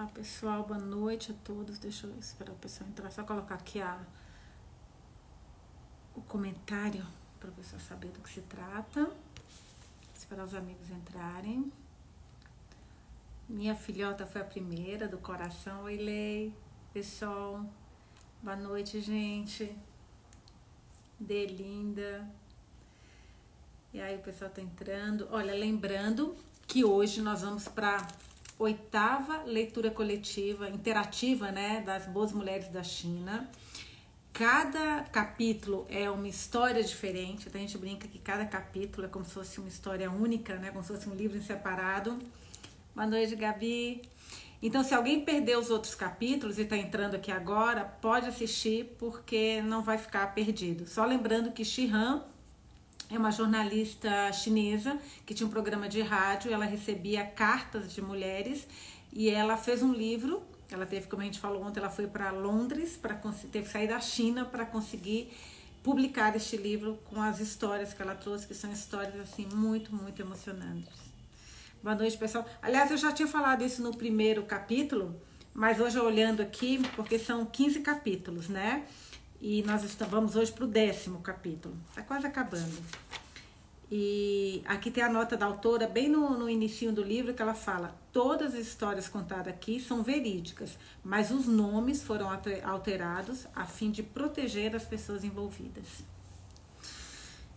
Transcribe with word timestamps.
Olá 0.00 0.08
pessoal, 0.14 0.64
boa 0.64 0.80
noite 0.80 1.30
a 1.30 1.34
todos. 1.44 1.78
Deixa 1.78 2.06
eu 2.06 2.18
esperar 2.18 2.52
o 2.52 2.56
pessoal 2.56 2.88
entrar. 2.88 3.10
Só 3.10 3.22
colocar 3.22 3.56
aqui 3.56 3.82
a, 3.82 4.00
o 6.16 6.22
comentário 6.22 7.06
para 7.38 7.50
o 7.50 7.52
pessoal 7.52 7.78
saber 7.82 8.08
do 8.08 8.18
que 8.20 8.30
se 8.30 8.40
trata. 8.40 9.10
Esperar 10.16 10.44
os 10.44 10.54
amigos 10.54 10.88
entrarem. 10.90 11.70
Minha 13.46 13.74
filhota 13.74 14.24
foi 14.24 14.40
a 14.40 14.44
primeira 14.44 15.06
do 15.06 15.18
coração. 15.18 15.82
Oi, 15.82 15.98
Lei. 15.98 16.54
Pessoal, 16.94 17.62
boa 18.42 18.56
noite, 18.56 19.02
gente. 19.02 19.76
Delinda. 21.18 22.26
E 23.92 24.00
aí, 24.00 24.16
o 24.16 24.22
pessoal 24.22 24.50
tá 24.50 24.62
entrando. 24.62 25.28
Olha, 25.30 25.52
lembrando 25.52 26.34
que 26.66 26.86
hoje 26.86 27.20
nós 27.20 27.42
vamos 27.42 27.68
para 27.68 28.08
oitava 28.60 29.42
leitura 29.44 29.90
coletiva 29.90 30.68
interativa, 30.68 31.50
né, 31.50 31.80
das 31.80 32.06
boas 32.06 32.30
mulheres 32.30 32.68
da 32.68 32.82
China. 32.82 33.50
Cada 34.34 35.02
capítulo 35.04 35.86
é 35.88 36.10
uma 36.10 36.28
história 36.28 36.84
diferente. 36.84 37.48
Então 37.48 37.58
a 37.58 37.64
gente 37.64 37.78
brinca 37.78 38.06
que 38.06 38.18
cada 38.18 38.44
capítulo 38.44 39.06
é 39.06 39.08
como 39.08 39.24
se 39.24 39.32
fosse 39.32 39.58
uma 39.58 39.68
história 39.68 40.10
única, 40.10 40.56
né, 40.56 40.70
como 40.70 40.84
se 40.84 40.92
fosse 40.92 41.08
um 41.08 41.14
livro 41.14 41.40
separado. 41.42 42.18
Boa 42.94 43.06
noite, 43.06 43.34
Gabi. 43.34 44.02
Então, 44.62 44.84
se 44.84 44.94
alguém 44.94 45.24
perdeu 45.24 45.58
os 45.58 45.70
outros 45.70 45.94
capítulos 45.94 46.58
e 46.58 46.62
está 46.62 46.76
entrando 46.76 47.14
aqui 47.14 47.32
agora, 47.32 47.82
pode 47.82 48.26
assistir 48.26 48.94
porque 48.98 49.62
não 49.62 49.80
vai 49.80 49.96
ficar 49.96 50.34
perdido. 50.34 50.86
Só 50.86 51.06
lembrando 51.06 51.50
que 51.50 51.64
Shihan 51.64 52.22
é 53.10 53.18
uma 53.18 53.32
jornalista 53.32 54.32
chinesa 54.32 54.96
que 55.26 55.34
tinha 55.34 55.46
um 55.46 55.50
programa 55.50 55.88
de 55.88 56.00
rádio, 56.00 56.52
ela 56.52 56.64
recebia 56.64 57.24
cartas 57.24 57.92
de 57.92 58.00
mulheres 58.00 58.66
e 59.12 59.28
ela 59.28 59.56
fez 59.56 59.82
um 59.82 59.92
livro. 59.92 60.42
Ela 60.70 60.86
teve, 60.86 61.08
como 61.08 61.20
a 61.20 61.24
gente 61.24 61.40
falou 61.40 61.64
ontem, 61.64 61.80
ela 61.80 61.90
foi 61.90 62.06
para 62.06 62.30
Londres 62.30 62.96
para 62.96 63.14
teve 63.50 63.66
que 63.66 63.72
sair 63.72 63.88
da 63.88 64.00
China 64.00 64.44
para 64.44 64.64
conseguir 64.64 65.32
publicar 65.82 66.36
este 66.36 66.56
livro 66.56 66.98
com 67.06 67.20
as 67.20 67.40
histórias 67.40 67.92
que 67.92 68.00
ela 68.00 68.14
trouxe, 68.14 68.46
que 68.46 68.54
são 68.54 68.70
histórias 68.70 69.18
assim 69.18 69.48
muito, 69.52 69.92
muito 69.92 70.22
emocionantes. 70.22 71.10
Boa 71.82 71.96
noite, 71.96 72.16
pessoal. 72.16 72.46
Aliás, 72.62 72.90
eu 72.90 72.96
já 72.96 73.10
tinha 73.10 73.26
falado 73.26 73.64
isso 73.64 73.82
no 73.82 73.96
primeiro 73.96 74.44
capítulo, 74.44 75.20
mas 75.52 75.80
hoje 75.80 75.98
olhando 75.98 76.42
aqui, 76.42 76.80
porque 76.94 77.18
são 77.18 77.44
15 77.44 77.80
capítulos, 77.80 78.48
né? 78.48 78.86
E 79.40 79.62
nós 79.62 79.82
vamos 80.10 80.36
hoje 80.36 80.52
para 80.52 80.64
o 80.64 80.68
décimo 80.68 81.20
capítulo. 81.20 81.74
Está 81.88 82.02
quase 82.02 82.26
acabando. 82.26 82.76
E 83.90 84.62
aqui 84.66 84.90
tem 84.90 85.02
a 85.02 85.08
nota 85.08 85.36
da 85.36 85.46
autora, 85.46 85.88
bem 85.88 86.08
no, 86.08 86.38
no 86.38 86.48
início 86.48 86.92
do 86.92 87.02
livro, 87.02 87.32
que 87.32 87.40
ela 87.40 87.54
fala: 87.54 87.98
todas 88.12 88.54
as 88.54 88.60
histórias 88.60 89.08
contadas 89.08 89.48
aqui 89.48 89.80
são 89.80 90.02
verídicas, 90.02 90.78
mas 91.02 91.30
os 91.30 91.46
nomes 91.46 92.02
foram 92.02 92.28
alterados 92.62 93.46
a 93.56 93.64
fim 93.64 93.90
de 93.90 94.02
proteger 94.02 94.76
as 94.76 94.84
pessoas 94.84 95.24
envolvidas. 95.24 96.04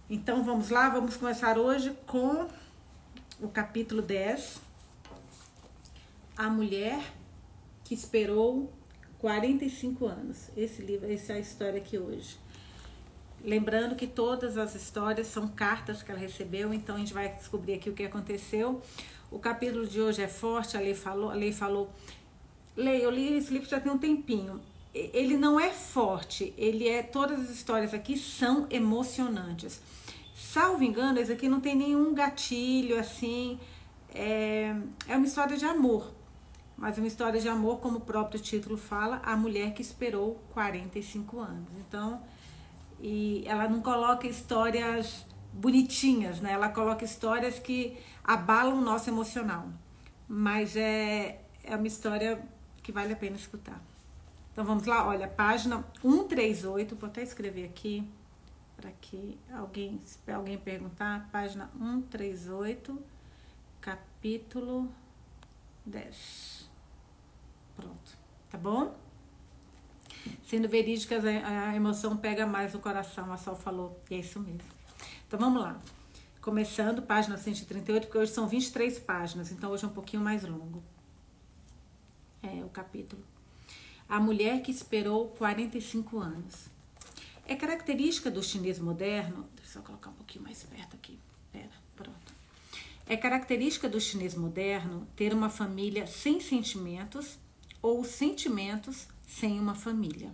Então 0.09 0.43
vamos 0.43 0.69
lá, 0.69 0.87
vamos 0.89 1.17
começar 1.17 1.57
hoje 1.57 1.95
com 2.07 2.47
o 3.41 3.49
capítulo 3.49 4.01
10. 4.01 4.61
A 6.37 6.49
mulher 6.49 7.13
que 7.83 7.93
esperou 7.93 8.71
45 9.23 10.05
anos. 10.05 10.49
Esse 10.57 10.81
livro, 10.81 11.09
essa 11.09 11.31
é 11.31 11.37
a 11.37 11.39
história 11.39 11.77
aqui 11.77 11.97
hoje. 11.97 12.37
Lembrando 13.41 13.95
que 13.95 14.05
todas 14.05 14.57
as 14.57 14.75
histórias 14.75 15.27
são 15.27 15.47
cartas 15.47 16.03
que 16.03 16.11
ela 16.11 16.19
recebeu, 16.19 16.73
então 16.73 16.97
a 16.97 16.99
gente 16.99 17.13
vai 17.13 17.33
descobrir 17.33 17.75
aqui 17.75 17.89
o 17.89 17.93
que 17.93 18.03
aconteceu. 18.03 18.81
O 19.31 19.39
capítulo 19.39 19.87
de 19.87 20.01
hoje 20.01 20.21
é 20.21 20.27
forte, 20.27 20.75
a 20.75 20.79
Lei 20.81 20.93
falou, 20.93 21.31
a 21.31 21.35
Lei 21.35 21.53
falou. 21.53 21.89
Lei, 22.75 23.05
eu 23.05 23.09
li 23.09 23.37
esse 23.37 23.53
livro 23.53 23.69
já 23.69 23.79
tem 23.79 23.89
um 23.89 23.97
tempinho. 23.97 24.59
Ele 24.93 25.37
não 25.37 25.57
é 25.57 25.69
forte, 25.69 26.53
ele 26.57 26.89
é. 26.89 27.01
Todas 27.01 27.39
as 27.39 27.49
histórias 27.49 27.93
aqui 27.93 28.17
são 28.17 28.67
emocionantes. 28.69 29.81
Salvo 30.35 30.83
engano, 30.83 31.17
esse 31.17 31.31
aqui 31.31 31.47
não 31.47 31.61
tem 31.61 31.77
nenhum 31.77 32.13
gatilho 32.13 32.99
assim. 32.99 33.57
É, 34.13 34.75
é 35.07 35.15
uma 35.15 35.25
história 35.25 35.55
de 35.55 35.63
amor 35.63 36.11
mas 36.77 36.97
uma 36.97 37.07
história 37.07 37.39
de 37.39 37.47
amor, 37.47 37.79
como 37.79 37.97
o 37.97 38.01
próprio 38.01 38.39
título 38.39 38.77
fala, 38.77 39.21
a 39.23 39.35
mulher 39.35 39.73
que 39.73 39.81
esperou 39.81 40.41
45 40.53 41.39
anos. 41.39 41.69
Então, 41.77 42.21
e 42.99 43.43
ela 43.45 43.67
não 43.67 43.81
coloca 43.81 44.27
histórias 44.27 45.25
bonitinhas, 45.53 46.39
né? 46.39 46.53
Ela 46.53 46.69
coloca 46.69 47.05
histórias 47.05 47.59
que 47.59 47.97
abalam 48.23 48.77
o 48.77 48.81
nosso 48.81 49.09
emocional. 49.09 49.67
Mas 50.27 50.75
é, 50.75 51.41
é 51.63 51.75
uma 51.75 51.87
história 51.87 52.41
que 52.81 52.91
vale 52.91 53.13
a 53.13 53.15
pena 53.15 53.35
escutar. 53.35 53.81
Então 54.51 54.63
vamos 54.63 54.85
lá, 54.85 55.07
olha, 55.07 55.27
página 55.27 55.83
138, 56.01 56.95
vou 56.95 57.09
até 57.09 57.23
escrever 57.23 57.65
aqui 57.65 58.07
para 58.75 58.91
que 59.01 59.39
alguém, 59.51 59.99
alguém 60.31 60.57
perguntar, 60.57 61.29
página 61.31 61.69
138, 61.77 62.99
capítulo 63.81 64.91
10. 65.85 66.69
Pronto, 67.75 68.17
tá 68.49 68.57
bom? 68.57 68.95
Sendo 70.45 70.69
verídicas, 70.69 71.23
a 71.25 71.75
emoção 71.75 72.15
pega 72.15 72.45
mais 72.45 72.73
no 72.73 72.79
coração, 72.79 73.31
a 73.33 73.37
Sol 73.37 73.55
falou, 73.55 74.01
e 74.09 74.15
é 74.15 74.19
isso 74.19 74.39
mesmo. 74.39 74.61
Então 75.27 75.39
vamos 75.39 75.61
lá. 75.61 75.81
Começando, 76.41 77.01
página 77.01 77.37
138, 77.37 78.05
porque 78.05 78.17
hoje 78.17 78.31
são 78.31 78.47
23 78.47 78.99
páginas, 78.99 79.51
então 79.51 79.71
hoje 79.71 79.85
é 79.85 79.87
um 79.87 79.93
pouquinho 79.93 80.21
mais 80.21 80.43
longo. 80.43 80.83
É 82.41 82.63
o 82.63 82.69
capítulo. 82.69 83.23
A 84.07 84.19
mulher 84.19 84.61
que 84.61 84.69
esperou 84.69 85.29
45 85.29 86.19
anos. 86.19 86.67
É 87.45 87.55
característica 87.55 88.29
do 88.29 88.43
chinês 88.43 88.79
moderno. 88.79 89.47
Deixa 89.55 89.79
eu 89.79 89.83
colocar 89.83 90.09
um 90.09 90.13
pouquinho 90.13 90.43
mais 90.43 90.63
perto 90.63 90.95
aqui. 90.95 91.19
É 93.05 93.17
característica 93.17 93.89
do 93.89 93.99
chinês 93.99 94.33
moderno 94.33 95.05
ter 95.15 95.33
uma 95.33 95.49
família 95.49 96.07
sem 96.07 96.39
sentimentos 96.39 97.37
ou 97.81 98.03
sentimentos 98.05 99.07
sem 99.27 99.59
uma 99.59 99.75
família. 99.75 100.33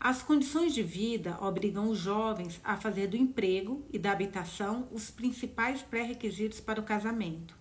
As 0.00 0.20
condições 0.20 0.74
de 0.74 0.82
vida 0.82 1.38
obrigam 1.40 1.88
os 1.88 1.98
jovens 1.98 2.60
a 2.64 2.76
fazer 2.76 3.06
do 3.06 3.16
emprego 3.16 3.86
e 3.92 4.00
da 4.00 4.10
habitação 4.10 4.88
os 4.90 5.12
principais 5.12 5.80
pré-requisitos 5.80 6.60
para 6.60 6.80
o 6.80 6.84
casamento. 6.84 7.54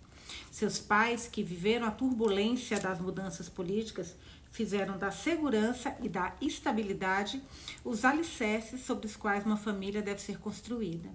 Seus 0.49 0.79
pais, 0.79 1.27
que 1.27 1.43
viveram 1.43 1.85
a 1.85 1.91
turbulência 1.91 2.79
das 2.79 2.99
mudanças 2.99 3.47
políticas, 3.47 4.15
fizeram 4.51 4.97
da 4.97 5.11
segurança 5.11 5.95
e 6.01 6.09
da 6.09 6.35
estabilidade 6.41 7.43
os 7.85 8.03
alicerces 8.03 8.81
sobre 8.81 9.05
os 9.05 9.15
quais 9.15 9.45
uma 9.45 9.55
família 9.55 10.01
deve 10.01 10.19
ser 10.19 10.39
construída. 10.39 11.09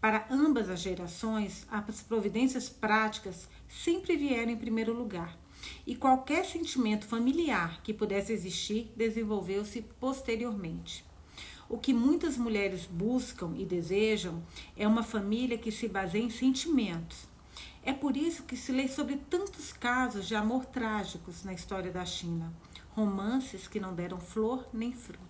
Para 0.00 0.26
ambas 0.30 0.70
as 0.70 0.80
gerações, 0.80 1.66
as 1.68 2.02
providências 2.02 2.68
práticas 2.68 3.48
sempre 3.68 4.16
vieram 4.16 4.52
em 4.52 4.56
primeiro 4.56 4.92
lugar 4.92 5.36
e 5.84 5.96
qualquer 5.96 6.44
sentimento 6.44 7.04
familiar 7.04 7.80
que 7.82 7.92
pudesse 7.92 8.32
existir 8.32 8.92
desenvolveu-se 8.96 9.82
posteriormente. 9.98 11.04
O 11.68 11.76
que 11.76 11.92
muitas 11.92 12.38
mulheres 12.38 12.86
buscam 12.86 13.54
e 13.56 13.64
desejam 13.64 14.42
é 14.76 14.86
uma 14.86 15.02
família 15.02 15.58
que 15.58 15.72
se 15.72 15.88
baseie 15.88 16.24
em 16.24 16.30
sentimentos. 16.30 17.26
É 17.82 17.92
por 17.92 18.16
isso 18.16 18.44
que 18.44 18.56
se 18.56 18.70
lê 18.70 18.86
sobre 18.86 19.16
tantos 19.16 19.72
casos 19.72 20.26
de 20.26 20.34
amor 20.34 20.64
trágicos 20.64 21.44
na 21.44 21.52
história 21.52 21.90
da 21.90 22.04
China, 22.04 22.52
romances 22.90 23.66
que 23.66 23.80
não 23.80 23.94
deram 23.94 24.20
flor 24.20 24.68
nem 24.72 24.92
fruto. 24.92 25.27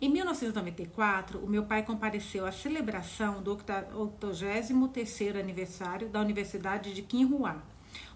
Em 0.00 0.08
1994, 0.08 1.40
o 1.40 1.48
meu 1.48 1.64
pai 1.64 1.82
compareceu 1.82 2.46
à 2.46 2.52
celebração 2.52 3.42
do 3.42 3.56
83º 3.56 5.40
aniversário 5.40 6.08
da 6.08 6.20
Universidade 6.20 6.94
de 6.94 7.02
Qinghua, 7.02 7.60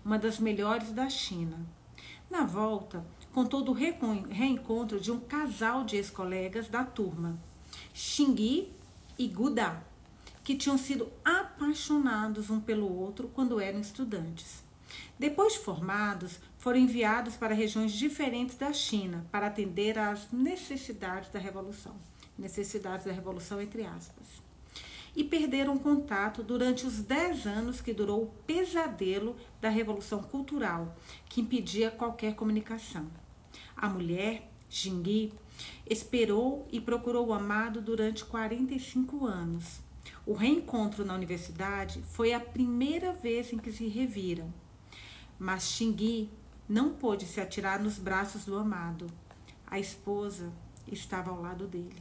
uma 0.05 0.17
das 0.17 0.39
melhores 0.39 0.93
da 0.93 1.11
China. 1.11 1.59
Na 2.31 2.45
volta, 2.45 3.05
contou 3.33 3.63
do 3.63 3.73
reencontro 3.73 5.01
de 5.01 5.11
um 5.11 5.19
casal 5.19 5.83
de 5.83 5.97
ex-colegas 5.97 6.69
da 6.69 6.85
turma, 6.85 7.37
Xingyi 7.93 8.73
e 9.19 9.27
Guda, 9.27 9.85
que 10.45 10.55
tinham 10.55 10.79
sido 10.79 11.11
apaixonados 11.25 12.49
um 12.49 12.61
pelo 12.61 12.97
outro 12.97 13.29
quando 13.35 13.59
eram 13.59 13.81
estudantes. 13.81 14.62
Depois 15.19 15.55
de 15.55 15.61
formados, 15.61 16.41
foram 16.59 16.79
enviados 16.79 17.37
para 17.37 17.55
regiões 17.55 17.93
diferentes 17.93 18.57
da 18.57 18.73
China 18.73 19.27
para 19.31 19.47
atender 19.47 19.99
às 19.99 20.31
necessidades 20.33 21.31
da 21.31 21.39
revolução. 21.39 21.95
Necessidades 22.39 23.07
da 23.07 23.13
revolução, 23.13 23.61
entre 23.61 23.85
aspas 23.85 24.43
e 25.15 25.23
perderam 25.23 25.77
contato 25.77 26.43
durante 26.43 26.87
os 26.87 27.01
10 27.03 27.47
anos 27.47 27.81
que 27.81 27.93
durou 27.93 28.25
o 28.25 28.33
pesadelo 28.47 29.37
da 29.61 29.69
Revolução 29.69 30.23
Cultural, 30.23 30.97
que 31.29 31.41
impedia 31.41 31.91
qualquer 31.91 32.35
comunicação. 32.35 33.07
A 33.77 33.89
mulher, 33.89 34.51
Jingui, 34.71 35.33
esperou 35.89 36.67
e 36.73 36.81
procurou 36.81 37.27
o 37.27 37.33
amado 37.33 37.81
durante 37.81 38.25
45 38.25 39.27
anos. 39.27 39.81
O 40.25 40.33
reencontro 40.33 41.05
na 41.05 41.15
universidade 41.15 42.03
foi 42.03 42.33
a 42.33 42.41
primeira 42.41 43.13
vez 43.13 43.53
em 43.53 43.59
que 43.59 43.73
se 43.73 43.87
reviram. 43.89 44.53
Mas 45.43 45.65
Xingui 45.73 46.31
não 46.69 46.95
pôde 46.95 47.27
se 47.27 47.41
atirar 47.41 47.83
nos 47.83 47.99
braços 47.99 48.45
do 48.45 48.57
amado. 48.57 49.09
A 49.67 49.77
esposa 49.81 50.53
estava 50.87 51.33
ao 51.33 51.43
lado 51.43 51.67
dele. 51.67 52.01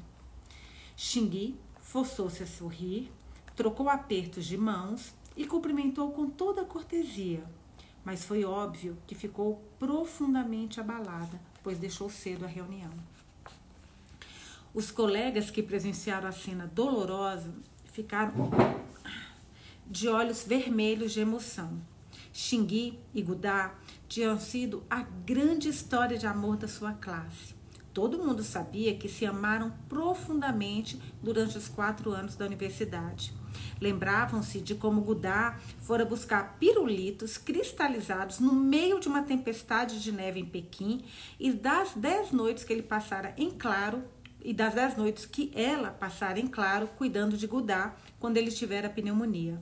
Xingui 0.96 1.56
forçou-se 1.80 2.44
a 2.44 2.46
sorrir, 2.46 3.12
trocou 3.56 3.90
apertos 3.90 4.46
de 4.46 4.56
mãos 4.56 5.16
e 5.36 5.48
cumprimentou 5.48 6.12
com 6.12 6.30
toda 6.30 6.62
a 6.62 6.66
cortesia. 6.66 7.44
Mas 8.06 8.24
foi 8.24 8.44
óbvio 8.46 8.96
que 9.08 9.16
ficou 9.16 9.60
profundamente 9.80 10.80
abalada, 10.80 11.42
pois 11.64 11.80
deixou 11.80 12.12
cedo 12.12 12.46
a 12.46 12.48
reunião. 12.48 12.92
Os 14.72 14.92
colegas 14.92 15.50
que 15.50 15.64
presenciaram 15.64 16.30
a 16.30 16.32
cena 16.32 16.68
dolorosa 16.68 17.52
ficaram 17.86 18.52
de 19.88 20.08
olhos 20.08 20.44
vermelhos 20.44 21.12
de 21.12 21.22
emoção. 21.22 21.90
Xingui 22.34 23.00
e 23.14 23.22
Gudá 23.22 23.76
tinham 24.08 24.40
sido 24.40 24.84
a 24.90 25.02
grande 25.02 25.70
história 25.70 26.18
de 26.18 26.26
amor 26.26 26.58
da 26.58 26.68
sua 26.68 26.94
classe. 26.94 27.56
Todo 27.94 28.18
mundo 28.18 28.42
sabia 28.42 28.96
que 28.96 29.10
se 29.10 29.26
amaram 29.26 29.74
profundamente 29.90 31.02
durante 31.22 31.58
os 31.58 31.68
quatro 31.68 32.12
anos 32.12 32.36
da 32.36 32.46
universidade. 32.46 33.34
Lembravam-se 33.82 34.62
de 34.62 34.76
como 34.76 35.02
Gudá 35.02 35.60
fora 35.80 36.06
buscar 36.06 36.58
pirulitos 36.58 37.38
cristalizados 37.38 38.40
no 38.40 38.54
meio 38.54 39.00
de 39.00 39.10
uma 39.10 39.24
tempestade 39.24 40.02
de 40.02 40.12
neve 40.12 40.40
em 40.40 40.46
Pequim 40.46 41.04
e 41.38 41.52
das 41.52 41.94
dez 41.94 42.32
noites 42.32 42.64
que 42.64 42.72
ele 42.72 42.84
passara 42.84 43.34
em 43.38 43.52
claro 43.52 44.02
e 44.42 44.54
das 44.54 44.74
dez 44.74 44.96
noites 44.96 45.26
que 45.26 45.52
ela 45.54 45.92
passara 45.92 46.40
em 46.40 46.48
claro 46.48 46.88
cuidando 46.98 47.36
de 47.36 47.46
Gudá 47.46 47.94
quando 48.20 48.38
ele 48.38 48.52
tivera 48.52 48.90
pneumonia. 48.90 49.62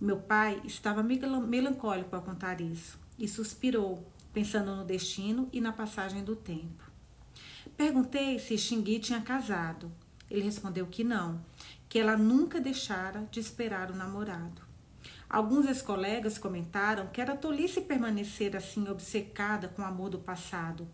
Meu 0.00 0.18
pai 0.18 0.60
estava 0.64 1.02
melancólico 1.02 2.16
ao 2.16 2.22
contar 2.22 2.60
isso 2.60 2.98
e 3.18 3.28
suspirou, 3.28 4.04
pensando 4.32 4.74
no 4.74 4.84
destino 4.84 5.48
e 5.52 5.60
na 5.60 5.72
passagem 5.72 6.24
do 6.24 6.34
tempo. 6.34 6.90
Perguntei 7.76 8.38
se 8.38 8.58
Xingui 8.58 8.98
tinha 8.98 9.20
casado. 9.20 9.90
Ele 10.30 10.42
respondeu 10.42 10.86
que 10.86 11.04
não, 11.04 11.40
que 11.88 11.98
ela 11.98 12.16
nunca 12.16 12.60
deixara 12.60 13.26
de 13.30 13.38
esperar 13.38 13.90
o 13.90 13.96
namorado. 13.96 14.62
Alguns 15.28 15.66
ex-colegas 15.66 16.38
comentaram 16.38 17.08
que 17.08 17.20
era 17.20 17.36
tolice 17.36 17.80
permanecer 17.80 18.56
assim 18.56 18.88
obcecada 18.88 19.68
com 19.68 19.82
o 19.82 19.84
amor 19.84 20.10
do 20.10 20.18
passado 20.18 20.86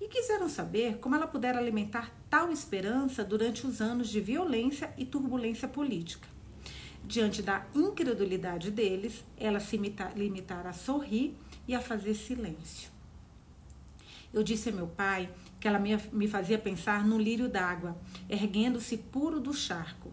e 0.00 0.08
quiseram 0.08 0.48
saber 0.48 0.98
como 0.98 1.14
ela 1.14 1.26
pudera 1.26 1.58
alimentar 1.58 2.10
tal 2.28 2.50
esperança 2.50 3.24
durante 3.24 3.66
os 3.66 3.80
anos 3.80 4.08
de 4.08 4.20
violência 4.20 4.92
e 4.96 5.04
turbulência 5.04 5.68
política. 5.68 6.35
Diante 7.06 7.40
da 7.40 7.64
incredulidade 7.72 8.70
deles, 8.72 9.24
ela 9.36 9.60
se 9.60 9.80
limitara 10.16 10.70
a 10.70 10.72
sorrir 10.72 11.36
e 11.68 11.74
a 11.74 11.80
fazer 11.80 12.14
silêncio. 12.14 12.90
Eu 14.34 14.42
disse 14.42 14.70
a 14.70 14.72
meu 14.72 14.88
pai 14.88 15.30
que 15.60 15.68
ela 15.68 15.78
me 15.78 16.26
fazia 16.26 16.58
pensar 16.58 17.06
no 17.06 17.16
lírio 17.16 17.48
d'água, 17.48 17.96
erguendo-se 18.28 18.98
puro 18.98 19.38
do 19.38 19.54
charco. 19.54 20.10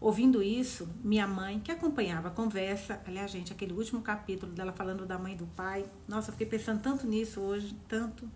Ouvindo 0.00 0.40
isso, 0.40 0.88
minha 1.02 1.26
mãe, 1.26 1.58
que 1.58 1.72
acompanhava 1.72 2.28
a 2.28 2.30
conversa, 2.30 3.02
aliás, 3.04 3.32
gente, 3.32 3.52
aquele 3.52 3.72
último 3.72 4.00
capítulo 4.00 4.52
dela 4.52 4.72
falando 4.72 5.04
da 5.04 5.18
mãe 5.18 5.32
e 5.32 5.36
do 5.36 5.46
pai, 5.46 5.84
nossa, 6.06 6.28
eu 6.28 6.32
fiquei 6.32 6.46
pensando 6.46 6.80
tanto 6.80 7.04
nisso 7.04 7.40
hoje, 7.40 7.76
tanto. 7.88 8.30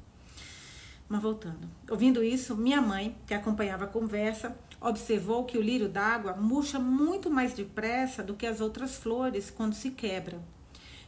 Mas 1.09 1.23
voltando. 1.23 1.69
Ouvindo 1.89 2.23
isso, 2.23 2.57
minha 2.57 2.83
mãe, 2.83 3.17
que 3.29 3.33
acompanhava 3.33 3.85
a 3.85 3.89
conversa, 3.89 4.57
observou 4.83 5.45
que 5.45 5.57
o 5.57 5.63
lírio 5.63 5.89
d'água 5.89 6.35
murcha 6.35 6.79
muito 6.79 7.31
mais 7.31 7.55
depressa 7.55 8.23
do 8.23 8.35
que 8.35 8.47
as 8.47 8.61
outras 8.61 8.97
flores 8.97 9.51
quando 9.51 9.75
se 9.75 9.91
quebra. 9.91 10.43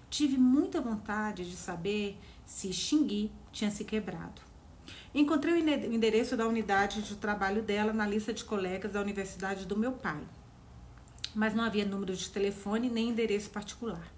Tive 0.08 0.38
muita 0.38 0.80
vontade 0.80 1.48
de 1.48 1.56
saber 1.56 2.16
se 2.46 2.72
Xingui 2.72 3.32
tinha 3.52 3.70
se 3.70 3.84
quebrado. 3.84 4.40
Encontrei 5.12 5.54
o 5.54 5.94
endereço 5.94 6.36
da 6.36 6.46
unidade 6.46 7.02
de 7.02 7.16
trabalho 7.16 7.62
dela 7.62 7.92
na 7.92 8.06
lista 8.06 8.32
de 8.32 8.44
colegas 8.44 8.92
da 8.92 9.00
universidade 9.00 9.66
do 9.66 9.76
meu 9.76 9.92
pai, 9.92 10.20
mas 11.34 11.54
não 11.54 11.64
havia 11.64 11.84
número 11.84 12.14
de 12.14 12.30
telefone 12.30 12.88
nem 12.88 13.08
endereço 13.08 13.50
particular. 13.50 14.12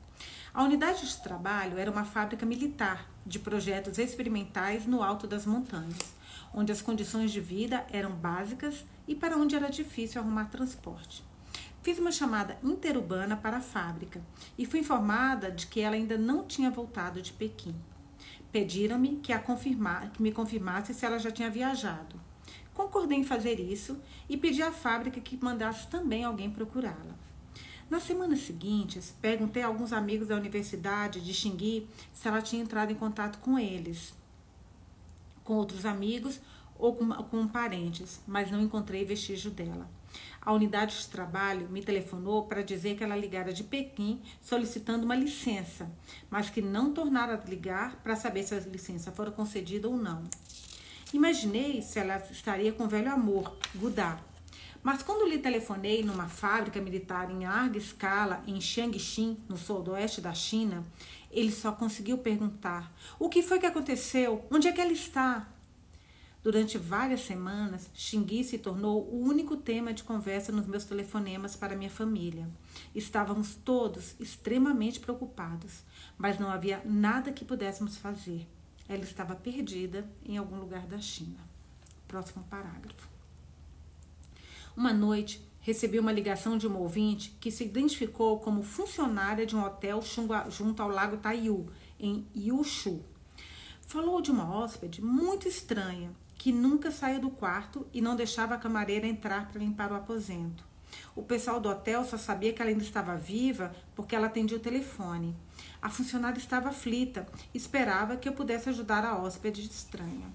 A 0.53 0.63
unidade 0.63 1.07
de 1.07 1.23
trabalho 1.23 1.79
era 1.79 1.91
uma 1.91 2.05
fábrica 2.05 2.47
militar 2.47 3.11
de 3.27 3.39
projetos 3.39 3.99
experimentais 3.99 4.87
no 4.87 5.03
alto 5.03 5.27
das 5.27 5.45
montanhas, 5.45 6.15
onde 6.53 6.73
as 6.73 6.81
condições 6.81 7.31
de 7.31 7.41
vida 7.41 7.87
eram 7.91 8.13
básicas 8.13 8.85
e 9.07 9.15
para 9.15 9.37
onde 9.37 9.55
era 9.55 9.71
difícil 9.71 10.21
arrumar 10.21 10.47
transporte. 10.47 11.25
Fiz 11.83 11.99
uma 11.99 12.11
chamada 12.11 12.59
interurbana 12.65 13.37
para 13.37 13.59
a 13.59 13.61
fábrica 13.61 14.21
e 14.59 14.67
fui 14.67 14.81
informada 14.81 15.51
de 15.51 15.69
que 15.69 15.81
ela 15.81 15.95
ainda 15.95 16.19
não 16.19 16.45
tinha 16.45 16.71
voltado 16.71 17.23
de 17.23 17.33
Pequim. 17.33 17.75
Pediram-me 18.51 19.17
que, 19.17 19.33
que 20.13 20.23
me 20.23 20.33
confirmasse 20.33 20.93
se 20.93 21.07
ela 21.07 21.19
já 21.19 21.31
tinha 21.31 21.49
viajado. 21.49 22.21
Concordei 22.75 23.19
em 23.19 23.25
fazer 23.25 23.61
isso 23.61 24.01
e 24.29 24.37
pedi 24.37 24.63
à 24.63 24.73
fábrica 24.73 25.21
que 25.21 25.43
mandasse 25.43 25.87
também 25.87 26.25
alguém 26.25 26.51
procurá-la. 26.51 27.15
Nas 27.89 28.03
semanas 28.03 28.41
seguintes, 28.41 29.15
perguntei 29.23 29.63
a 29.63 29.69
alguns 29.69 29.93
amigos 29.93 30.27
da 30.27 30.35
universidade 30.35 31.21
de 31.21 31.33
Xingui 31.33 31.87
se 32.13 32.27
ela 32.27 32.43
tinha 32.43 32.61
entrado 32.61 32.91
em 32.91 32.97
contato 32.97 33.39
com 33.39 33.57
eles, 33.57 34.13
com 35.45 35.55
outros 35.55 35.87
amigos 35.87 36.41
ou 36.79 36.95
com, 36.95 37.09
com 37.09 37.49
parentes, 37.49 38.21
mas 38.27 38.51
não 38.51 38.61
encontrei 38.61 39.05
vestígio 39.05 39.51
dela. 39.51 39.89
A 40.41 40.53
unidade 40.53 40.97
de 40.97 41.09
trabalho 41.09 41.69
me 41.69 41.83
telefonou 41.83 42.45
para 42.45 42.63
dizer 42.63 42.97
que 42.97 43.03
ela 43.03 43.17
ligara 43.17 43.53
de 43.53 43.65
Pequim 43.65 44.23
solicitando 44.41 45.05
uma 45.05 45.17
licença, 45.17 45.91
mas 46.31 46.49
que 46.49 46.63
não 46.63 46.93
tornara 46.93 47.35
a 47.35 47.51
ligar 47.51 47.97
para 47.97 48.15
saber 48.15 48.45
se 48.45 48.55
a 48.55 48.61
licença 48.61 49.11
fora 49.11 49.31
concedida 49.31 49.89
ou 49.89 49.97
não. 49.97 50.23
Imaginei 51.13 51.83
se 51.83 51.99
ela 51.99 52.17
estaria 52.31 52.73
com 52.73 52.85
o 52.85 52.89
velho 52.89 53.13
amor, 53.13 53.57
Gudá. 53.75 54.19
Mas 54.83 55.03
quando 55.03 55.29
lhe 55.29 55.39
telefonei 55.39 56.05
numa 56.05 56.29
fábrica 56.29 56.81
militar 56.81 57.29
em 57.29 57.45
larga 57.45 57.77
escala 57.77 58.43
em 58.47 58.61
Xiangxin, 58.61 59.37
no 59.49 59.57
sudoeste 59.57 60.21
da 60.21 60.33
China, 60.33 60.85
ele 61.29 61.51
só 61.51 61.73
conseguiu 61.73 62.19
perguntar: 62.19 62.93
O 63.19 63.29
que 63.29 63.43
foi 63.43 63.59
que 63.59 63.67
aconteceu? 63.67 64.45
Onde 64.49 64.69
é 64.69 64.73
que 64.73 64.81
ela 64.81 64.93
está? 64.93 65.49
Durante 66.47 66.79
várias 66.79 67.23
semanas, 67.23 67.91
Xingui 67.93 68.45
se 68.45 68.57
tornou 68.57 69.03
o 69.03 69.21
único 69.21 69.57
tema 69.57 69.93
de 69.93 70.05
conversa 70.05 70.53
nos 70.53 70.65
meus 70.65 70.85
telefonemas 70.85 71.57
para 71.57 71.75
minha 71.75 71.91
família. 71.91 72.49
Estávamos 72.95 73.57
todos 73.65 74.15
extremamente 74.21 75.01
preocupados, 75.01 75.83
mas 76.17 76.39
não 76.39 76.49
havia 76.49 76.81
nada 76.85 77.33
que 77.33 77.45
pudéssemos 77.45 77.97
fazer. 77.97 78.47
Ela 78.89 79.03
estava 79.03 79.35
perdida 79.35 80.09
em 80.25 80.37
algum 80.37 80.57
lugar 80.61 80.87
da 80.87 81.01
China. 81.01 81.41
Próximo 82.07 82.45
parágrafo. 82.49 83.09
Uma 84.77 84.93
noite, 84.93 85.45
recebi 85.59 85.99
uma 85.99 86.13
ligação 86.13 86.57
de 86.57 86.69
uma 86.69 86.79
ouvinte 86.79 87.37
que 87.41 87.51
se 87.51 87.65
identificou 87.65 88.39
como 88.39 88.63
funcionária 88.63 89.45
de 89.45 89.57
um 89.57 89.65
hotel 89.65 90.01
junto 90.49 90.81
ao 90.81 90.91
lago 90.91 91.17
Taiyu, 91.17 91.67
em 91.99 92.25
Yushu. 92.37 93.05
Falou 93.81 94.21
de 94.21 94.31
uma 94.31 94.49
hóspede 94.49 95.03
muito 95.03 95.49
estranha 95.49 96.15
que 96.39 96.53
nunca 96.53 96.91
saía 96.91 97.19
do 97.19 97.31
quarto 97.31 97.87
e 97.93 98.01
não 98.01 98.17
deixava 98.17 98.55
a 98.55 98.59
camareira 98.59 99.07
entrar 99.07 99.49
para 99.49 99.61
limpar 99.61 99.91
o 99.93 99.97
aposento. 99.97 100.65
O 101.15 101.23
pessoal 101.23 101.61
do 101.61 101.69
hotel 101.69 102.05
só 102.05 102.17
sabia 102.17 102.53
que 102.53 102.61
ela 102.61 102.71
ainda 102.71 102.83
estava 102.83 103.17
viva 103.17 103.75
porque 103.95 104.15
ela 104.15 104.27
atendia 104.27 104.57
o 104.57 104.61
telefone. 104.61 105.37
A 105.81 105.89
funcionária 105.89 106.39
estava 106.39 106.69
aflita 106.69 107.27
esperava 107.55 108.17
que 108.17 108.29
eu 108.29 108.33
pudesse 108.33 108.69
ajudar 108.69 109.05
a 109.05 109.17
hóspede 109.17 109.63
estranha. 109.63 110.31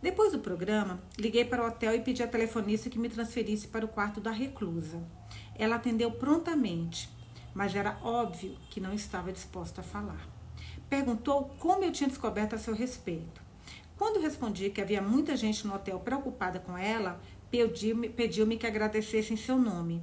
Depois 0.00 0.30
do 0.30 0.38
programa, 0.38 1.00
liguei 1.18 1.44
para 1.44 1.62
o 1.62 1.66
hotel 1.66 1.94
e 1.94 2.00
pedi 2.00 2.22
à 2.22 2.28
telefonista 2.28 2.88
que 2.88 2.98
me 2.98 3.08
transferisse 3.08 3.66
para 3.66 3.84
o 3.84 3.88
quarto 3.88 4.20
da 4.20 4.30
reclusa. 4.30 5.02
Ela 5.56 5.76
atendeu 5.76 6.12
prontamente, 6.12 7.10
mas 7.52 7.74
era 7.74 7.98
óbvio 8.02 8.56
que 8.70 8.80
não 8.80 8.92
estava 8.92 9.32
disposta 9.32 9.80
a 9.80 9.84
falar. 9.84 10.28
Perguntou 10.88 11.50
como 11.58 11.84
eu 11.84 11.90
tinha 11.90 12.08
descoberto 12.08 12.54
a 12.54 12.58
seu 12.58 12.74
respeito. 12.74 13.47
Quando 13.98 14.20
respondi 14.20 14.70
que 14.70 14.80
havia 14.80 15.02
muita 15.02 15.36
gente 15.36 15.66
no 15.66 15.74
hotel 15.74 15.98
preocupada 15.98 16.60
com 16.60 16.78
ela, 16.78 17.20
pediu-me 17.50 18.08
pediu 18.08 18.46
que 18.56 18.64
agradecesse 18.64 19.34
em 19.34 19.36
seu 19.36 19.58
nome. 19.58 20.00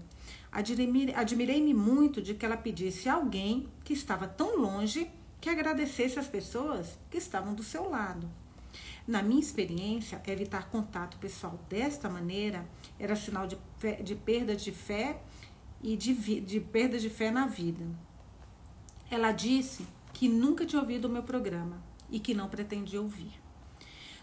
Admirei-me 0.52 1.74
muito 1.74 2.22
de 2.22 2.34
que 2.34 2.46
ela 2.46 2.58
pedisse 2.58 3.08
a 3.08 3.14
alguém 3.14 3.70
que 3.86 3.94
estava 3.94 4.28
tão 4.28 4.58
longe 4.58 5.10
que 5.40 5.50
agradecesse 5.50 6.20
as 6.20 6.28
pessoas 6.28 6.98
que 7.10 7.18
estavam 7.18 7.54
do 7.54 7.64
seu 7.64 7.90
lado. 7.90 8.30
Na 9.08 9.24
minha 9.24 9.40
experiência, 9.40 10.22
evitar 10.28 10.70
contato 10.70 11.18
pessoal 11.18 11.58
desta 11.70 12.10
maneira 12.10 12.66
era 13.00 13.16
sinal 13.16 13.48
de, 13.48 13.58
de 14.04 14.16
perda 14.16 14.58
de 14.58 14.74
fé 14.74 15.22
e 15.82 15.96
de, 15.96 16.42
de 16.42 16.60
perda 16.60 17.00
de 17.00 17.10
fé 17.10 17.32
na 17.32 17.48
vida. 17.48 17.86
Ela 19.10 19.32
disse 19.32 19.88
que 20.12 20.28
nunca 20.28 20.66
tinha 20.66 20.82
ouvido 20.82 21.06
o 21.06 21.10
meu 21.10 21.24
programa 21.24 21.82
e 22.10 22.20
que 22.20 22.34
não 22.34 22.50
pretendia 22.50 23.02
ouvir. 23.02 23.45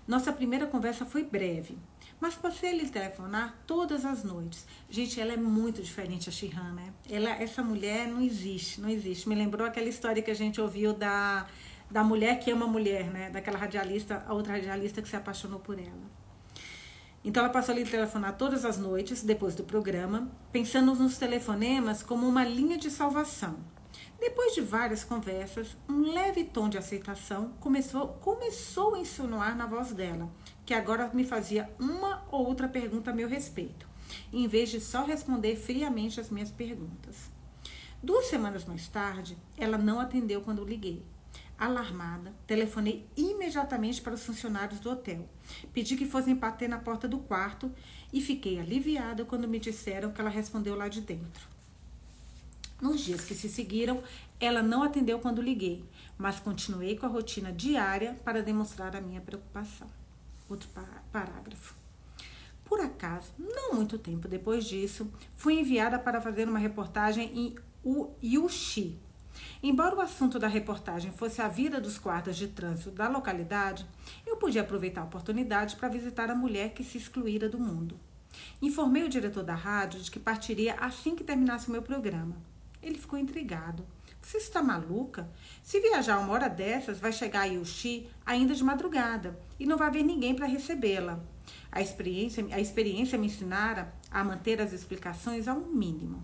Nossa 0.06 0.32
primeira 0.32 0.66
conversa 0.66 1.06
foi 1.06 1.22
breve, 1.22 1.78
mas 2.20 2.34
passei 2.34 2.70
a 2.70 2.72
lhe 2.74 2.88
telefonar 2.88 3.56
todas 3.66 4.04
as 4.04 4.24
noites. 4.24 4.66
Gente, 4.90 5.20
ela 5.20 5.32
é 5.32 5.36
muito 5.36 5.82
diferente 5.82 6.28
a 6.28 6.32
Shihan, 6.32 6.72
né? 6.72 6.92
Ela, 7.08 7.30
essa 7.30 7.62
mulher 7.62 8.08
não 8.08 8.20
existe, 8.20 8.80
não 8.80 8.88
existe. 8.88 9.28
Me 9.28 9.34
lembrou 9.34 9.66
aquela 9.66 9.88
história 9.88 10.22
que 10.22 10.30
a 10.30 10.34
gente 10.34 10.60
ouviu 10.60 10.92
da 10.92 11.46
da 11.92 12.02
mulher 12.02 12.40
que 12.40 12.50
ama 12.50 12.66
mulher, 12.66 13.10
né? 13.10 13.28
Daquela 13.28 13.58
radialista, 13.58 14.24
a 14.26 14.32
outra 14.32 14.54
radialista 14.54 15.02
que 15.02 15.08
se 15.08 15.14
apaixonou 15.14 15.60
por 15.60 15.78
ela. 15.78 16.10
Então 17.22 17.44
ela 17.44 17.52
passou 17.52 17.74
a 17.74 17.84
telefonar 17.84 18.36
todas 18.36 18.64
as 18.64 18.78
noites, 18.78 19.22
depois 19.22 19.54
do 19.54 19.62
programa, 19.62 20.28
pensando 20.50 20.94
nos 20.94 21.18
telefonemas 21.18 22.02
como 22.02 22.26
uma 22.26 22.44
linha 22.44 22.78
de 22.78 22.90
salvação. 22.90 23.56
Depois 24.22 24.54
de 24.54 24.60
várias 24.60 25.02
conversas, 25.02 25.76
um 25.88 26.12
leve 26.12 26.44
tom 26.44 26.68
de 26.68 26.78
aceitação 26.78 27.54
começou, 27.58 28.06
começou 28.20 28.94
a 28.94 29.00
insinuar 29.00 29.56
na 29.56 29.66
voz 29.66 29.92
dela, 29.92 30.30
que 30.64 30.72
agora 30.72 31.10
me 31.12 31.24
fazia 31.24 31.68
uma 31.76 32.24
ou 32.30 32.46
outra 32.46 32.68
pergunta 32.68 33.10
a 33.10 33.12
meu 33.12 33.28
respeito, 33.28 33.84
em 34.32 34.46
vez 34.46 34.70
de 34.70 34.80
só 34.80 35.04
responder 35.04 35.56
friamente 35.56 36.20
as 36.20 36.30
minhas 36.30 36.52
perguntas. 36.52 37.32
Duas 38.00 38.26
semanas 38.26 38.64
mais 38.64 38.86
tarde, 38.86 39.36
ela 39.58 39.76
não 39.76 39.98
atendeu 39.98 40.40
quando 40.42 40.64
liguei. 40.64 41.04
Alarmada, 41.58 42.32
telefonei 42.46 43.04
imediatamente 43.16 44.00
para 44.00 44.14
os 44.14 44.24
funcionários 44.24 44.78
do 44.78 44.88
hotel. 44.88 45.28
Pedi 45.72 45.96
que 45.96 46.06
fossem 46.06 46.36
bater 46.36 46.68
na 46.68 46.78
porta 46.78 47.08
do 47.08 47.18
quarto 47.18 47.72
e 48.12 48.20
fiquei 48.20 48.60
aliviada 48.60 49.24
quando 49.24 49.48
me 49.48 49.58
disseram 49.58 50.12
que 50.12 50.20
ela 50.20 50.30
respondeu 50.30 50.76
lá 50.76 50.86
de 50.86 51.00
dentro. 51.00 51.51
Nos 52.82 53.00
dias 53.00 53.20
que 53.24 53.32
se 53.32 53.48
seguiram, 53.48 54.02
ela 54.40 54.60
não 54.60 54.82
atendeu 54.82 55.20
quando 55.20 55.40
liguei, 55.40 55.84
mas 56.18 56.40
continuei 56.40 56.96
com 56.96 57.06
a 57.06 57.08
rotina 57.08 57.52
diária 57.52 58.18
para 58.24 58.42
demonstrar 58.42 58.96
a 58.96 59.00
minha 59.00 59.20
preocupação. 59.20 59.86
Outro 60.48 60.68
parágrafo. 61.12 61.76
Por 62.64 62.80
acaso, 62.80 63.32
não 63.38 63.74
muito 63.74 63.96
tempo 63.98 64.26
depois 64.26 64.64
disso, 64.64 65.08
fui 65.36 65.60
enviada 65.60 65.96
para 65.96 66.20
fazer 66.20 66.48
uma 66.48 66.58
reportagem 66.58 67.30
em 67.32 67.54
Yuxi, 68.20 68.98
Embora 69.62 69.94
o 69.94 70.00
assunto 70.00 70.38
da 70.38 70.48
reportagem 70.48 71.12
fosse 71.12 71.40
a 71.40 71.48
vida 71.48 71.80
dos 71.80 71.98
guardas 71.98 72.36
de 72.36 72.48
trânsito 72.48 72.90
da 72.90 73.08
localidade, 73.08 73.86
eu 74.26 74.36
podia 74.36 74.62
aproveitar 74.62 75.02
a 75.02 75.04
oportunidade 75.04 75.76
para 75.76 75.88
visitar 75.88 76.30
a 76.30 76.34
mulher 76.34 76.74
que 76.74 76.82
se 76.82 76.98
excluíra 76.98 77.48
do 77.48 77.60
mundo. 77.60 77.98
Informei 78.60 79.04
o 79.04 79.08
diretor 79.08 79.44
da 79.44 79.54
rádio 79.54 80.00
de 80.00 80.10
que 80.10 80.18
partiria 80.18 80.74
assim 80.74 81.14
que 81.14 81.24
terminasse 81.24 81.68
o 81.68 81.72
meu 81.72 81.82
programa. 81.82 82.36
Ele 82.82 82.98
ficou 82.98 83.18
intrigado. 83.18 83.86
Você 84.20 84.38
está 84.38 84.62
maluca? 84.62 85.30
Se 85.62 85.80
viajar 85.80 86.18
uma 86.18 86.32
hora 86.32 86.48
dessas, 86.48 86.98
vai 86.98 87.12
chegar 87.12 87.42
a 87.42 87.46
Yuxi 87.46 88.08
ainda 88.24 88.54
de 88.54 88.62
madrugada 88.62 89.38
e 89.58 89.66
não 89.66 89.76
vai 89.76 89.88
haver 89.88 90.02
ninguém 90.02 90.34
para 90.34 90.46
recebê-la. 90.46 91.20
A 91.70 91.80
experiência, 91.80 92.46
a 92.52 92.60
experiência 92.60 93.18
me 93.18 93.26
ensinara 93.26 93.92
a 94.10 94.22
manter 94.22 94.60
as 94.60 94.72
explicações 94.72 95.48
ao 95.48 95.60
mínimo. 95.60 96.22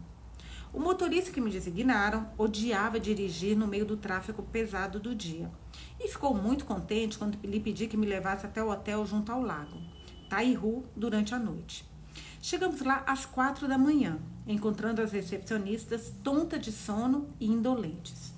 O 0.72 0.78
motorista 0.78 1.32
que 1.32 1.40
me 1.40 1.50
designaram 1.50 2.30
odiava 2.36 3.00
dirigir 3.00 3.56
no 3.56 3.66
meio 3.66 3.86
do 3.86 3.96
tráfego 3.96 4.42
pesado 4.42 5.00
do 5.00 5.14
dia 5.14 5.50
e 5.98 6.08
ficou 6.08 6.34
muito 6.34 6.66
contente 6.66 7.18
quando 7.18 7.38
lhe 7.42 7.58
pedi 7.58 7.86
que 7.86 7.96
me 7.96 8.06
levasse 8.06 8.44
até 8.44 8.62
o 8.62 8.70
hotel 8.70 9.06
junto 9.06 9.32
ao 9.32 9.40
lago, 9.40 9.80
Taihu, 10.28 10.84
durante 10.94 11.34
a 11.34 11.38
noite. 11.38 11.88
Chegamos 12.40 12.82
lá 12.82 13.02
às 13.06 13.24
quatro 13.24 13.66
da 13.66 13.78
manhã, 13.78 14.18
encontrando 14.49 15.02
as 15.02 15.12
recepcionistas 15.12 16.12
tontas 16.25 16.61
de 16.61 16.73
sono 16.73 17.28
e 17.38 17.47
indolentes. 17.47 18.33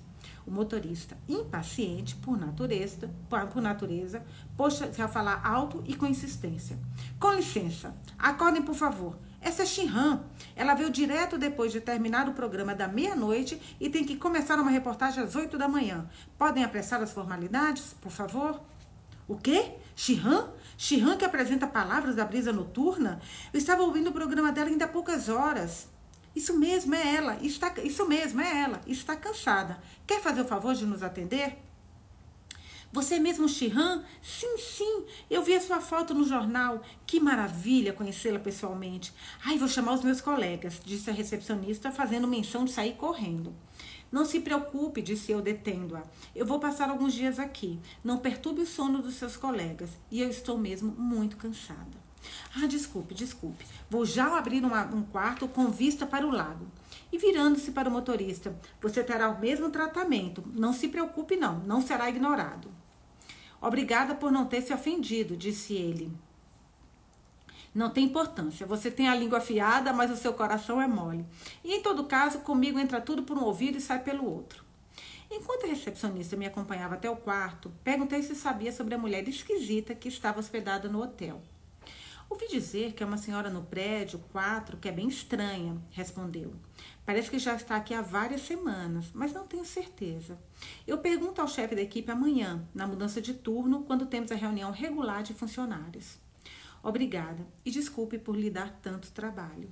O 0.45 0.51
motorista, 0.51 1.17
impaciente 1.29 2.15
por 2.15 2.37
natureza, 2.37 3.09
por 3.29 3.61
natureza, 3.61 4.23
pôs-se 4.57 5.01
a 5.01 5.07
falar 5.07 5.41
alto 5.45 5.83
e 5.87 5.95
com 5.95 6.05
insistência. 6.05 6.77
Com 7.19 7.31
licença, 7.31 7.95
acordem, 8.19 8.61
por 8.61 8.75
favor. 8.75 9.17
Essa 9.39 9.63
é 9.63 9.65
Shinhan. 9.65 10.21
Ela 10.55 10.75
veio 10.75 10.89
direto 10.89 11.37
depois 11.37 11.71
de 11.71 11.79
terminar 11.79 12.27
o 12.27 12.33
programa 12.33 12.75
da 12.75 12.87
meia-noite 12.87 13.59
e 13.79 13.89
tem 13.89 14.03
que 14.03 14.17
começar 14.17 14.59
uma 14.59 14.69
reportagem 14.69 15.23
às 15.23 15.35
oito 15.35 15.57
da 15.57 15.67
manhã. 15.67 16.07
Podem 16.37 16.63
apressar 16.63 17.01
as 17.01 17.11
formalidades, 17.11 17.95
por 18.01 18.11
favor? 18.11 18.61
O 19.27 19.37
quê? 19.37 19.75
Shihan? 19.95 20.49
Shihan 20.77 21.17
que 21.17 21.25
apresenta 21.25 21.65
palavras 21.65 22.15
da 22.15 22.25
brisa 22.25 22.51
noturna? 22.51 23.19
Eu 23.53 23.57
estava 23.57 23.83
ouvindo 23.83 24.09
o 24.09 24.13
programa 24.13 24.51
dela 24.51 24.69
ainda 24.69 24.85
há 24.85 24.87
poucas 24.87 25.29
horas. 25.29 25.87
Isso 26.35 26.57
mesmo, 26.57 26.95
é 26.95 27.15
ela. 27.15 27.37
Está, 27.41 27.73
isso 27.83 28.07
mesmo, 28.07 28.41
é 28.41 28.61
ela. 28.61 28.81
Está 28.87 29.15
cansada. 29.15 29.81
Quer 30.07 30.21
fazer 30.21 30.41
o 30.41 30.47
favor 30.47 30.73
de 30.73 30.85
nos 30.85 31.03
atender? 31.03 31.57
Você 32.93 33.15
é 33.15 33.19
mesmo 33.19 33.47
Shihan? 33.47 34.03
Sim, 34.21 34.57
sim, 34.57 35.05
eu 35.29 35.41
vi 35.41 35.55
a 35.55 35.61
sua 35.61 35.79
foto 35.79 36.13
no 36.13 36.25
jornal. 36.25 36.81
Que 37.05 37.21
maravilha 37.21 37.93
conhecê-la 37.93 38.37
pessoalmente. 38.37 39.13
Ai, 39.45 39.57
vou 39.57 39.67
chamar 39.67 39.93
os 39.93 40.03
meus 40.03 40.19
colegas, 40.19 40.81
disse 40.83 41.09
a 41.09 41.13
recepcionista, 41.13 41.89
fazendo 41.89 42.27
menção 42.27 42.65
de 42.65 42.71
sair 42.71 42.95
correndo. 42.95 43.55
Não 44.11 44.25
se 44.25 44.41
preocupe, 44.41 45.01
disse 45.01 45.31
eu, 45.31 45.41
detendo-a. 45.41 46.03
Eu 46.35 46.45
vou 46.45 46.59
passar 46.59 46.89
alguns 46.89 47.13
dias 47.13 47.39
aqui. 47.39 47.79
Não 48.03 48.17
perturbe 48.17 48.61
o 48.61 48.67
sono 48.67 49.01
dos 49.01 49.15
seus 49.15 49.37
colegas. 49.37 49.91
E 50.11 50.21
eu 50.21 50.29
estou 50.29 50.57
mesmo 50.57 50.91
muito 50.91 51.37
cansada. 51.37 52.00
Ah, 52.55 52.67
desculpe, 52.67 53.13
desculpe. 53.13 53.65
Vou 53.89 54.05
já 54.05 54.37
abrir 54.37 54.63
uma, 54.63 54.83
um 54.85 55.03
quarto 55.03 55.47
com 55.47 55.69
vista 55.69 56.05
para 56.05 56.25
o 56.25 56.31
lago. 56.31 56.67
E 57.11 57.17
virando-se 57.17 57.71
para 57.71 57.89
o 57.89 57.91
motorista, 57.91 58.55
você 58.81 59.03
terá 59.03 59.29
o 59.29 59.39
mesmo 59.39 59.69
tratamento. 59.69 60.43
Não 60.53 60.73
se 60.73 60.87
preocupe, 60.87 61.35
não. 61.35 61.59
Não 61.59 61.81
será 61.81 62.09
ignorado. 62.09 62.69
Obrigada 63.61 64.15
por 64.15 64.31
não 64.31 64.45
ter 64.45 64.61
se 64.61 64.73
ofendido, 64.73 65.37
disse 65.37 65.73
ele. 65.73 66.11
Não 67.73 67.89
tem 67.89 68.05
importância. 68.05 68.65
Você 68.65 68.91
tem 68.91 69.07
a 69.07 69.15
língua 69.15 69.37
afiada, 69.37 69.93
mas 69.93 70.11
o 70.11 70.17
seu 70.17 70.33
coração 70.33 70.81
é 70.81 70.87
mole. 70.87 71.25
E 71.63 71.75
em 71.75 71.81
todo 71.81 72.05
caso, 72.05 72.39
comigo 72.39 72.79
entra 72.79 72.99
tudo 72.99 73.23
por 73.23 73.37
um 73.37 73.43
ouvido 73.43 73.77
e 73.77 73.81
sai 73.81 73.99
pelo 73.99 74.25
outro. 74.25 74.65
Enquanto 75.29 75.63
a 75.63 75.69
recepcionista 75.69 76.35
me 76.35 76.45
acompanhava 76.45 76.95
até 76.95 77.09
o 77.09 77.15
quarto, 77.15 77.71
perguntei 77.85 78.21
se 78.21 78.35
sabia 78.35 78.73
sobre 78.73 78.93
a 78.93 78.97
mulher 78.97 79.25
esquisita 79.29 79.95
que 79.95 80.09
estava 80.09 80.41
hospedada 80.41 80.89
no 80.89 81.01
hotel. 81.01 81.41
Ouvi 82.31 82.47
dizer 82.47 82.93
que 82.93 83.03
é 83.03 83.05
uma 83.05 83.17
senhora 83.17 83.49
no 83.49 83.61
prédio 83.61 84.17
4 84.31 84.77
que 84.77 84.87
é 84.87 84.91
bem 84.91 85.09
estranha, 85.09 85.77
respondeu. 85.89 86.53
Parece 87.05 87.29
que 87.29 87.37
já 87.37 87.55
está 87.55 87.75
aqui 87.75 87.93
há 87.93 88.01
várias 88.01 88.43
semanas, 88.43 89.11
mas 89.13 89.33
não 89.33 89.45
tenho 89.45 89.65
certeza. 89.65 90.39
Eu 90.87 90.99
pergunto 90.99 91.41
ao 91.41 91.47
chefe 91.49 91.75
da 91.75 91.81
equipe 91.81 92.09
amanhã, 92.09 92.65
na 92.73 92.87
mudança 92.87 93.21
de 93.21 93.33
turno, 93.33 93.83
quando 93.83 94.05
temos 94.05 94.31
a 94.31 94.35
reunião 94.35 94.71
regular 94.71 95.23
de 95.23 95.33
funcionários. 95.33 96.19
Obrigada 96.81 97.45
e 97.65 97.69
desculpe 97.69 98.17
por 98.17 98.37
lhe 98.37 98.49
dar 98.49 98.79
tanto 98.81 99.11
trabalho. 99.11 99.69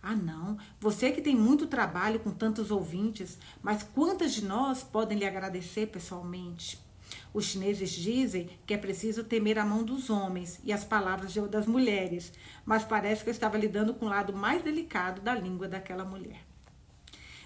Ah, 0.00 0.14
não, 0.14 0.56
você 0.78 1.10
que 1.10 1.20
tem 1.20 1.34
muito 1.34 1.66
trabalho 1.66 2.20
com 2.20 2.30
tantos 2.30 2.70
ouvintes, 2.70 3.36
mas 3.60 3.82
quantas 3.82 4.32
de 4.32 4.44
nós 4.44 4.84
podem 4.84 5.18
lhe 5.18 5.26
agradecer 5.26 5.88
pessoalmente? 5.88 6.85
Os 7.32 7.44
chineses 7.44 7.90
dizem 7.90 8.48
que 8.66 8.74
é 8.74 8.78
preciso 8.78 9.24
temer 9.24 9.58
a 9.58 9.64
mão 9.64 9.84
dos 9.84 10.10
homens 10.10 10.60
e 10.64 10.72
as 10.72 10.84
palavras 10.84 11.34
das 11.50 11.66
mulheres, 11.66 12.32
mas 12.64 12.84
parece 12.84 13.22
que 13.22 13.30
eu 13.30 13.32
estava 13.32 13.58
lidando 13.58 13.94
com 13.94 14.06
o 14.06 14.08
lado 14.08 14.32
mais 14.32 14.62
delicado 14.62 15.20
da 15.20 15.34
língua 15.34 15.68
daquela 15.68 16.04
mulher. 16.04 16.44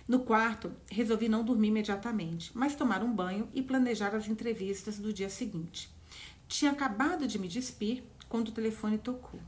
No 0.06 0.20
quarto, 0.20 0.72
resolvi 0.90 1.28
não 1.28 1.44
dormir 1.44 1.68
imediatamente, 1.68 2.50
mas 2.52 2.74
tomar 2.74 3.02
um 3.02 3.12
banho 3.12 3.48
e 3.52 3.62
planejar 3.62 4.14
as 4.14 4.26
entrevistas 4.26 4.98
do 4.98 5.12
dia 5.12 5.28
seguinte. 5.28 5.88
Tinha 6.48 6.72
acabado 6.72 7.28
de 7.28 7.38
me 7.38 7.46
despir 7.46 8.02
quando 8.28 8.48
o 8.48 8.52
telefone 8.52 8.98
tocou. 8.98 9.40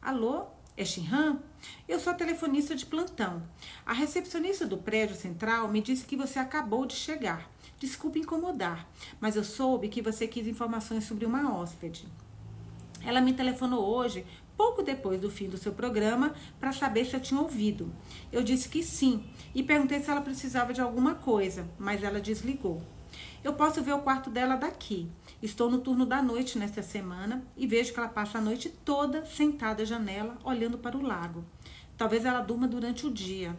Alô? 0.00 0.46
É 0.74 0.84
Shinhan? 0.86 1.40
Eu 1.86 2.00
sou 2.00 2.12
a 2.12 2.16
telefonista 2.16 2.74
de 2.74 2.86
plantão. 2.86 3.42
A 3.84 3.92
recepcionista 3.92 4.66
do 4.66 4.78
prédio 4.78 5.14
central 5.14 5.68
me 5.68 5.82
disse 5.82 6.06
que 6.06 6.16
você 6.16 6.38
acabou 6.38 6.86
de 6.86 6.94
chegar. 6.94 7.50
Desculpe 7.80 8.18
incomodar, 8.18 8.86
mas 9.18 9.36
eu 9.36 9.42
soube 9.42 9.88
que 9.88 10.02
você 10.02 10.28
quis 10.28 10.46
informações 10.46 11.04
sobre 11.04 11.24
uma 11.24 11.50
hóspede. 11.50 12.06
Ela 13.02 13.22
me 13.22 13.32
telefonou 13.32 13.82
hoje, 13.82 14.26
pouco 14.54 14.82
depois 14.82 15.18
do 15.18 15.30
fim 15.30 15.48
do 15.48 15.56
seu 15.56 15.72
programa, 15.72 16.34
para 16.60 16.74
saber 16.74 17.06
se 17.06 17.16
eu 17.16 17.20
tinha 17.20 17.40
ouvido. 17.40 17.90
Eu 18.30 18.42
disse 18.42 18.68
que 18.68 18.82
sim 18.82 19.24
e 19.54 19.62
perguntei 19.62 19.98
se 19.98 20.10
ela 20.10 20.20
precisava 20.20 20.74
de 20.74 20.82
alguma 20.82 21.14
coisa, 21.14 21.66
mas 21.78 22.02
ela 22.02 22.20
desligou. 22.20 22.82
Eu 23.42 23.54
posso 23.54 23.82
ver 23.82 23.94
o 23.94 24.02
quarto 24.02 24.28
dela 24.28 24.56
daqui. 24.56 25.08
Estou 25.42 25.70
no 25.70 25.78
turno 25.78 26.04
da 26.04 26.20
noite 26.20 26.58
nesta 26.58 26.82
semana 26.82 27.42
e 27.56 27.66
vejo 27.66 27.94
que 27.94 27.98
ela 27.98 28.10
passa 28.10 28.36
a 28.36 28.42
noite 28.42 28.68
toda 28.84 29.24
sentada 29.24 29.84
à 29.84 29.86
janela, 29.86 30.36
olhando 30.44 30.76
para 30.76 30.98
o 30.98 31.02
lago. 31.02 31.46
Talvez 31.96 32.26
ela 32.26 32.42
durma 32.42 32.68
durante 32.68 33.06
o 33.06 33.10
dia. 33.10 33.56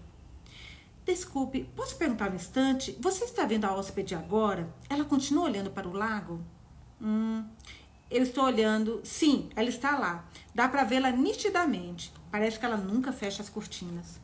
Desculpe, 1.06 1.64
posso 1.76 1.96
perguntar 1.96 2.32
um 2.32 2.36
instante? 2.36 2.96
Você 3.00 3.26
está 3.26 3.44
vendo 3.46 3.66
a 3.66 3.74
hóspede 3.76 4.14
agora? 4.14 4.72
Ela 4.88 5.04
continua 5.04 5.46
olhando 5.46 5.72
para 5.72 5.88
o 5.88 5.94
lago? 5.94 6.40
Hum, 7.02 7.44
eu 8.10 8.22
estou 8.22 8.44
olhando. 8.44 9.02
Sim, 9.04 9.50
ela 9.56 9.70
está 9.70 9.98
lá. 9.98 10.26
Dá 10.54 10.70
para 10.70 10.84
vê-la 10.84 11.10
nitidamente. 11.10 12.14
Parece 12.30 12.60
que 12.60 12.66
ela 12.66 12.78
nunca 12.78 13.12
fecha 13.12 13.42
as 13.42 13.50
cortinas. 13.50 14.20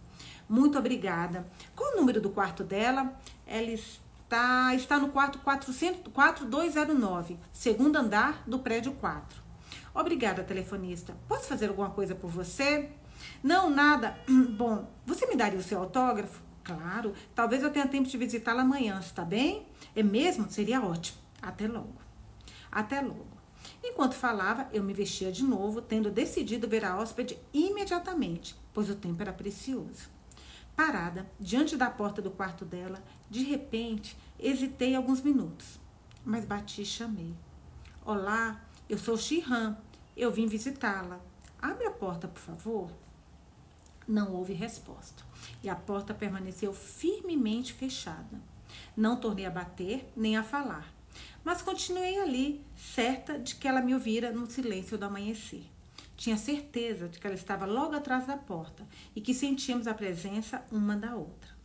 Muito 0.47 0.77
obrigada. 0.77 1.47
Qual 1.75 1.93
o 1.93 1.97
número 1.97 2.21
do 2.21 2.29
quarto 2.29 2.63
dela? 2.63 3.19
Ela 3.45 3.71
está, 3.71 4.73
está 4.75 4.99
no 4.99 5.09
quarto 5.09 5.39
400, 5.39 6.13
4209, 6.13 7.39
segundo 7.51 7.97
andar 7.97 8.43
do 8.45 8.59
prédio 8.59 8.91
4. 8.93 9.41
Obrigada, 9.95 10.43
telefonista. 10.43 11.17
Posso 11.27 11.47
fazer 11.47 11.69
alguma 11.69 11.89
coisa 11.89 12.13
por 12.13 12.29
você? 12.29 12.91
Não, 13.41 13.67
nada. 13.67 14.15
Bom, 14.55 14.87
você 15.05 15.25
me 15.25 15.35
daria 15.35 15.59
o 15.59 15.63
seu 15.63 15.79
autógrafo? 15.79 16.46
Claro, 16.67 17.13
talvez 17.33 17.63
eu 17.63 17.71
tenha 17.71 17.87
tempo 17.87 18.09
de 18.09 18.17
visitá-la 18.17 18.63
amanhã, 18.63 18.99
está 18.99 19.23
bem? 19.23 19.65
É 19.95 20.03
mesmo? 20.03 20.49
Seria 20.49 20.81
ótimo. 20.81 21.17
Até 21.41 21.65
logo. 21.65 21.95
Até 22.69 22.99
logo. 22.99 23.37
Enquanto 23.81 24.15
falava, 24.15 24.67
eu 24.73 24.83
me 24.83 24.93
vestia 24.93 25.31
de 25.31 25.45
novo, 25.45 25.81
tendo 25.81 26.11
decidido 26.11 26.67
ver 26.67 26.83
a 26.83 26.99
hóspede 26.99 27.39
imediatamente, 27.53 28.53
pois 28.73 28.89
o 28.89 28.95
tempo 28.95 29.21
era 29.21 29.31
precioso. 29.31 30.09
Parada, 30.75 31.25
diante 31.39 31.77
da 31.77 31.89
porta 31.89 32.21
do 32.21 32.31
quarto 32.31 32.65
dela, 32.65 33.01
de 33.29 33.43
repente, 33.43 34.17
hesitei 34.37 34.93
alguns 34.93 35.21
minutos, 35.21 35.79
mas 36.25 36.43
bati 36.43 36.81
e 36.81 36.85
chamei. 36.85 37.33
Olá, 38.03 38.61
eu 38.89 38.97
sou 38.97 39.15
Shihan. 39.15 39.77
Eu 40.17 40.33
vim 40.33 40.47
visitá-la. 40.47 41.21
Abre 41.61 41.85
a 41.85 41.91
porta, 41.91 42.27
por 42.27 42.41
favor. 42.41 42.91
Não 44.07 44.33
houve 44.33 44.53
resposta 44.53 45.23
e 45.61 45.69
a 45.69 45.75
porta 45.75 46.13
permaneceu 46.13 46.73
firmemente 46.73 47.73
fechada. 47.73 48.41
Não 48.95 49.19
tornei 49.19 49.45
a 49.45 49.51
bater 49.51 50.11
nem 50.15 50.37
a 50.37 50.43
falar, 50.43 50.93
mas 51.43 51.61
continuei 51.61 52.19
ali, 52.19 52.65
certa 52.75 53.37
de 53.39 53.55
que 53.55 53.67
ela 53.67 53.81
me 53.81 53.93
ouvira 53.93 54.31
no 54.31 54.49
silêncio 54.49 54.97
do 54.97 55.05
amanhecer. 55.05 55.65
Tinha 56.15 56.37
certeza 56.37 57.07
de 57.07 57.19
que 57.19 57.27
ela 57.27 57.35
estava 57.35 57.65
logo 57.65 57.95
atrás 57.95 58.25
da 58.25 58.37
porta 58.37 58.87
e 59.15 59.21
que 59.21 59.33
sentíamos 59.33 59.87
a 59.87 59.93
presença 59.93 60.65
uma 60.71 60.95
da 60.95 61.15
outra. 61.15 61.55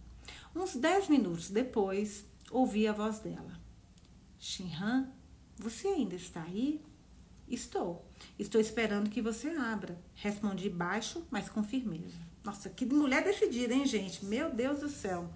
Uns 0.55 0.77
dez 0.77 1.09
minutos 1.09 1.49
depois, 1.49 2.27
ouvi 2.51 2.87
a 2.87 2.93
voz 2.93 3.19
dela. 3.21 3.61
Shinhan, 4.39 5.09
você 5.57 5.89
ainda 5.89 6.15
está 6.15 6.43
aí? 6.43 6.83
Estou. 7.49 8.05
Estou 8.39 8.61
esperando 8.61 9.11
que 9.11 9.23
você 9.23 9.49
abra. 9.49 9.99
Respondi 10.15 10.69
baixo, 10.69 11.27
mas 11.31 11.49
com 11.49 11.63
firmeza. 11.63 12.32
Nossa, 12.45 12.69
que 12.69 12.85
mulher 12.85 13.23
decidida, 13.23 13.73
hein, 13.73 13.87
gente? 13.87 14.25
Meu 14.25 14.53
Deus 14.53 14.81
do 14.81 14.89
céu. 14.89 15.31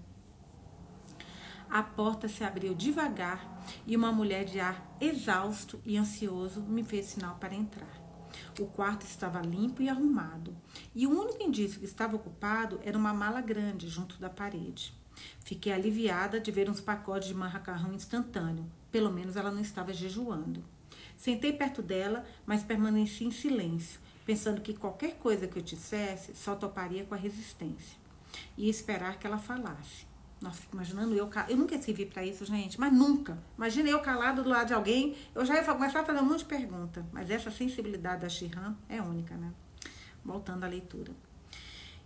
A 1.69 1.81
porta 1.81 2.27
se 2.27 2.43
abriu 2.43 2.73
devagar 2.73 3.63
e 3.85 3.95
uma 3.95 4.11
mulher 4.11 4.45
de 4.45 4.59
ar 4.59 4.95
exausto 4.99 5.81
e 5.85 5.97
ansioso 5.97 6.61
me 6.61 6.83
fez 6.83 7.05
sinal 7.07 7.35
para 7.35 7.55
entrar. 7.55 8.07
O 8.59 8.65
quarto 8.65 9.05
estava 9.05 9.41
limpo 9.41 9.81
e 9.81 9.89
arrumado, 9.89 10.55
e 10.93 11.07
o 11.07 11.11
único 11.11 11.41
indício 11.41 11.79
que 11.79 11.85
estava 11.85 12.15
ocupado 12.15 12.79
era 12.83 12.97
uma 12.97 13.13
mala 13.13 13.41
grande 13.41 13.87
junto 13.87 14.17
da 14.19 14.29
parede. 14.29 14.93
Fiquei 15.43 15.71
aliviada 15.71 16.39
de 16.39 16.51
ver 16.51 16.69
uns 16.69 16.81
pacotes 16.81 17.29
de 17.29 17.33
macarrão 17.33 17.93
instantâneo. 17.93 18.69
Pelo 18.91 19.11
menos 19.11 19.35
ela 19.35 19.51
não 19.51 19.61
estava 19.61 19.93
jejuando. 19.93 20.63
Sentei 21.15 21.51
perto 21.51 21.81
dela, 21.81 22.25
mas 22.45 22.63
permaneci 22.63 23.25
em 23.25 23.31
silêncio, 23.31 23.99
pensando 24.27 24.59
que 24.59 24.73
qualquer 24.73 25.15
coisa 25.15 25.47
que 25.47 25.57
eu 25.57 25.63
dissesse 25.63 26.35
só 26.35 26.53
toparia 26.53 27.05
com 27.05 27.15
a 27.15 27.17
resistência. 27.17 27.97
E 28.57 28.69
esperar 28.69 29.17
que 29.17 29.25
ela 29.25 29.37
falasse. 29.37 30.05
Nossa, 30.41 30.63
imaginando 30.71 31.15
eu. 31.15 31.29
Eu 31.47 31.55
nunca 31.55 31.75
escrevi 31.75 32.05
para 32.05 32.25
isso, 32.25 32.43
gente, 32.43 32.77
mas 32.77 32.91
nunca. 32.91 33.41
Imagina 33.57 33.89
eu 33.89 34.01
calado 34.01 34.43
do 34.43 34.49
lado 34.49 34.67
de 34.67 34.73
alguém, 34.73 35.15
eu 35.33 35.45
já 35.45 35.55
ia 35.55 35.63
começar 35.63 36.01
a 36.01 36.05
fazer 36.05 36.19
um 36.19 36.25
monte 36.25 36.39
de 36.39 36.45
pergunta. 36.45 37.05
Mas 37.13 37.31
essa 37.31 37.49
sensibilidade 37.49 38.21
da 38.21 38.29
Shihan 38.29 38.75
é 38.89 39.01
única, 39.01 39.33
né? 39.37 39.53
Voltando 40.25 40.65
à 40.65 40.67
leitura. 40.67 41.13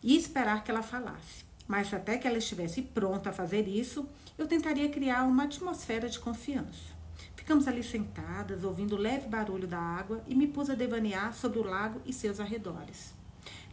E 0.04 0.16
esperar 0.16 0.64
que 0.64 0.70
ela 0.70 0.84
falasse. 0.84 1.44
Mas 1.68 1.92
até 1.92 2.20
que 2.20 2.28
ela 2.28 2.38
estivesse 2.38 2.84
pronta 2.84 3.32
a 3.32 3.34
fazer 3.34 3.68
isso, 3.68 4.08
eu 4.38 4.48
tentaria 4.48 4.90
criar 4.90 5.24
uma 5.24 5.46
atmosfera 5.46 6.08
de 6.08 6.20
confiança. 6.20 7.01
Ficamos 7.42 7.68
ali 7.68 7.84
sentadas, 7.84 8.64
ouvindo 8.64 8.96
o 8.96 9.00
leve 9.00 9.28
barulho 9.28 9.68
da 9.68 9.80
água 9.80 10.22
e 10.28 10.36
me 10.36 10.46
pus 10.46 10.70
a 10.70 10.76
devanear 10.76 11.34
sobre 11.34 11.58
o 11.58 11.64
lago 11.64 12.00
e 12.06 12.14
seus 12.14 12.40
arredores. 12.40 13.16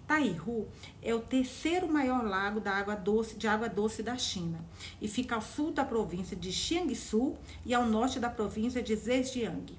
Taihu 0.07 0.67
é 1.03 1.15
o 1.15 1.21
terceiro 1.21 1.87
maior 1.87 2.25
lago 2.25 2.61
da 2.61 2.73
água 2.73 2.95
doce, 2.95 3.37
de 3.37 3.47
água 3.47 3.69
doce 3.69 4.03
da 4.03 4.17
China 4.17 4.65
e 5.03 5.07
fica 5.07 5.35
ao 5.35 5.43
sul 5.43 5.71
da 5.71 5.85
província 5.85 6.35
de 6.35 6.51
Jiangsu 6.51 7.37
e 7.67 7.75
ao 7.75 7.85
norte 7.85 8.19
da 8.19 8.31
província 8.31 8.83
de 8.83 8.97
Zhejiang. 8.97 9.79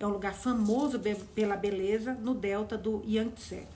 É 0.00 0.04
um 0.04 0.10
lugar 0.10 0.34
famoso 0.34 1.00
pela 1.32 1.56
beleza 1.56 2.14
no 2.14 2.34
delta 2.34 2.76
do 2.76 3.04
Yangtze. 3.06 3.68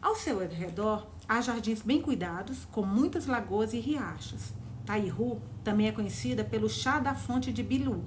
Ao 0.00 0.14
seu 0.14 0.38
redor, 0.38 1.04
há 1.28 1.40
jardins 1.40 1.82
bem 1.82 2.00
cuidados, 2.00 2.64
com 2.70 2.86
muitas 2.86 3.26
lagoas 3.26 3.72
e 3.72 3.80
riachos. 3.80 4.52
Taihu 4.86 5.42
também 5.62 5.88
é 5.88 5.92
conhecida 5.92 6.44
pelo 6.44 6.68
chá 6.68 6.98
da 6.98 7.14
fonte 7.14 7.52
de 7.52 7.62
Bilu, 7.62 8.04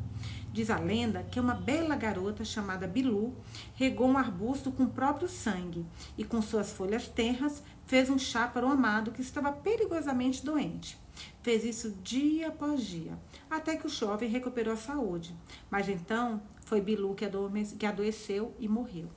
Diz 0.55 0.69
a 0.69 0.79
lenda 0.79 1.21
que 1.21 1.37
uma 1.37 1.53
bela 1.53 1.97
garota 1.97 2.45
chamada 2.45 2.87
Bilu 2.87 3.35
regou 3.73 4.07
um 4.07 4.17
arbusto 4.17 4.71
com 4.71 4.83
o 4.83 4.89
próprio 4.89 5.27
sangue 5.27 5.85
e, 6.17 6.23
com 6.23 6.41
suas 6.41 6.71
folhas 6.71 7.09
tenras, 7.09 7.61
fez 7.85 8.09
um 8.09 8.17
chá 8.17 8.47
para 8.47 8.65
o 8.65 8.71
amado 8.71 9.11
que 9.11 9.21
estava 9.21 9.51
perigosamente 9.51 10.45
doente. 10.45 10.97
Fez 11.43 11.65
isso 11.65 11.91
dia 12.01 12.47
após 12.47 12.81
dia, 12.85 13.19
até 13.49 13.75
que 13.75 13.85
o 13.85 13.89
jovem 13.89 14.29
recuperou 14.29 14.73
a 14.73 14.77
saúde. 14.77 15.35
Mas 15.69 15.89
então 15.89 16.41
foi 16.63 16.79
Bilu 16.79 17.13
que 17.15 17.85
adoeceu 17.85 18.55
e 18.57 18.69
morreu. 18.69 19.09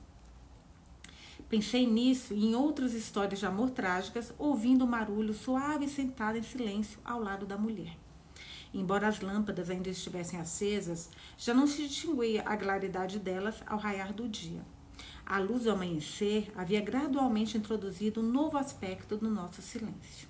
Pensei 1.47 1.87
nisso 1.87 2.33
e 2.33 2.47
em 2.47 2.53
outras 2.53 2.93
histórias 2.93 3.39
de 3.39 3.45
amor 3.45 3.69
trágicas, 3.69 4.33
ouvindo 4.37 4.83
o 4.83 4.87
marulho 4.87 5.33
suave 5.33 5.87
sentada 5.87 6.37
em 6.37 6.43
silêncio 6.43 6.99
ao 7.05 7.21
lado 7.21 7.45
da 7.45 7.57
mulher. 7.57 7.95
Embora 8.73 9.07
as 9.07 9.19
lâmpadas 9.19 9.69
ainda 9.69 9.89
estivessem 9.89 10.39
acesas, 10.39 11.09
já 11.37 11.53
não 11.53 11.65
se 11.65 11.87
distinguia 11.87 12.41
a 12.43 12.55
claridade 12.55 13.17
delas 13.17 13.63
ao 13.65 13.79
raiar 13.79 14.13
do 14.13 14.27
dia. 14.27 14.61
A 15.25 15.39
luz 15.39 15.63
do 15.63 15.71
amanhecer 15.71 16.51
havia 16.55 16.81
gradualmente 16.81 17.57
introduzido 17.57 18.21
um 18.21 18.31
novo 18.31 18.57
aspecto 18.57 19.17
no 19.21 19.29
nosso 19.29 19.61
silêncio. 19.61 20.27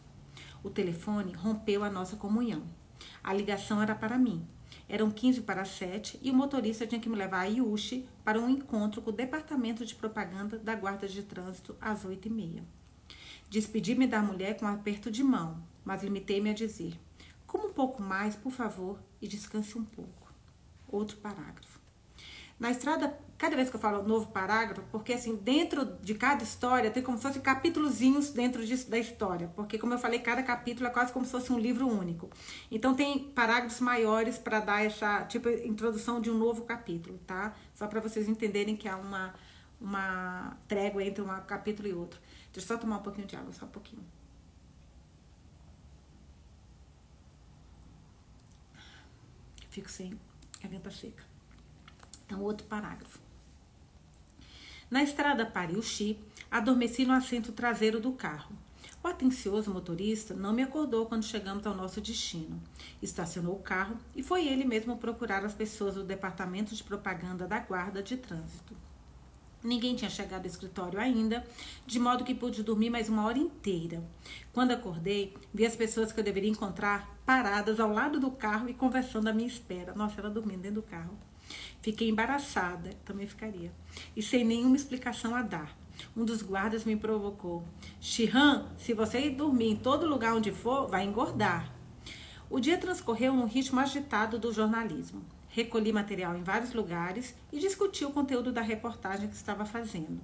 O 0.63 0.69
telefone 0.69 1.33
rompeu 1.33 1.83
a 1.83 1.89
nossa 1.89 2.15
comunhão. 2.15 2.63
A 3.23 3.33
ligação 3.33 3.81
era 3.81 3.95
para 3.95 4.17
mim. 4.17 4.45
Eram 4.87 5.09
15 5.09 5.41
para 5.41 5.63
7 5.63 6.19
e 6.21 6.31
o 6.31 6.33
motorista 6.33 6.85
tinha 6.85 6.99
que 6.99 7.09
me 7.09 7.15
levar 7.15 7.41
a 7.41 7.45
Yushi 7.45 8.07
para 8.23 8.39
um 8.39 8.49
encontro 8.49 9.01
com 9.01 9.09
o 9.09 9.13
departamento 9.13 9.85
de 9.85 9.95
propaganda 9.95 10.57
da 10.57 10.75
Guarda 10.75 11.07
de 11.07 11.23
Trânsito 11.23 11.75
às 11.79 12.03
8 12.03 12.27
e 12.27 12.31
meia. 12.31 12.63
Despedi-me 13.49 14.05
da 14.05 14.21
mulher 14.21 14.57
com 14.57 14.65
um 14.65 14.69
aperto 14.69 15.09
de 15.09 15.23
mão, 15.23 15.63
mas 15.83 16.03
limitei-me 16.03 16.49
a 16.49 16.53
dizer: 16.53 16.99
Coma 17.49 17.65
um 17.65 17.73
pouco 17.73 17.99
mais, 17.99 18.35
por 18.35 18.51
favor, 18.51 18.99
e 19.19 19.27
descanse 19.27 19.75
um 19.75 19.83
pouco. 19.83 20.31
Outro 20.87 21.17
parágrafo. 21.17 21.79
Na 22.59 22.69
estrada, 22.69 23.17
cada 23.39 23.55
vez 23.55 23.71
que 23.71 23.75
eu 23.75 23.79
falo 23.79 24.03
novo 24.03 24.27
parágrafo, 24.31 24.83
porque 24.91 25.13
assim, 25.13 25.35
dentro 25.35 25.83
de 25.83 26.13
cada 26.13 26.43
história 26.43 26.91
tem 26.91 27.01
como 27.01 27.17
se 27.17 27.23
fossem 27.23 27.41
capítulozinhos 27.41 28.29
dentro 28.29 28.63
disso, 28.63 28.87
da 28.87 28.99
história, 28.99 29.51
porque 29.55 29.79
como 29.79 29.95
eu 29.95 29.97
falei, 29.97 30.19
cada 30.19 30.43
capítulo 30.43 30.87
é 30.87 30.91
quase 30.91 31.11
como 31.11 31.25
se 31.25 31.31
fosse 31.31 31.51
um 31.51 31.57
livro 31.57 31.87
único. 31.87 32.29
Então 32.69 32.93
tem 32.93 33.17
parágrafos 33.17 33.79
maiores 33.79 34.37
para 34.37 34.59
dar 34.59 34.85
essa, 34.85 35.23
tipo, 35.23 35.49
introdução 35.49 36.21
de 36.21 36.29
um 36.29 36.37
novo 36.37 36.65
capítulo, 36.65 37.17
tá? 37.25 37.55
Só 37.73 37.87
para 37.87 37.99
vocês 37.99 38.29
entenderem 38.29 38.77
que 38.77 38.87
há 38.87 38.95
uma 38.95 39.33
uma 39.81 40.57
trégua 40.67 41.03
entre 41.03 41.23
um 41.23 41.27
capítulo 41.47 41.87
e 41.87 41.93
outro. 41.93 42.19
Deixa 42.51 42.73
eu 42.73 42.77
só 42.77 42.77
tomar 42.77 42.97
um 42.97 43.01
pouquinho 43.01 43.25
de 43.25 43.35
água, 43.35 43.53
só 43.53 43.65
um 43.65 43.69
pouquinho. 43.69 44.03
Fico 49.69 49.89
sem 49.89 50.19
garganta 50.61 50.91
seca. 50.91 51.23
Então, 52.25 52.41
outro 52.41 52.67
parágrafo. 52.67 53.19
Na 54.89 55.03
estrada 55.03 55.45
para 55.45 55.71
Yuxi, 55.71 56.19
adormeci 56.49 57.05
no 57.05 57.13
assento 57.13 57.51
traseiro 57.51 57.99
do 57.99 58.11
carro. 58.11 58.55
O 59.03 59.07
atencioso 59.07 59.71
motorista 59.71 60.33
não 60.33 60.51
me 60.51 60.61
acordou 60.61 61.05
quando 61.05 61.23
chegamos 61.23 61.65
ao 61.65 61.75
nosso 61.75 62.01
destino. 62.01 62.61
Estacionou 63.01 63.55
o 63.55 63.61
carro 63.61 63.97
e 64.15 64.21
foi 64.21 64.47
ele 64.47 64.65
mesmo 64.65 64.97
procurar 64.97 65.45
as 65.45 65.53
pessoas 65.53 65.95
do 65.95 66.03
departamento 66.03 66.75
de 66.75 66.83
propaganda 66.83 67.47
da 67.47 67.59
guarda 67.59 68.03
de 68.03 68.17
trânsito. 68.17 68.75
Ninguém 69.61 69.93
tinha 69.93 70.09
chegado 70.09 70.41
ao 70.41 70.47
escritório 70.47 70.97
ainda, 70.97 71.45
de 71.85 71.99
modo 71.99 72.23
que 72.23 72.33
pude 72.33 72.63
dormir 72.63 72.89
mais 72.89 73.09
uma 73.09 73.25
hora 73.25 73.37
inteira. 73.37 74.01
Quando 74.53 74.71
acordei, 74.71 75.35
vi 75.53 75.65
as 75.65 75.75
pessoas 75.75 76.13
que 76.13 76.19
eu 76.19 76.23
deveria 76.23 76.49
encontrar 76.49 77.13
paradas 77.25 77.77
ao 77.77 77.91
lado 77.91 78.21
do 78.21 78.31
carro 78.31 78.69
e 78.69 78.73
conversando 78.73 79.27
à 79.27 79.33
minha 79.33 79.49
espera. 79.49 79.93
Nossa, 79.93 80.21
ela 80.21 80.29
dormindo 80.29 80.61
dentro 80.61 80.81
do 80.81 80.87
carro. 80.87 81.13
Fiquei 81.81 82.09
embaraçada, 82.09 82.91
também 83.03 83.27
ficaria, 83.27 83.71
e 84.15 84.23
sem 84.23 84.45
nenhuma 84.45 84.77
explicação 84.77 85.35
a 85.35 85.41
dar. 85.41 85.77
Um 86.15 86.23
dos 86.23 86.41
guardas 86.41 86.85
me 86.85 86.95
provocou: 86.95 87.65
Shihan, 87.99 88.65
se 88.77 88.93
você 88.93 89.19
ir 89.19 89.31
dormir 89.31 89.71
em 89.71 89.75
todo 89.75 90.07
lugar 90.07 90.35
onde 90.35 90.53
for, 90.53 90.87
vai 90.87 91.03
engordar. 91.03 91.73
O 92.49 92.61
dia 92.61 92.77
transcorreu 92.77 93.33
num 93.33 93.45
ritmo 93.45 93.79
agitado 93.79 94.39
do 94.39 94.53
jornalismo 94.53 95.21
recolhi 95.49 95.91
material 95.91 96.37
em 96.37 96.43
vários 96.43 96.73
lugares 96.73 97.35
e 97.51 97.59
discuti 97.59 98.05
o 98.05 98.11
conteúdo 98.11 98.51
da 98.51 98.61
reportagem 98.61 99.27
que 99.27 99.35
estava 99.35 99.65
fazendo. 99.65 100.21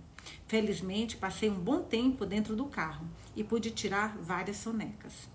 Felizmente, 0.47 1.17
passei 1.17 1.49
um 1.49 1.59
bom 1.59 1.81
tempo 1.81 2.25
dentro 2.25 2.55
do 2.55 2.65
carro 2.65 3.05
e 3.35 3.43
pude 3.43 3.71
tirar 3.71 4.15
várias 4.17 4.57
sonecas. 4.57 5.27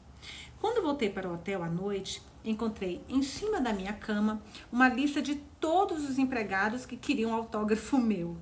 Quando 0.61 0.83
voltei 0.83 1.09
para 1.09 1.29
o 1.29 1.35
hotel 1.35 1.63
à 1.63 1.69
noite, 1.69 2.23
encontrei 2.45 3.03
em 3.09 3.23
cima 3.23 3.61
da 3.61 3.73
minha 3.73 3.93
cama 3.93 4.43
uma 4.71 4.89
lista 4.89 5.21
de 5.21 5.37
todos 5.59 6.09
os 6.09 6.19
empregados 6.19 6.87
que 6.87 6.97
queriam 6.97 7.35
autógrafo 7.35 7.99
meu. 7.99 8.37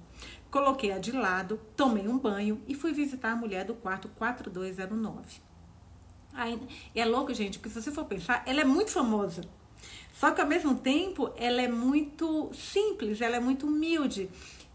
Coloquei-a 0.50 0.98
de 0.98 1.12
lado, 1.12 1.60
tomei 1.76 2.08
um 2.08 2.18
banho 2.18 2.60
e 2.66 2.74
fui 2.74 2.92
visitar 2.92 3.32
a 3.32 3.36
mulher 3.36 3.64
do 3.64 3.74
quarto 3.74 4.08
4209. 4.08 5.40
Aí, 6.32 6.60
é 6.94 7.04
louco, 7.04 7.34
gente, 7.34 7.58
porque 7.58 7.68
se 7.68 7.82
você 7.82 7.90
for 7.90 8.04
pensar, 8.04 8.42
ela 8.46 8.60
é 8.60 8.64
muito 8.64 8.90
famosa. 8.90 9.42
Só 10.18 10.32
que 10.32 10.40
ao 10.40 10.48
mesmo 10.48 10.74
tempo 10.74 11.32
ela 11.36 11.62
é 11.62 11.68
muito 11.68 12.50
simples, 12.52 13.20
ela 13.20 13.36
é 13.36 13.40
muito 13.40 13.68
humilde. 13.68 14.28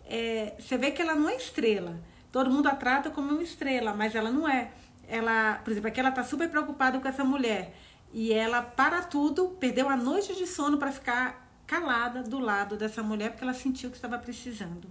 É, 0.05 0.55
você 0.57 0.77
vê 0.77 0.89
que 0.89 1.01
ela 1.01 1.15
não 1.15 1.27
é 1.27 1.35
estrela. 1.35 1.99
Todo 2.31 2.49
mundo 2.49 2.67
a 2.67 2.75
trata 2.75 3.09
como 3.09 3.29
uma 3.29 3.43
estrela, 3.43 3.93
mas 3.93 4.15
ela 4.15 4.31
não 4.31 4.47
é. 4.47 4.71
Ela, 5.05 5.55
por 5.55 5.71
exemplo, 5.71 5.89
aqui 5.89 5.99
ela 5.99 6.13
tá 6.13 6.23
super 6.23 6.49
preocupada 6.49 6.97
com 6.97 7.09
essa 7.09 7.25
mulher. 7.25 7.75
E 8.13 8.31
ela, 8.31 8.61
para 8.61 9.01
tudo, 9.01 9.49
perdeu 9.59 9.89
a 9.89 9.97
noite 9.97 10.33
de 10.33 10.47
sono 10.47 10.77
para 10.77 10.93
ficar 10.93 11.45
calada 11.67 12.23
do 12.23 12.39
lado 12.39 12.77
dessa 12.77 13.03
mulher, 13.03 13.31
porque 13.31 13.43
ela 13.43 13.53
sentiu 13.53 13.89
que 13.89 13.97
estava 13.97 14.17
precisando. 14.17 14.87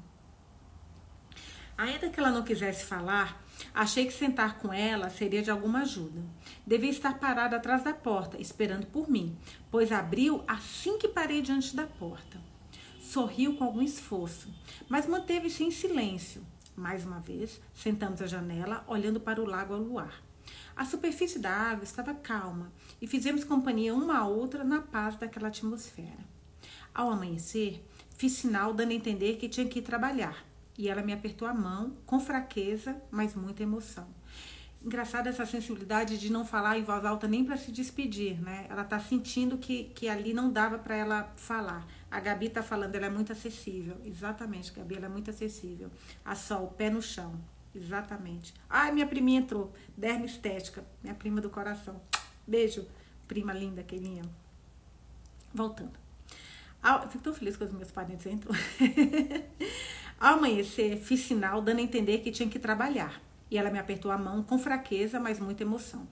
Ainda 1.78 2.10
que 2.10 2.20
ela 2.20 2.30
não 2.30 2.42
quisesse 2.42 2.84
falar, 2.84 3.41
achei 3.74 4.06
que 4.06 4.12
sentar 4.12 4.58
com 4.58 4.72
ela 4.72 5.10
seria 5.10 5.42
de 5.42 5.50
alguma 5.50 5.80
ajuda. 5.80 6.22
Devia 6.66 6.90
estar 6.90 7.18
parada 7.18 7.56
atrás 7.56 7.82
da 7.82 7.92
porta, 7.92 8.40
esperando 8.40 8.86
por 8.86 9.08
mim, 9.08 9.36
pois 9.70 9.92
abriu 9.92 10.42
assim 10.46 10.98
que 10.98 11.08
parei 11.08 11.42
diante 11.42 11.74
da 11.74 11.86
porta. 11.86 12.40
Sorriu 13.00 13.56
com 13.56 13.64
algum 13.64 13.82
esforço, 13.82 14.48
mas 14.88 15.06
manteve-se 15.06 15.64
em 15.64 15.70
silêncio. 15.70 16.44
Mais 16.74 17.04
uma 17.04 17.20
vez, 17.20 17.60
sentamos 17.74 18.22
à 18.22 18.26
janela, 18.26 18.84
olhando 18.86 19.20
para 19.20 19.40
o 19.40 19.46
lago 19.46 19.74
ao 19.74 19.80
luar. 19.80 20.22
A 20.74 20.84
superfície 20.84 21.38
da 21.38 21.50
água 21.50 21.84
estava 21.84 22.14
calma 22.14 22.72
e 23.00 23.06
fizemos 23.06 23.44
companhia 23.44 23.94
uma 23.94 24.18
à 24.18 24.26
outra 24.26 24.64
na 24.64 24.80
paz 24.80 25.16
daquela 25.16 25.48
atmosfera. 25.48 26.32
Ao 26.94 27.10
amanhecer, 27.10 27.84
fiz 28.16 28.32
sinal 28.32 28.72
dando 28.72 28.92
a 28.92 28.94
entender 28.94 29.36
que 29.36 29.48
tinha 29.48 29.68
que 29.68 29.80
ir 29.80 29.82
trabalhar 29.82 30.51
e 30.76 30.88
ela 30.88 31.02
me 31.02 31.12
apertou 31.12 31.46
a 31.46 31.54
mão 31.54 31.96
com 32.06 32.18
fraqueza, 32.18 33.00
mas 33.10 33.34
muita 33.34 33.62
emoção. 33.62 34.06
Engraçada 34.84 35.30
essa 35.30 35.46
sensibilidade 35.46 36.18
de 36.18 36.30
não 36.30 36.44
falar 36.44 36.76
em 36.76 36.82
voz 36.82 37.04
alta 37.04 37.28
nem 37.28 37.44
para 37.44 37.56
se 37.56 37.70
despedir, 37.70 38.40
né? 38.40 38.66
Ela 38.68 38.82
tá 38.82 38.98
sentindo 38.98 39.56
que, 39.56 39.84
que 39.94 40.08
ali 40.08 40.34
não 40.34 40.50
dava 40.50 40.76
para 40.76 40.96
ela 40.96 41.32
falar. 41.36 41.86
A 42.10 42.18
Gabi 42.18 42.48
tá 42.48 42.64
falando, 42.64 42.94
ela 42.96 43.06
é 43.06 43.10
muito 43.10 43.30
acessível. 43.30 43.96
Exatamente, 44.04 44.72
Gabi, 44.72 44.96
ela 44.96 45.06
é 45.06 45.08
muito 45.08 45.30
acessível. 45.30 45.88
A 46.24 46.34
Sol, 46.34 46.74
pé 46.76 46.90
no 46.90 47.00
chão. 47.00 47.38
Exatamente. 47.72 48.52
Ai, 48.68 48.90
minha 48.90 49.06
priminha 49.06 49.40
entrou. 49.40 49.72
Derma 49.96 50.26
Estética, 50.26 50.84
minha 51.00 51.14
prima 51.14 51.40
do 51.40 51.48
coração. 51.48 52.00
Beijo, 52.46 52.86
prima 53.28 53.52
linda, 53.52 53.84
Keilinha. 53.84 54.24
Voltando. 55.54 56.02
Ah, 56.82 57.06
fico 57.06 57.22
tão 57.22 57.32
feliz 57.32 57.58
os 57.60 57.72
meus 57.72 57.92
parentes 57.92 58.26
entram. 58.26 58.52
Ao 60.22 60.34
amanhecer, 60.34 60.98
fiz 60.98 61.18
sinal 61.22 61.60
dando 61.60 61.80
a 61.80 61.82
entender 61.82 62.18
que 62.18 62.30
tinha 62.30 62.48
que 62.48 62.60
trabalhar. 62.60 63.20
E 63.50 63.58
ela 63.58 63.72
me 63.72 63.78
apertou 63.80 64.08
a 64.08 64.16
mão 64.16 64.40
com 64.40 64.56
fraqueza, 64.56 65.18
mas 65.18 65.40
muita 65.40 65.64
emoção. 65.64 66.06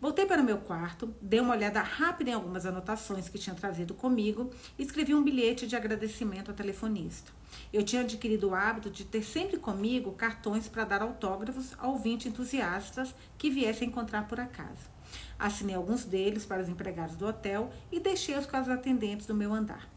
Voltei 0.00 0.26
para 0.26 0.42
o 0.42 0.44
meu 0.44 0.58
quarto, 0.58 1.14
dei 1.22 1.38
uma 1.38 1.54
olhada 1.54 1.80
rápida 1.80 2.30
em 2.30 2.32
algumas 2.32 2.66
anotações 2.66 3.28
que 3.28 3.38
tinha 3.38 3.54
trazido 3.54 3.94
comigo 3.94 4.50
e 4.76 4.82
escrevi 4.82 5.14
um 5.14 5.22
bilhete 5.22 5.68
de 5.68 5.76
agradecimento 5.76 6.50
ao 6.50 6.56
telefonista. 6.56 7.30
Eu 7.72 7.84
tinha 7.84 8.02
adquirido 8.02 8.48
o 8.48 8.54
hábito 8.56 8.90
de 8.90 9.04
ter 9.04 9.22
sempre 9.22 9.56
comigo 9.56 10.10
cartões 10.14 10.66
para 10.66 10.84
dar 10.84 11.00
autógrafos 11.00 11.74
a 11.78 11.86
ouvintes 11.86 12.26
entusiastas 12.26 13.14
que 13.38 13.50
viessem 13.50 13.86
encontrar 13.86 14.26
por 14.26 14.40
acaso. 14.40 14.90
Assinei 15.38 15.76
alguns 15.76 16.04
deles 16.04 16.44
para 16.44 16.60
os 16.60 16.68
empregados 16.68 17.14
do 17.14 17.24
hotel 17.24 17.70
e 17.92 18.00
deixei-os 18.00 18.46
com 18.46 18.56
as 18.56 18.68
atendentes 18.68 19.28
do 19.28 19.34
meu 19.34 19.54
andar. 19.54 19.93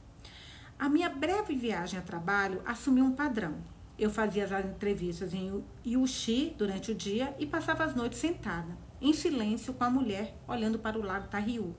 A 0.80 0.88
minha 0.88 1.10
breve 1.10 1.56
viagem 1.56 2.00
a 2.00 2.04
trabalho 2.04 2.62
assumiu 2.64 3.04
um 3.04 3.12
padrão. 3.12 3.56
Eu 3.98 4.12
fazia 4.12 4.44
as 4.44 4.64
entrevistas 4.64 5.34
em 5.34 5.64
Yuxi 5.84 6.54
durante 6.56 6.92
o 6.92 6.96
dia 6.96 7.36
e 7.40 7.48
passava 7.48 7.84
as 7.84 7.96
noites 7.96 8.20
sentada, 8.20 8.78
em 9.02 9.12
silêncio 9.12 9.74
com 9.74 9.84
a 9.84 9.90
mulher, 9.90 10.38
olhando 10.48 10.78
para 10.78 11.00
o 11.00 11.02
lago 11.02 11.30
Taihu. 11.30 11.76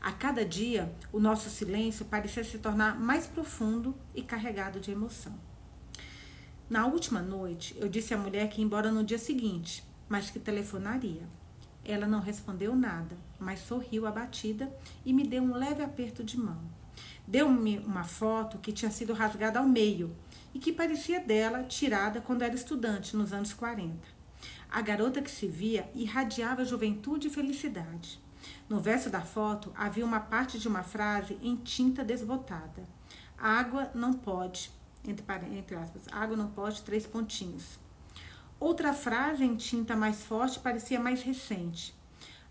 A 0.00 0.12
cada 0.12 0.44
dia, 0.44 0.94
o 1.12 1.18
nosso 1.18 1.50
silêncio 1.50 2.04
parecia 2.04 2.44
se 2.44 2.58
tornar 2.58 3.00
mais 3.00 3.26
profundo 3.26 3.92
e 4.14 4.22
carregado 4.22 4.78
de 4.78 4.92
emoção. 4.92 5.34
Na 6.70 6.86
última 6.86 7.20
noite, 7.20 7.76
eu 7.76 7.88
disse 7.88 8.14
à 8.14 8.16
mulher 8.16 8.48
que 8.48 8.60
ia 8.60 8.64
embora 8.64 8.92
no 8.92 9.02
dia 9.02 9.18
seguinte, 9.18 9.84
mas 10.08 10.30
que 10.30 10.38
telefonaria. 10.38 11.22
Ela 11.84 12.06
não 12.06 12.20
respondeu 12.20 12.76
nada, 12.76 13.16
mas 13.36 13.58
sorriu 13.58 14.06
abatida 14.06 14.72
e 15.04 15.12
me 15.12 15.26
deu 15.26 15.42
um 15.42 15.56
leve 15.56 15.82
aperto 15.82 16.22
de 16.22 16.38
mão. 16.38 16.81
Deu-me 17.26 17.78
uma 17.78 18.04
foto 18.04 18.58
que 18.58 18.72
tinha 18.72 18.90
sido 18.90 19.12
rasgada 19.12 19.58
ao 19.58 19.66
meio 19.66 20.14
e 20.52 20.58
que 20.58 20.72
parecia 20.72 21.20
dela, 21.20 21.62
tirada 21.62 22.20
quando 22.20 22.42
era 22.42 22.54
estudante, 22.54 23.16
nos 23.16 23.32
anos 23.32 23.52
40. 23.52 23.96
A 24.70 24.80
garota 24.80 25.22
que 25.22 25.30
se 25.30 25.46
via 25.46 25.90
irradiava 25.94 26.64
juventude 26.64 27.28
e 27.28 27.30
felicidade. 27.30 28.20
No 28.68 28.80
verso 28.80 29.08
da 29.08 29.20
foto 29.20 29.72
havia 29.76 30.04
uma 30.04 30.20
parte 30.20 30.58
de 30.58 30.66
uma 30.66 30.82
frase 30.82 31.38
em 31.42 31.56
tinta 31.56 32.04
desbotada. 32.04 32.82
Água 33.38 33.90
não 33.94 34.12
pode, 34.12 34.70
entre, 35.06 35.24
entre 35.56 35.76
aspas, 35.76 36.02
água 36.10 36.36
não 36.36 36.48
pode, 36.48 36.82
três 36.82 37.06
pontinhos. 37.06 37.78
Outra 38.58 38.92
frase 38.92 39.44
em 39.44 39.56
tinta 39.56 39.96
mais 39.96 40.22
forte 40.22 40.60
parecia 40.60 41.00
mais 41.00 41.22
recente. 41.22 41.94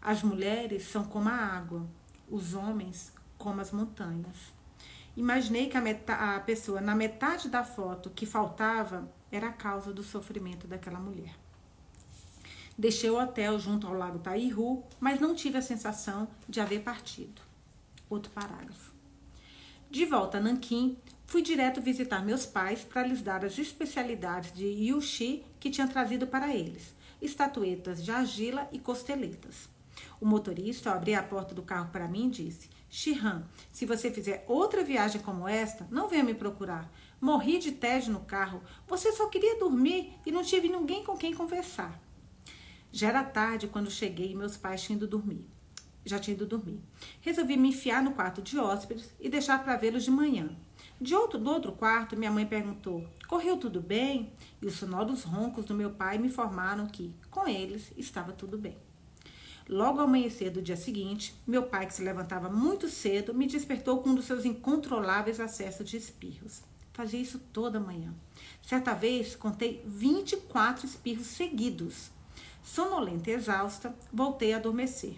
As 0.02 0.24
mulheres 0.24 0.84
são 0.90 1.04
como 1.04 1.30
a 1.30 1.34
água, 1.34 1.88
os 2.30 2.54
homens 2.54 3.14
como 3.38 3.62
as 3.62 3.72
montanhas. 3.72 4.61
Imaginei 5.16 5.68
que 5.68 5.78
a, 5.78 6.36
a 6.36 6.40
pessoa 6.40 6.80
na 6.80 6.96
metade 6.96 7.50
da 7.50 7.64
foto 7.64 8.10
que 8.10 8.26
faltava 8.26 9.12
era 9.32 9.48
a 9.48 9.54
causa 9.54 9.94
do 9.94 10.04
sofrimento 10.04 10.68
daquela 10.68 11.00
mulher. 11.00 11.36
Deixei 12.78 13.10
o 13.10 13.22
hotel 13.22 13.60
junto 13.60 13.86
ao 13.86 13.94
lago 13.94 14.20
Taihu, 14.20 14.84
mas 15.00 15.20
não 15.20 15.36
tive 15.36 15.58
a 15.58 15.62
sensação 15.62 16.28
de 16.48 16.60
haver 16.60 16.82
partido. 16.82 17.42
Outro 18.10 18.32
parágrafo. 18.32 18.94
De 19.90 20.06
volta 20.06 20.38
a 20.38 20.42
Nanquim, 20.42 20.98
fui 21.28 21.42
direto 21.42 21.82
visitar 21.82 22.24
meus 22.24 22.46
pais 22.46 22.82
para 22.82 23.06
lhes 23.06 23.22
dar 23.22 23.44
as 23.44 23.60
especialidades 23.60 24.54
de 24.54 24.66
Yuxi 24.66 25.44
que 25.60 25.70
tinha 25.70 25.88
trazido 25.88 26.26
para 26.26 26.56
eles: 26.56 26.96
estatuetas 27.22 28.04
de 28.04 28.10
argila 28.10 28.70
e 28.72 28.80
costeletas. 28.80 29.70
O 30.20 30.26
motorista, 30.26 30.90
ao 30.90 30.96
abrir 30.96 31.16
a 31.16 31.24
porta 31.24 31.54
do 31.54 31.62
carro 31.62 31.90
para 31.92 32.08
mim, 32.08 32.30
disse: 32.30 32.70
Shihan, 32.94 33.46
se 33.72 33.86
você 33.86 34.12
fizer 34.12 34.44
outra 34.50 34.84
viagem 34.84 35.22
como 35.22 35.48
esta, 35.48 35.88
não 35.90 36.10
venha 36.10 36.26
me 36.26 36.34
procurar. 36.34 36.92
Morri 37.22 37.58
de 37.58 37.72
tédio 37.72 38.12
no 38.12 38.20
carro. 38.20 38.62
Você 38.86 39.14
só 39.14 39.30
queria 39.30 39.58
dormir 39.58 40.14
e 40.26 40.32
não 40.32 40.44
tive 40.44 40.68
ninguém 40.68 41.02
com 41.02 41.16
quem 41.16 41.34
conversar. 41.34 41.98
Já 42.92 43.08
era 43.08 43.24
tarde 43.24 43.70
quando 43.70 43.90
cheguei 43.90 44.34
e 44.34 44.36
meus 44.36 44.58
pais 44.58 44.82
tinham 44.82 44.98
ido 44.98 45.08
dormir. 45.08 45.48
Já 46.04 46.20
tinham 46.20 46.36
ido 46.36 46.46
dormir. 46.46 46.82
Resolvi 47.22 47.56
me 47.56 47.70
enfiar 47.70 48.04
no 48.04 48.12
quarto 48.12 48.42
de 48.42 48.60
hóspedes 48.60 49.16
e 49.22 49.30
deixar 49.30 49.64
para 49.64 49.78
vê-los 49.78 50.04
de 50.04 50.12
manhã. 50.12 50.54
De 51.00 51.16
outro, 51.16 51.40
do 51.40 51.50
outro 51.50 51.72
quarto, 51.72 52.18
minha 52.18 52.30
mãe 52.30 52.46
perguntou: 52.46 53.08
Correu 53.26 53.56
tudo 53.56 53.80
bem? 53.80 54.34
E 54.62 54.66
os 54.66 54.74
sonoros 54.74 55.24
roncos 55.24 55.64
do 55.64 55.74
meu 55.74 55.92
pai 55.92 56.18
me 56.18 56.28
informaram 56.28 56.88
que, 56.88 57.16
com 57.30 57.48
eles, 57.48 57.90
estava 57.96 58.34
tudo 58.34 58.58
bem. 58.58 58.78
Logo 59.70 60.00
ao 60.00 60.06
amanhecer 60.06 60.50
do 60.50 60.62
dia 60.62 60.76
seguinte, 60.76 61.36
meu 61.46 61.64
pai, 61.64 61.86
que 61.86 61.94
se 61.94 62.04
levantava 62.04 62.50
muito 62.50 62.90
cedo, 62.90 63.34
me 63.34 63.48
despertou 63.48 64.02
com 64.02 64.10
um 64.10 64.16
dos 64.16 64.26
seus 64.26 64.46
incontroláveis 64.46 65.40
acessos 65.40 65.90
de 65.90 65.98
espirros. 65.98 66.62
Fazia 66.94 67.22
isso 67.22 67.40
toda 67.54 67.80
manhã. 67.80 68.14
Certa 68.62 68.94
vez, 68.94 69.36
contei 69.36 69.84
24 69.86 70.86
espirros 70.86 71.28
seguidos. 71.28 72.12
Sonolenta 72.62 73.30
e 73.30 73.34
exausta, 73.34 73.96
voltei 74.12 74.54
a 74.54 74.58
adormecer. 74.58 75.16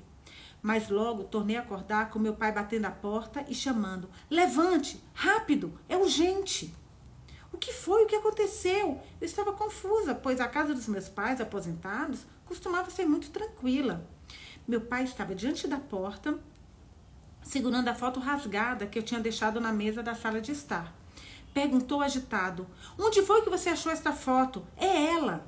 Mas 0.61 0.87
logo 0.87 1.25
tornei 1.25 1.57
a 1.57 1.61
acordar 1.61 2.09
com 2.09 2.19
meu 2.19 2.35
pai 2.35 2.51
batendo 2.51 2.85
a 2.85 2.91
porta 2.91 3.43
e 3.49 3.55
chamando: 3.55 4.09
Levante, 4.29 5.03
rápido, 5.13 5.77
é 5.89 5.97
urgente. 5.97 6.73
O 7.51 7.57
que 7.57 7.73
foi? 7.73 8.03
O 8.03 8.07
que 8.07 8.15
aconteceu? 8.15 9.01
Eu 9.19 9.25
estava 9.25 9.51
confusa, 9.51 10.15
pois 10.15 10.39
a 10.39 10.47
casa 10.47 10.73
dos 10.73 10.87
meus 10.87 11.09
pais 11.09 11.41
aposentados 11.41 12.25
costumava 12.45 12.89
ser 12.89 13.05
muito 13.05 13.29
tranquila. 13.29 14.07
Meu 14.67 14.79
pai 14.79 15.03
estava 15.03 15.35
diante 15.35 15.67
da 15.67 15.77
porta, 15.77 16.39
segurando 17.41 17.89
a 17.89 17.95
foto 17.95 18.19
rasgada 18.19 18.87
que 18.87 18.97
eu 18.97 19.03
tinha 19.03 19.19
deixado 19.19 19.59
na 19.59 19.73
mesa 19.73 20.01
da 20.01 20.15
sala 20.15 20.39
de 20.39 20.53
estar. 20.53 20.95
Perguntou 21.53 22.01
agitado: 22.01 22.65
Onde 22.97 23.21
foi 23.21 23.41
que 23.41 23.49
você 23.49 23.69
achou 23.69 23.91
esta 23.91 24.13
foto? 24.13 24.65
É 24.77 25.13
ela. 25.13 25.45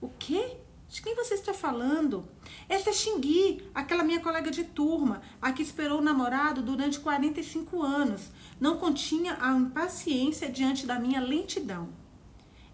O 0.00 0.08
quê? 0.18 0.58
De 0.92 1.00
quem 1.00 1.14
você 1.16 1.32
está 1.32 1.54
falando? 1.54 2.28
Essa 2.68 2.90
é 2.90 2.92
Xingui, 2.92 3.64
aquela 3.74 4.04
minha 4.04 4.20
colega 4.20 4.50
de 4.50 4.62
turma, 4.62 5.22
a 5.40 5.50
que 5.50 5.62
esperou 5.62 6.00
o 6.00 6.04
namorado 6.04 6.60
durante 6.60 7.00
45 7.00 7.80
anos. 7.80 8.28
Não 8.60 8.76
continha 8.76 9.38
a 9.40 9.52
impaciência 9.52 10.50
diante 10.50 10.84
da 10.84 11.00
minha 11.00 11.18
lentidão. 11.18 11.88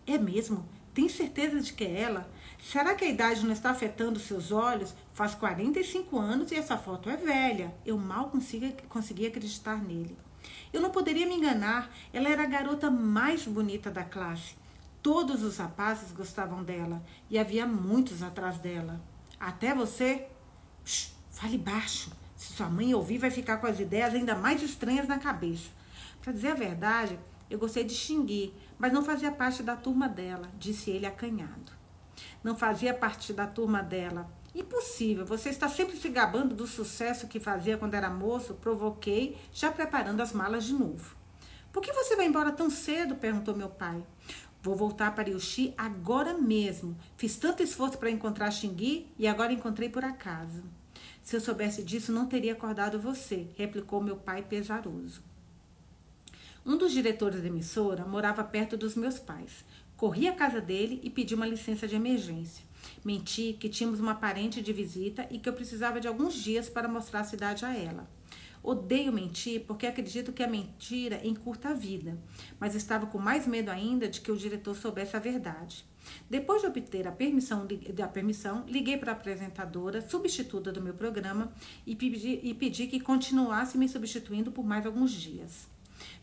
É 0.05 0.19
mesmo? 0.19 0.69
Tem 0.93 1.09
certeza 1.09 1.61
de 1.61 1.73
que 1.73 1.85
é 1.85 2.01
ela? 2.01 2.29
Será 2.63 2.95
que 2.95 3.05
a 3.05 3.09
idade 3.09 3.45
não 3.45 3.53
está 3.53 3.71
afetando 3.71 4.19
seus 4.19 4.53
olhos? 4.53 4.95
Faz 5.15 5.35
45 5.35 6.19
anos 6.19 6.51
e 6.51 6.57
essa 6.57 6.77
foto 6.77 7.09
é 7.09 7.17
velha. 7.17 7.75
Eu 7.87 7.97
mal 7.97 8.29
consegui, 8.29 8.75
consegui 8.89 9.27
acreditar 9.27 9.83
nele. 9.83 10.17
Eu 10.73 10.81
não 10.81 10.91
poderia 10.91 11.27
me 11.27 11.35
enganar. 11.35 11.91
Ela 12.13 12.29
era 12.29 12.43
a 12.43 12.47
garota 12.47 12.91
mais 12.91 13.47
bonita 13.47 13.91
da 13.91 14.05
classe. 14.05 14.55
Todos 15.03 15.43
os 15.43 15.57
rapazes 15.57 16.13
gostavam 16.13 16.63
dela 16.63 17.03
e 17.31 17.39
havia 17.39 17.67
muitos 17.67 18.23
atrás 18.23 18.59
dela. 18.59 19.01
Até 19.39 19.75
você? 19.75 20.27
Shh, 20.85 21.13
fale 21.31 21.57
baixo. 21.57 22.11
Se 22.37 22.53
sua 22.53 22.69
mãe 22.69 22.95
ouvir, 22.95 23.19
vai 23.19 23.31
ficar 23.31 23.57
com 23.59 23.67
as 23.67 23.81
ideias 23.81 24.15
ainda 24.15 24.35
mais 24.35 24.63
estranhas 24.63 25.09
na 25.09 25.19
cabeça. 25.19 25.71
Para 26.21 26.33
dizer 26.33 26.49
a 26.49 26.55
verdade, 26.55 27.19
eu 27.49 27.59
gostei 27.59 27.85
de 27.85 27.95
Xingui, 27.95 28.53
mas 28.79 28.93
não 28.93 29.05
fazia 29.05 29.33
parte 29.33 29.63
da 29.63 29.75
turma 29.75 30.09
dela, 30.09 30.49
disse 30.59 30.91
ele 30.91 31.07
acanhado. 31.07 31.78
Não 32.43 32.57
fazia 32.57 32.95
parte 32.95 33.33
da 33.33 33.47
turma 33.47 33.83
dela. 33.83 34.31
Impossível, 34.55 35.25
você 35.25 35.51
está 35.51 35.69
sempre 35.69 35.97
se 35.97 36.09
gabando 36.09 36.55
do 36.55 36.67
sucesso 36.67 37.29
que 37.29 37.39
fazia 37.39 37.77
quando 37.77 37.95
era 37.95 38.11
moço, 38.11 38.55
provoquei, 38.55 39.37
já 39.53 39.71
preparando 39.71 40.21
as 40.21 40.33
malas 40.33 40.65
de 40.65 40.73
novo. 40.73 41.17
Por 41.73 41.83
que 41.83 41.93
você 41.93 42.17
vai 42.17 42.27
embora 42.27 42.51
tão 42.51 42.71
cedo? 42.71 43.17
perguntou 43.17 43.55
meu 43.55 43.69
pai. 43.69 44.05
Vou 44.63 44.75
voltar 44.75 45.15
para 45.15 45.29
Yuxi 45.29 45.73
agora 45.79 46.35
mesmo. 46.35 46.97
Fiz 47.17 47.37
tanto 47.37 47.63
esforço 47.63 47.99
para 47.99 48.11
encontrar 48.11 48.51
Xingui 48.51 49.07
e 49.19 49.29
agora 49.29 49.53
encontrei 49.53 49.89
por 49.89 50.05
acaso. 50.05 50.65
Se 51.23 51.37
eu 51.37 51.41
soubesse 51.41 51.83
disso, 51.83 52.11
não 52.11 52.27
teria 52.27 52.55
acordado 52.55 52.99
você, 52.99 53.47
replicou 53.57 54.03
meu 54.03 54.17
pai 54.17 54.43
pesaroso. 54.43 55.23
Um 56.67 56.77
dos 56.77 56.93
diretores 56.93 57.41
da 57.41 57.47
emissora 57.47 58.05
morava 58.05 58.43
perto 58.43 58.77
dos 58.77 58.95
meus 58.95 59.19
pais. 59.19 59.65
Corri 59.99 60.29
à 60.29 60.33
casa 60.33 60.61
dele 60.61 61.01
e 61.03 61.11
pedi 61.11 61.35
uma 61.35 61.45
licença 61.45 61.89
de 61.89 61.97
emergência. 61.97 62.65
Menti 63.05 63.57
que 63.59 63.69
tínhamos 63.69 63.99
uma 63.99 64.15
parente 64.15 64.63
de 64.63 64.73
visita 64.73 65.27
e 65.29 65.41
que 65.41 65.49
eu 65.49 65.53
precisava 65.53 66.01
de 66.01 66.07
alguns 66.07 66.35
dias 66.35 66.69
para 66.69 66.87
mostrar 66.87 67.19
a 67.19 67.25
cidade 67.25 67.65
a 67.65 67.77
ela. 67.77 68.09
Odeio 68.63 69.13
mentir 69.13 69.65
porque 69.67 69.89
acredito 69.89 70.33
que 70.33 70.45
a 70.45 70.47
mentira 70.47 71.21
encurta 71.27 71.71
a 71.71 71.75
vida, 71.75 72.17
mas 72.61 72.77
estava 72.77 73.07
com 73.07 73.19
mais 73.19 73.45
medo 73.45 73.73
ainda 73.73 74.07
de 74.07 74.21
que 74.21 74.31
o 74.31 74.37
diretor 74.37 74.77
soubesse 74.77 75.17
a 75.17 75.19
verdade. 75.21 75.85
Depois 76.31 76.63
de 76.63 76.69
obter 76.69 77.09
a 77.09 77.13
permissão, 77.13 77.67
da 77.93 78.07
permissão, 78.07 78.65
liguei 78.69 78.99
para 78.99 79.11
a 79.11 79.17
apresentadora, 79.17 80.09
substituta 80.09 80.71
do 80.71 80.81
meu 80.81 80.95
programa, 80.95 81.51
e 81.85 81.97
pedi, 81.97 82.39
e 82.45 82.55
pedi 82.55 82.87
que 82.87 83.01
continuasse 83.01 83.77
me 83.77 83.89
substituindo 83.89 84.53
por 84.53 84.65
mais 84.65 84.87
alguns 84.87 85.11
dias. 85.11 85.67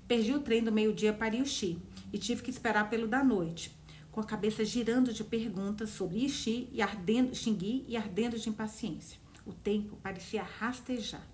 Perdi 0.08 0.34
o 0.34 0.40
trem 0.40 0.64
do 0.64 0.72
meio-dia 0.72 1.12
para 1.12 1.36
Yuxi 1.36 1.78
e 2.16 2.18
tive 2.18 2.42
que 2.42 2.50
esperar 2.50 2.90
pelo 2.90 3.10
da 3.10 3.22
noite, 3.22 3.78
com 4.10 4.22
a 4.22 4.24
cabeça 4.24 4.64
girando 4.64 5.12
de 5.12 5.22
perguntas 5.22 5.90
sobre 5.90 6.20
Ixi 6.20 6.70
e 6.72 6.82
ardendo, 6.82 7.36
Xingui 7.36 7.84
e 7.90 7.98
ardendo 7.98 8.40
de 8.40 8.48
impaciência. 8.48 9.20
O 9.46 9.52
tempo 9.52 9.98
parecia 9.98 10.42
rastejar. 10.42 11.28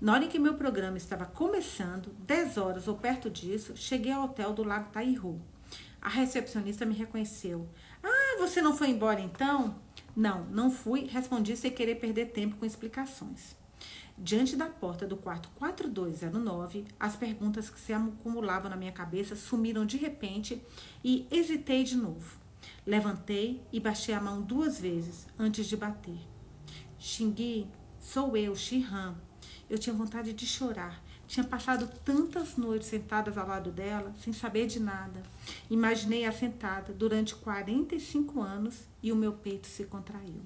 Na 0.00 0.14
hora 0.14 0.24
em 0.24 0.28
que 0.30 0.38
meu 0.38 0.54
programa 0.54 0.96
estava 0.96 1.26
começando, 1.26 2.06
10 2.20 2.56
horas 2.56 2.88
ou 2.88 2.96
perto 2.96 3.28
disso, 3.28 3.76
cheguei 3.76 4.10
ao 4.10 4.24
hotel 4.24 4.54
do 4.54 4.64
Lago 4.64 4.90
Taihu. 4.90 5.38
A 6.00 6.08
recepcionista 6.08 6.86
me 6.86 6.94
reconheceu. 6.94 7.68
Ah, 8.02 8.38
você 8.38 8.62
não 8.62 8.74
foi 8.74 8.88
embora 8.88 9.20
então? 9.20 9.78
Não, 10.16 10.46
não 10.46 10.70
fui, 10.70 11.04
respondi 11.04 11.54
sem 11.54 11.70
querer 11.70 11.96
perder 11.96 12.30
tempo 12.30 12.56
com 12.56 12.64
explicações. 12.64 13.54
Diante 14.18 14.56
da 14.56 14.66
porta 14.66 15.06
do 15.06 15.16
quarto 15.16 15.48
4209, 15.56 16.84
as 17.00 17.16
perguntas 17.16 17.70
que 17.70 17.80
se 17.80 17.92
acumulavam 17.92 18.70
na 18.70 18.76
minha 18.76 18.92
cabeça 18.92 19.34
sumiram 19.34 19.86
de 19.86 19.96
repente 19.96 20.62
e 21.02 21.26
hesitei 21.30 21.82
de 21.82 21.96
novo. 21.96 22.38
Levantei 22.86 23.62
e 23.72 23.80
baixei 23.80 24.14
a 24.14 24.20
mão 24.20 24.42
duas 24.42 24.78
vezes 24.78 25.26
antes 25.38 25.66
de 25.66 25.76
bater. 25.76 26.20
Xingui, 26.98 27.66
sou 27.98 28.36
eu, 28.36 28.54
Shihan. 28.54 29.16
Eu 29.68 29.78
tinha 29.78 29.94
vontade 29.94 30.32
de 30.32 30.46
chorar. 30.46 31.02
Tinha 31.26 31.44
passado 31.44 31.88
tantas 32.04 32.56
noites 32.56 32.88
sentadas 32.88 33.38
ao 33.38 33.48
lado 33.48 33.70
dela, 33.72 34.12
sem 34.22 34.32
saber 34.32 34.66
de 34.66 34.78
nada. 34.78 35.22
Imaginei-a 35.70 36.30
sentada 36.30 36.92
durante 36.92 37.34
45 37.34 38.40
anos 38.42 38.86
e 39.02 39.10
o 39.10 39.16
meu 39.16 39.32
peito 39.32 39.66
se 39.66 39.84
contraiu. 39.84 40.42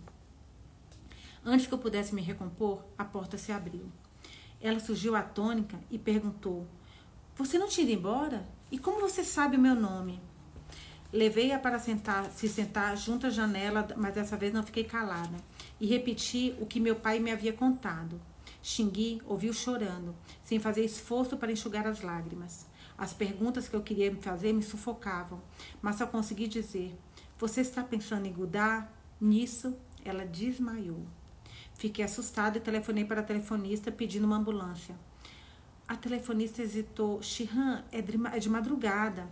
Antes 1.49 1.69
que 1.69 1.73
eu 1.73 1.79
pudesse 1.79 2.13
me 2.13 2.21
recompor, 2.23 2.85
a 2.99 3.05
porta 3.05 3.39
se 3.39 3.53
abriu. 3.53 3.87
Ela 4.61 4.81
surgiu 4.81 5.15
atônica 5.15 5.79
e 5.89 5.97
perguntou: 5.97 6.67
Você 7.37 7.57
não 7.57 7.69
tinha 7.69 7.85
ido 7.85 7.97
embora? 8.01 8.45
E 8.69 8.81
como 8.81 9.01
você 9.01 9.23
sabe 9.23 9.57
o 9.57 9.61
meu 9.61 9.77
nome? 9.77 10.21
Levei-a 11.13 11.57
para 11.57 11.79
sentar, 11.79 12.29
se 12.33 12.49
sentar 12.49 12.97
junto 12.97 13.29
à 13.29 13.31
janela, 13.31 13.87
mas 13.97 14.13
dessa 14.13 14.37
vez 14.37 14.53
não 14.53 14.65
fiquei 14.65 14.83
calada. 14.83 15.37
E 15.79 15.87
repeti 15.87 16.53
o 16.59 16.67
que 16.67 16.81
meu 16.81 16.97
pai 16.97 17.21
me 17.21 17.31
havia 17.31 17.53
contado. 17.53 18.21
Xingui 18.61 19.23
ouviu 19.25 19.53
chorando, 19.53 20.17
sem 20.43 20.59
fazer 20.59 20.85
esforço 20.85 21.37
para 21.37 21.53
enxugar 21.53 21.87
as 21.87 22.01
lágrimas. 22.01 22.67
As 22.99 23.13
perguntas 23.13 23.69
que 23.69 23.77
eu 23.77 23.83
queria 23.83 24.13
fazer 24.17 24.53
me 24.53 24.65
sufocavam, 24.65 25.41
mas 25.81 25.95
só 25.95 26.09
consegui 26.09 26.49
dizer: 26.49 26.99
Você 27.39 27.61
está 27.61 27.85
pensando 27.85 28.27
em 28.27 28.33
Gudar? 28.33 28.93
Nisso, 29.21 29.77
ela 30.05 30.27
desmaiou. 30.27 31.07
Fiquei 31.77 32.05
assustada 32.05 32.59
e 32.59 32.61
telefonei 32.61 33.05
para 33.05 33.21
a 33.21 33.25
telefonista 33.25 33.93
pedindo 33.93 34.25
uma 34.25 34.37
ambulância. 34.37 34.95
A 35.87 35.95
telefonista 35.95 36.63
hesitou. 36.63 37.23
Shihan, 37.23 37.85
é, 37.93 37.99
é 37.99 38.39
de 38.39 38.49
madrugada. 38.49 39.29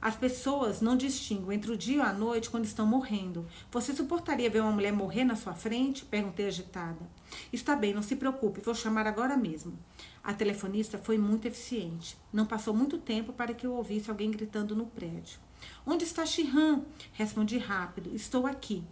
As 0.00 0.16
pessoas 0.16 0.80
não 0.80 0.96
distinguem 0.96 1.56
entre 1.56 1.70
o 1.70 1.76
dia 1.76 1.98
e 1.98 2.00
a 2.00 2.12
noite 2.12 2.50
quando 2.50 2.64
estão 2.64 2.84
morrendo. 2.84 3.46
Você 3.70 3.94
suportaria 3.94 4.50
ver 4.50 4.60
uma 4.60 4.72
mulher 4.72 4.92
morrer 4.92 5.22
na 5.22 5.36
sua 5.36 5.54
frente? 5.54 6.04
Perguntei 6.04 6.48
agitada. 6.48 7.08
Está 7.52 7.76
bem, 7.76 7.94
não 7.94 8.02
se 8.02 8.16
preocupe, 8.16 8.60
vou 8.60 8.74
chamar 8.74 9.06
agora 9.06 9.36
mesmo. 9.36 9.78
A 10.24 10.34
telefonista 10.34 10.98
foi 10.98 11.16
muito 11.18 11.46
eficiente. 11.46 12.18
Não 12.32 12.44
passou 12.44 12.74
muito 12.74 12.98
tempo 12.98 13.32
para 13.32 13.54
que 13.54 13.64
eu 13.64 13.74
ouvisse 13.74 14.10
alguém 14.10 14.30
gritando 14.30 14.74
no 14.74 14.86
prédio. 14.86 15.38
Onde 15.86 16.02
está 16.02 16.26
Shihan? 16.26 16.82
Respondi 17.12 17.58
rápido. 17.58 18.12
Estou 18.12 18.44
aqui. 18.44 18.82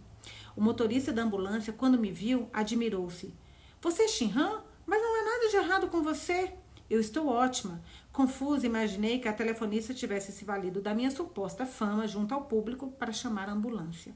O 0.55 0.61
motorista 0.61 1.11
da 1.13 1.23
ambulância, 1.23 1.73
quando 1.73 1.97
me 1.97 2.11
viu, 2.11 2.49
admirou-se. 2.51 3.33
Você 3.81 4.03
é 4.03 4.07
Shinhan? 4.07 4.61
Mas 4.85 5.01
não 5.01 5.21
há 5.21 5.23
nada 5.23 5.49
de 5.49 5.55
errado 5.55 5.87
com 5.87 6.01
você. 6.01 6.53
Eu 6.89 6.99
estou 6.99 7.27
ótima. 7.27 7.81
Confusa, 8.11 8.65
imaginei 8.65 9.19
que 9.19 9.27
a 9.27 9.33
telefonista 9.33 9.93
tivesse 9.93 10.31
se 10.31 10.43
valido 10.43 10.81
da 10.81 10.93
minha 10.93 11.09
suposta 11.09 11.65
fama 11.65 12.05
junto 12.07 12.33
ao 12.33 12.45
público 12.45 12.91
para 12.91 13.13
chamar 13.13 13.47
a 13.47 13.53
ambulância. 13.53 14.13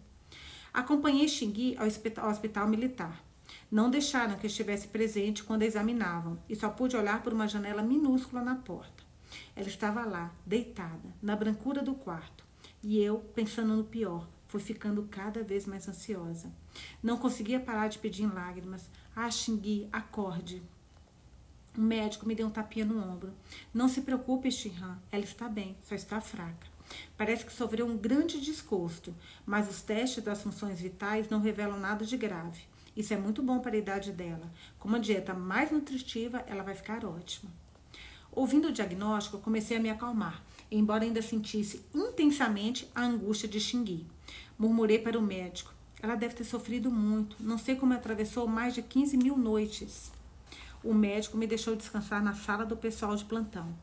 Acompanhei 0.74 1.28
Xingui 1.30 1.78
ao 1.78 1.88
hospital, 1.88 2.26
ao 2.26 2.32
hospital 2.32 2.68
militar. 2.68 3.24
Não 3.72 3.90
deixaram 3.90 4.36
que 4.36 4.48
estivesse 4.48 4.90
presente 4.90 5.44
quando 5.44 5.62
a 5.62 5.66
examinavam 5.66 6.38
e 6.50 6.56
só 6.56 6.70
pude 6.70 6.98
olhar 6.98 7.24
por 7.24 7.32
uma 7.32 7.48
janela 7.48 7.82
minúscula 7.82 8.42
na 8.42 8.56
porta. 8.56 9.04
Ela 9.56 9.68
estava 9.68 10.04
lá, 10.04 10.34
deitada, 10.46 11.14
na 11.22 11.36
brancura 11.36 11.82
do 11.82 11.94
quarto, 11.94 12.46
e 12.84 13.00
eu 13.00 13.20
pensando 13.34 13.76
no 13.76 13.84
pior, 13.84 14.28
Fui 14.48 14.62
ficando 14.62 15.08
cada 15.10 15.44
vez 15.44 15.66
mais 15.66 15.88
ansiosa. 15.88 16.52
Não 17.02 17.18
conseguia 17.18 17.60
parar 17.60 17.88
de 17.88 18.00
pedir 18.00 18.24
em 18.24 18.32
lágrimas. 18.32 18.90
Ah, 19.16 19.30
Xingui, 19.30 19.88
acorde. 19.92 20.62
O 21.78 21.82
médico 21.82 22.26
me 22.26 22.36
deu 22.36 22.48
um 22.48 22.52
tapinha 22.52 22.86
no 22.86 22.98
ombro. 22.98 23.34
Não 23.74 23.90
se 23.90 24.02
preocupe, 24.02 24.50
Shihan. 24.50 24.98
Ela 25.12 25.24
está 25.24 25.50
bem, 25.50 25.76
só 25.84 25.94
está 25.94 26.22
fraca. 26.22 26.68
Parece 27.18 27.46
que 27.46 27.54
sofreu 27.54 27.86
um 27.86 27.98
grande 27.98 28.40
desgosto, 28.40 29.14
mas 29.46 29.70
os 29.70 29.82
testes 29.82 30.24
das 30.24 30.42
funções 30.42 30.80
vitais 30.80 31.30
não 31.30 31.42
revelam 31.42 31.80
nada 31.80 32.06
de 32.06 32.16
grave. 32.16 32.64
Isso 32.96 33.14
é 33.14 33.18
muito 33.18 33.44
bom 33.44 33.60
para 33.60 33.76
a 33.76 33.80
idade 33.80 34.12
dela. 34.12 34.50
Com 34.80 34.88
uma 34.88 35.00
dieta 35.00 35.34
mais 35.34 35.72
nutritiva, 35.72 36.44
ela 36.48 36.64
vai 36.64 36.76
ficar 36.76 37.04
ótima. 37.04 37.52
Ouvindo 38.32 38.70
o 38.70 38.72
diagnóstico, 38.72 39.40
comecei 39.40 39.76
a 39.78 39.80
me 39.80 39.90
acalmar, 39.90 40.42
embora 40.72 41.04
ainda 41.04 41.22
sentisse 41.22 41.86
intensamente 41.94 42.90
a 42.96 43.04
angústia 43.04 43.50
de 43.50 43.60
Xingui. 43.60 44.06
Murmurei 44.58 45.00
para 45.00 45.20
o 45.20 45.22
médico. 45.22 45.74
Ela 46.02 46.16
deve 46.16 46.36
ter 46.36 46.44
sofrido 46.44 46.92
muito. 46.92 47.36
Não 47.40 47.58
sei 47.58 47.76
como 47.76 47.94
atravessou 47.94 48.48
mais 48.48 48.74
de 48.74 48.82
15 48.82 49.18
mil 49.18 49.38
noites. 49.38 50.12
O 50.84 50.94
médico 50.94 51.38
me 51.38 51.48
deixou 51.48 51.76
descansar 51.76 52.24
na 52.24 52.34
sala 52.34 52.66
do 52.66 52.78
pessoal 52.78 53.16
de 53.16 53.26
plantão. 53.26 53.76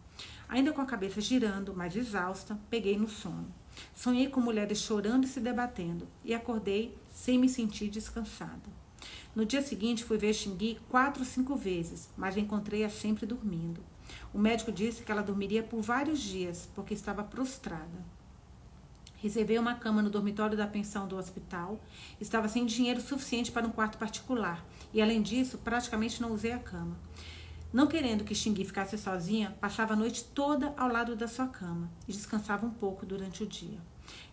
Ainda 0.49 0.73
com 0.73 0.81
a 0.81 0.87
cabeça 0.87 1.21
girando, 1.21 1.75
mas 1.75 1.97
exausta, 1.97 2.59
peguei 2.71 2.97
no 2.97 3.09
sono. 3.09 3.53
Sonhei 3.95 4.29
com 4.29 4.41
mulheres 4.41 4.79
chorando 4.79 5.25
e 5.25 5.29
se 5.29 5.41
debatendo, 5.41 6.07
e 6.25 6.35
acordei 6.35 6.97
sem 7.11 7.39
me 7.39 7.49
sentir 7.49 7.89
descansada. 7.89 8.71
No 9.35 9.47
dia 9.47 9.63
seguinte, 9.63 10.05
fui 10.05 10.19
ver 10.19 10.35
Xingui 10.35 10.79
quatro 10.89 11.23
ou 11.23 11.27
cinco 11.27 11.57
vezes, 11.57 12.11
mas 12.17 12.37
encontrei-a 12.37 12.91
sempre 12.91 13.25
dormindo. 13.25 13.83
O 14.33 14.39
médico 14.39 14.71
disse 14.71 15.03
que 15.03 15.11
ela 15.11 15.23
dormiria 15.23 15.63
por 15.63 15.81
vários 15.81 16.21
dias, 16.21 16.69
porque 16.75 16.93
estava 16.95 17.25
prostrada. 17.25 18.05
Reservei 19.23 19.57
uma 19.57 19.77
cama 19.77 20.03
no 20.03 20.11
dormitório 20.11 20.57
da 20.57 20.67
pensão 20.67 21.07
do 21.07 21.17
hospital. 21.17 21.81
Estava 22.21 22.49
sem 22.49 22.67
dinheiro 22.67 23.01
suficiente 23.01 23.53
para 23.53 23.65
um 23.65 23.71
quarto 23.71 23.97
particular. 23.97 24.67
E 24.93 25.01
além 25.01 25.23
disso, 25.23 25.59
praticamente 25.59 26.21
não 26.21 26.33
usei 26.33 26.51
a 26.51 26.59
cama. 26.59 26.99
Não 27.73 27.87
querendo 27.87 28.25
que 28.25 28.35
Xingui 28.35 28.65
ficasse 28.65 28.99
sozinha, 28.99 29.57
passava 29.61 29.93
a 29.93 29.97
noite 29.97 30.25
toda 30.25 30.75
ao 30.77 30.89
lado 30.89 31.15
da 31.15 31.29
sua 31.29 31.47
cama 31.47 31.89
e 32.09 32.13
descansava 32.13 32.67
um 32.67 32.71
pouco 32.71 33.07
durante 33.07 33.45
o 33.45 33.47
dia. 33.47 33.79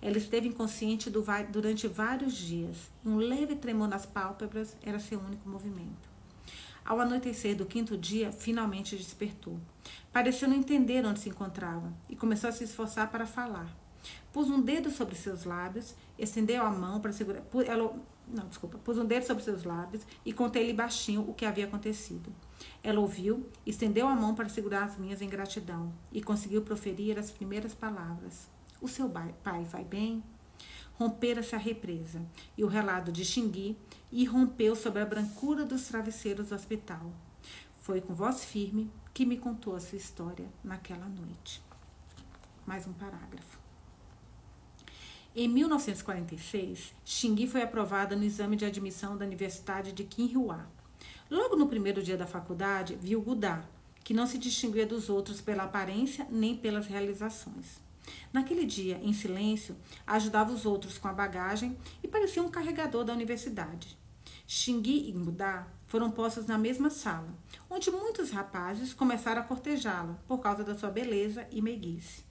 Ela 0.01 0.17
esteve 0.17 0.47
inconsciente 0.47 1.07
durante 1.51 1.87
vários 1.87 2.33
dias 2.33 2.89
e 3.05 3.09
um 3.09 3.17
leve 3.17 3.55
tremor 3.55 3.87
nas 3.87 4.07
pálpebras 4.07 4.75
era 4.81 4.97
seu 4.97 5.19
único 5.19 5.47
movimento. 5.47 6.09
Ao 6.83 6.99
anoitecer 6.99 7.55
do 7.55 7.67
quinto 7.67 7.95
dia, 7.95 8.31
finalmente 8.31 8.97
despertou. 8.97 9.59
Pareceu 10.11 10.49
não 10.49 10.55
entender 10.55 11.05
onde 11.05 11.19
se 11.19 11.29
encontrava 11.29 11.93
e 12.09 12.15
começou 12.15 12.49
a 12.49 12.53
se 12.53 12.63
esforçar 12.63 13.11
para 13.11 13.27
falar. 13.27 13.71
Pus 14.31 14.49
um 14.49 14.61
dedo 14.61 14.91
sobre 14.91 15.15
seus 15.15 15.43
lábios, 15.43 15.95
estendeu 16.17 16.63
a 16.63 16.69
mão 16.69 16.99
para 16.99 17.11
segurar. 17.11 17.43
Ela 17.65 17.95
não, 18.27 18.47
desculpa, 18.47 18.77
pus 18.77 18.97
um 18.97 19.05
dedo 19.05 19.25
sobre 19.25 19.43
seus 19.43 19.63
lábios 19.63 20.05
e 20.23 20.31
contei-lhe 20.31 20.73
baixinho 20.73 21.27
o 21.27 21.33
que 21.33 21.45
havia 21.45 21.65
acontecido. 21.65 22.31
Ela 22.83 22.99
ouviu, 22.99 23.49
estendeu 23.65 24.07
a 24.07 24.13
mão 24.13 24.35
para 24.35 24.47
segurar 24.47 24.83
as 24.83 24.97
minhas 24.97 25.21
em 25.21 25.29
gratidão 25.29 25.91
e 26.11 26.21
conseguiu 26.21 26.61
proferir 26.61 27.17
as 27.17 27.31
primeiras 27.31 27.73
palavras. 27.73 28.47
O 28.79 28.87
seu 28.87 29.09
pai 29.09 29.63
vai 29.63 29.83
bem? 29.83 30.23
Rompera-se 30.93 31.55
a 31.55 31.57
represa 31.57 32.21
e 32.57 32.63
o 32.63 32.67
relado 32.67 33.11
de 33.11 33.25
Xingui 33.25 33.77
irrompeu 34.11 34.75
sobre 34.75 35.01
a 35.01 35.05
brancura 35.05 35.65
dos 35.65 35.87
travesseiros 35.87 36.49
do 36.49 36.55
hospital. 36.55 37.11
Foi 37.81 38.01
com 38.01 38.13
voz 38.13 38.43
firme 38.43 38.91
que 39.13 39.25
me 39.25 39.37
contou 39.37 39.75
a 39.75 39.79
sua 39.79 39.97
história 39.97 40.47
naquela 40.63 41.07
noite. 41.07 41.63
Mais 42.65 42.85
um 42.85 42.93
parágrafo. 42.93 43.58
Em 45.41 45.47
1946, 45.47 46.93
Xingui 47.05 47.47
foi 47.47 47.61
aprovada 47.61 48.13
no 48.13 48.25
exame 48.25 48.57
de 48.57 48.65
admissão 48.65 49.17
da 49.17 49.23
Universidade 49.25 49.93
de 49.93 50.03
Qinghua. 50.03 50.67
Logo 51.31 51.55
no 51.55 51.69
primeiro 51.69 52.03
dia 52.03 52.17
da 52.17 52.27
faculdade, 52.27 52.99
viu 53.01 53.21
Gudá, 53.21 53.63
que 54.03 54.13
não 54.13 54.27
se 54.27 54.37
distinguia 54.37 54.85
dos 54.85 55.09
outros 55.09 55.39
pela 55.39 55.63
aparência 55.63 56.27
nem 56.29 56.57
pelas 56.57 56.87
realizações. 56.87 57.79
Naquele 58.33 58.65
dia, 58.65 58.99
em 59.01 59.13
silêncio, 59.13 59.77
ajudava 60.05 60.51
os 60.51 60.65
outros 60.65 60.97
com 60.97 61.07
a 61.07 61.13
bagagem 61.13 61.77
e 62.03 62.07
parecia 62.09 62.43
um 62.43 62.51
carregador 62.51 63.05
da 63.05 63.13
universidade. 63.13 63.97
Xingui 64.45 65.07
e 65.07 65.13
Gudá 65.13 65.67
foram 65.87 66.11
postos 66.11 66.47
na 66.47 66.57
mesma 66.57 66.89
sala, 66.89 67.29
onde 67.69 67.89
muitos 67.89 68.29
rapazes 68.29 68.93
começaram 68.93 69.41
a 69.41 69.45
cortejá-la 69.45 70.19
por 70.27 70.39
causa 70.39 70.65
da 70.65 70.77
sua 70.77 70.91
beleza 70.91 71.47
e 71.49 71.61
meiguice. 71.61 72.27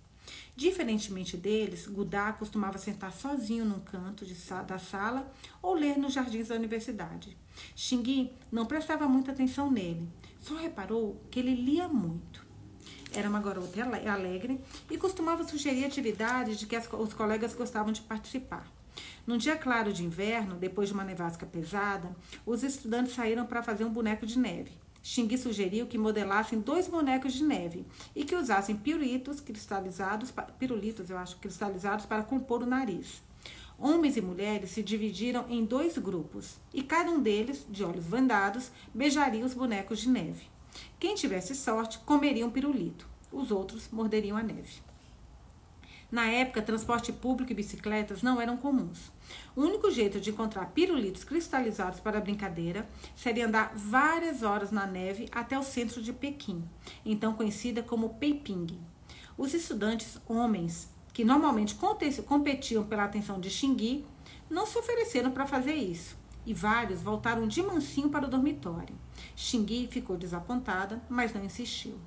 Diferentemente 0.57 1.37
deles, 1.37 1.87
Gudá 1.87 2.33
costumava 2.33 2.79
sentar 2.79 3.13
sozinho 3.13 3.65
num 3.65 3.81
canto 3.81 4.27
de, 4.27 4.35
da 4.67 4.79
sala 4.79 5.33
ou 5.63 5.75
ler 5.75 5.97
nos 5.97 6.13
jardins 6.13 6.49
da 6.49 6.55
universidade. 6.55 7.37
Xingui 7.75 8.33
não 8.51 8.67
prestava 8.67 9.09
muita 9.09 9.33
atenção 9.33 9.71
nele, 9.71 10.09
só 10.41 10.57
reparou 10.57 11.21
que 11.31 11.39
ele 11.39 11.55
lia 11.55 11.89
muito. 11.89 12.47
Era 13.13 13.29
uma 13.29 13.41
garota 13.41 13.83
alegre 14.11 14.61
e 14.91 14.99
costumava 14.99 15.47
sugerir 15.47 15.85
atividades 15.85 16.59
de 16.59 16.67
que 16.67 16.77
as, 16.77 16.89
os 16.93 17.15
colegas 17.15 17.55
gostavam 17.55 17.93
de 17.93 18.03
participar. 18.03 18.71
Num 19.27 19.37
dia 19.37 19.57
claro 19.57 19.93
de 19.93 20.05
inverno, 20.05 20.57
depois 20.57 20.89
de 20.89 20.95
uma 20.95 21.05
nevasca 21.05 21.47
pesada, 21.47 22.15
os 22.45 22.63
estudantes 22.63 23.15
saíram 23.15 23.47
para 23.47 23.63
fazer 23.63 23.85
um 23.85 23.93
boneco 23.93 24.27
de 24.27 24.39
neve. 24.39 24.73
Xingui 25.09 25.39
sugeriu 25.39 25.87
que 25.87 25.97
modelassem 25.97 26.61
dois 26.61 26.87
bonecos 26.87 27.33
de 27.33 27.43
neve 27.43 27.87
e 28.15 28.27
que 28.27 28.37
usassem 28.37 28.77
pirulitos 28.77 29.41
cristalizados, 29.41 30.31
pirulitos, 30.59 31.09
eu 31.09 31.17
acho, 31.17 31.39
cristalizados 31.39 32.05
para 32.05 32.23
compor 32.23 32.63
o 32.63 32.67
nariz. 32.67 33.23
Homens 33.79 34.19
e 34.19 34.21
mulheres 34.21 34.69
se 34.69 34.83
dividiram 34.83 35.47
em 35.49 35.65
dois 35.65 35.97
grupos 35.97 36.59
e 36.75 36.83
cada 36.83 37.11
um 37.11 37.23
deles, 37.23 37.65
de 37.71 37.83
olhos 37.83 38.05
vendados, 38.05 38.71
beijaria 38.93 39.47
os 39.47 39.55
bonecos 39.55 40.01
de 40.01 40.11
neve. 40.11 40.45
Quem 41.01 41.15
tivesse 41.15 41.55
sorte 41.55 41.99
comeria 42.01 42.47
um 42.47 42.51
pirulito, 42.51 43.09
os 43.33 43.51
outros 43.51 43.89
morderiam 43.91 44.37
a 44.37 44.43
neve. 44.43 44.88
Na 46.11 46.27
época, 46.27 46.63
transporte 46.63 47.13
público 47.13 47.53
e 47.53 47.55
bicicletas 47.55 48.23
não 48.23 48.41
eram 48.41 48.57
comuns. 48.57 49.13
O 49.55 49.61
único 49.61 49.91
jeito 49.91 50.19
de 50.19 50.31
encontrar 50.31 50.71
pirulitos 50.71 51.23
cristalizados 51.23 52.01
para 52.01 52.17
a 52.17 52.21
brincadeira 52.21 52.89
seria 53.15 53.47
andar 53.47 53.73
várias 53.75 54.43
horas 54.43 54.71
na 54.71 54.87
neve 54.87 55.29
até 55.31 55.59
o 55.59 55.63
centro 55.63 56.01
de 56.01 56.15
Pequim, 56.15 56.65
então 57.05 57.35
conhecida 57.35 57.83
como 57.83 58.15
Peiping. 58.15 58.81
Os 59.37 59.53
estudantes 59.53 60.19
homens, 60.27 60.89
que 61.13 61.25
normalmente 61.25 61.77
competiam 62.27 62.85
pela 62.85 63.05
atenção 63.05 63.39
de 63.39 63.51
Xingui, 63.51 64.07
não 64.49 64.65
se 64.65 64.79
ofereceram 64.79 65.31
para 65.31 65.47
fazer 65.47 65.75
isso, 65.75 66.17
e 66.47 66.55
vários 66.55 67.03
voltaram 67.03 67.47
de 67.47 67.63
mansinho 67.63 68.09
para 68.09 68.27
o 68.27 68.31
dormitório. 68.31 68.97
Xingui 69.37 69.87
ficou 69.89 70.17
desapontada, 70.17 71.03
mas 71.07 71.35
não 71.35 71.45
insistiu. 71.45 71.99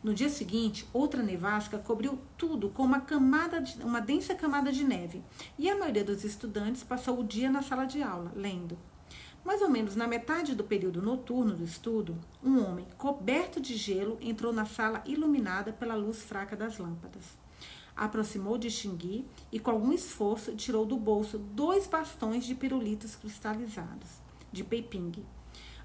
No 0.00 0.14
dia 0.14 0.28
seguinte, 0.28 0.86
outra 0.92 1.22
nevasca 1.24 1.76
cobriu 1.76 2.20
tudo 2.36 2.68
com 2.68 2.84
uma 2.84 3.00
camada, 3.00 3.60
de, 3.60 3.82
uma 3.82 4.00
densa 4.00 4.32
camada 4.32 4.70
de 4.70 4.84
neve, 4.84 5.24
e 5.58 5.68
a 5.68 5.76
maioria 5.76 6.04
dos 6.04 6.22
estudantes 6.22 6.84
passou 6.84 7.18
o 7.18 7.24
dia 7.24 7.50
na 7.50 7.62
sala 7.62 7.84
de 7.84 8.00
aula, 8.00 8.32
lendo. 8.36 8.78
Mais 9.44 9.60
ou 9.60 9.68
menos 9.68 9.96
na 9.96 10.06
metade 10.06 10.54
do 10.54 10.62
período 10.62 11.02
noturno 11.02 11.52
do 11.52 11.64
estudo, 11.64 12.16
um 12.44 12.64
homem 12.64 12.86
coberto 12.96 13.60
de 13.60 13.76
gelo 13.76 14.18
entrou 14.20 14.52
na 14.52 14.64
sala 14.64 15.02
iluminada 15.04 15.72
pela 15.72 15.96
luz 15.96 16.22
fraca 16.22 16.54
das 16.54 16.78
lâmpadas. 16.78 17.36
Aproximou 17.96 18.56
de 18.56 18.70
Xingui 18.70 19.26
e, 19.50 19.58
com 19.58 19.72
algum 19.72 19.92
esforço, 19.92 20.54
tirou 20.54 20.86
do 20.86 20.96
bolso 20.96 21.38
dois 21.38 21.88
bastões 21.88 22.44
de 22.44 22.54
pirulitos 22.54 23.16
cristalizados, 23.16 24.20
de 24.52 24.62
peiping, 24.62 25.24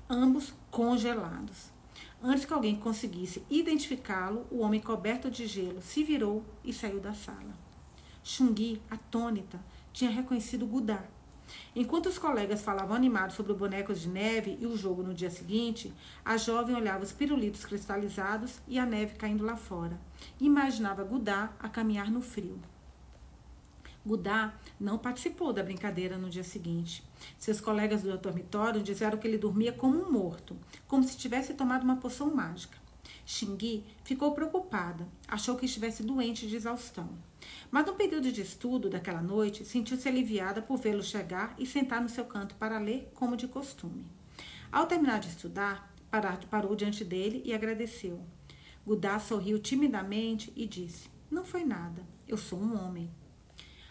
ambos 0.07 0.53
congelados. 0.69 1.72
Antes 2.21 2.45
que 2.45 2.53
alguém 2.53 2.75
conseguisse 2.75 3.43
identificá-lo, 3.49 4.45
o 4.49 4.59
homem 4.59 4.79
coberto 4.79 5.29
de 5.29 5.45
gelo 5.45 5.81
se 5.81 6.03
virou 6.03 6.43
e 6.63 6.71
saiu 6.71 6.99
da 6.99 7.13
sala. 7.13 7.53
Xungui, 8.23 8.81
atônita, 8.89 9.59
tinha 9.91 10.09
reconhecido 10.09 10.65
Gudá. 10.65 11.03
Enquanto 11.75 12.07
os 12.07 12.17
colegas 12.17 12.61
falavam 12.61 12.95
animados 12.95 13.35
sobre 13.35 13.51
o 13.51 13.55
boneco 13.55 13.93
de 13.93 14.07
neve 14.07 14.57
e 14.59 14.65
o 14.65 14.77
jogo 14.77 15.03
no 15.03 15.13
dia 15.13 15.29
seguinte, 15.29 15.93
a 16.23 16.37
jovem 16.37 16.75
olhava 16.75 17.03
os 17.03 17.11
pirulitos 17.11 17.65
cristalizados 17.65 18.59
e 18.67 18.79
a 18.79 18.85
neve 18.85 19.15
caindo 19.15 19.43
lá 19.43 19.55
fora. 19.55 19.99
Imaginava 20.39 21.03
Gudá 21.03 21.51
a 21.59 21.67
caminhar 21.67 22.09
no 22.09 22.21
frio. 22.21 22.59
Gudá 24.05 24.53
não 24.77 24.97
participou 24.97 25.53
da 25.53 25.63
brincadeira 25.63 26.17
no 26.17 26.29
dia 26.29 26.43
seguinte. 26.43 27.03
Seus 27.37 27.61
colegas 27.61 28.01
do 28.01 28.17
dormitório 28.17 28.83
disseram 28.83 29.17
que 29.17 29.25
ele 29.25 29.37
dormia 29.37 29.71
como 29.71 29.97
um 29.97 30.11
morto, 30.11 30.57
como 30.87 31.03
se 31.03 31.15
tivesse 31.15 31.53
tomado 31.53 31.83
uma 31.83 31.95
poção 31.95 32.33
mágica. 32.35 32.77
Xingui 33.25 33.85
ficou 34.03 34.33
preocupada, 34.33 35.07
achou 35.27 35.55
que 35.55 35.65
estivesse 35.65 36.03
doente 36.03 36.47
de 36.47 36.55
exaustão. 36.55 37.09
Mas 37.71 37.85
no 37.85 37.95
período 37.95 38.31
de 38.31 38.41
estudo 38.41 38.89
daquela 38.89 39.21
noite, 39.21 39.63
sentiu-se 39.63 40.07
aliviada 40.07 40.61
por 40.61 40.77
vê-lo 40.77 41.01
chegar 41.01 41.55
e 41.57 41.65
sentar 41.65 42.01
no 42.01 42.09
seu 42.09 42.25
canto 42.25 42.55
para 42.55 42.79
ler, 42.79 43.09
como 43.13 43.37
de 43.37 43.47
costume. 43.47 44.05
Ao 44.71 44.85
terminar 44.85 45.19
de 45.19 45.29
estudar, 45.29 45.93
parou 46.49 46.75
diante 46.75 47.03
dele 47.05 47.41
e 47.45 47.53
agradeceu. 47.53 48.21
Gudá 48.85 49.17
sorriu 49.19 49.59
timidamente 49.59 50.51
e 50.55 50.67
disse: 50.67 51.09
Não 51.31 51.45
foi 51.45 51.63
nada, 51.63 52.05
eu 52.27 52.37
sou 52.37 52.59
um 52.59 52.77
homem. 52.77 53.09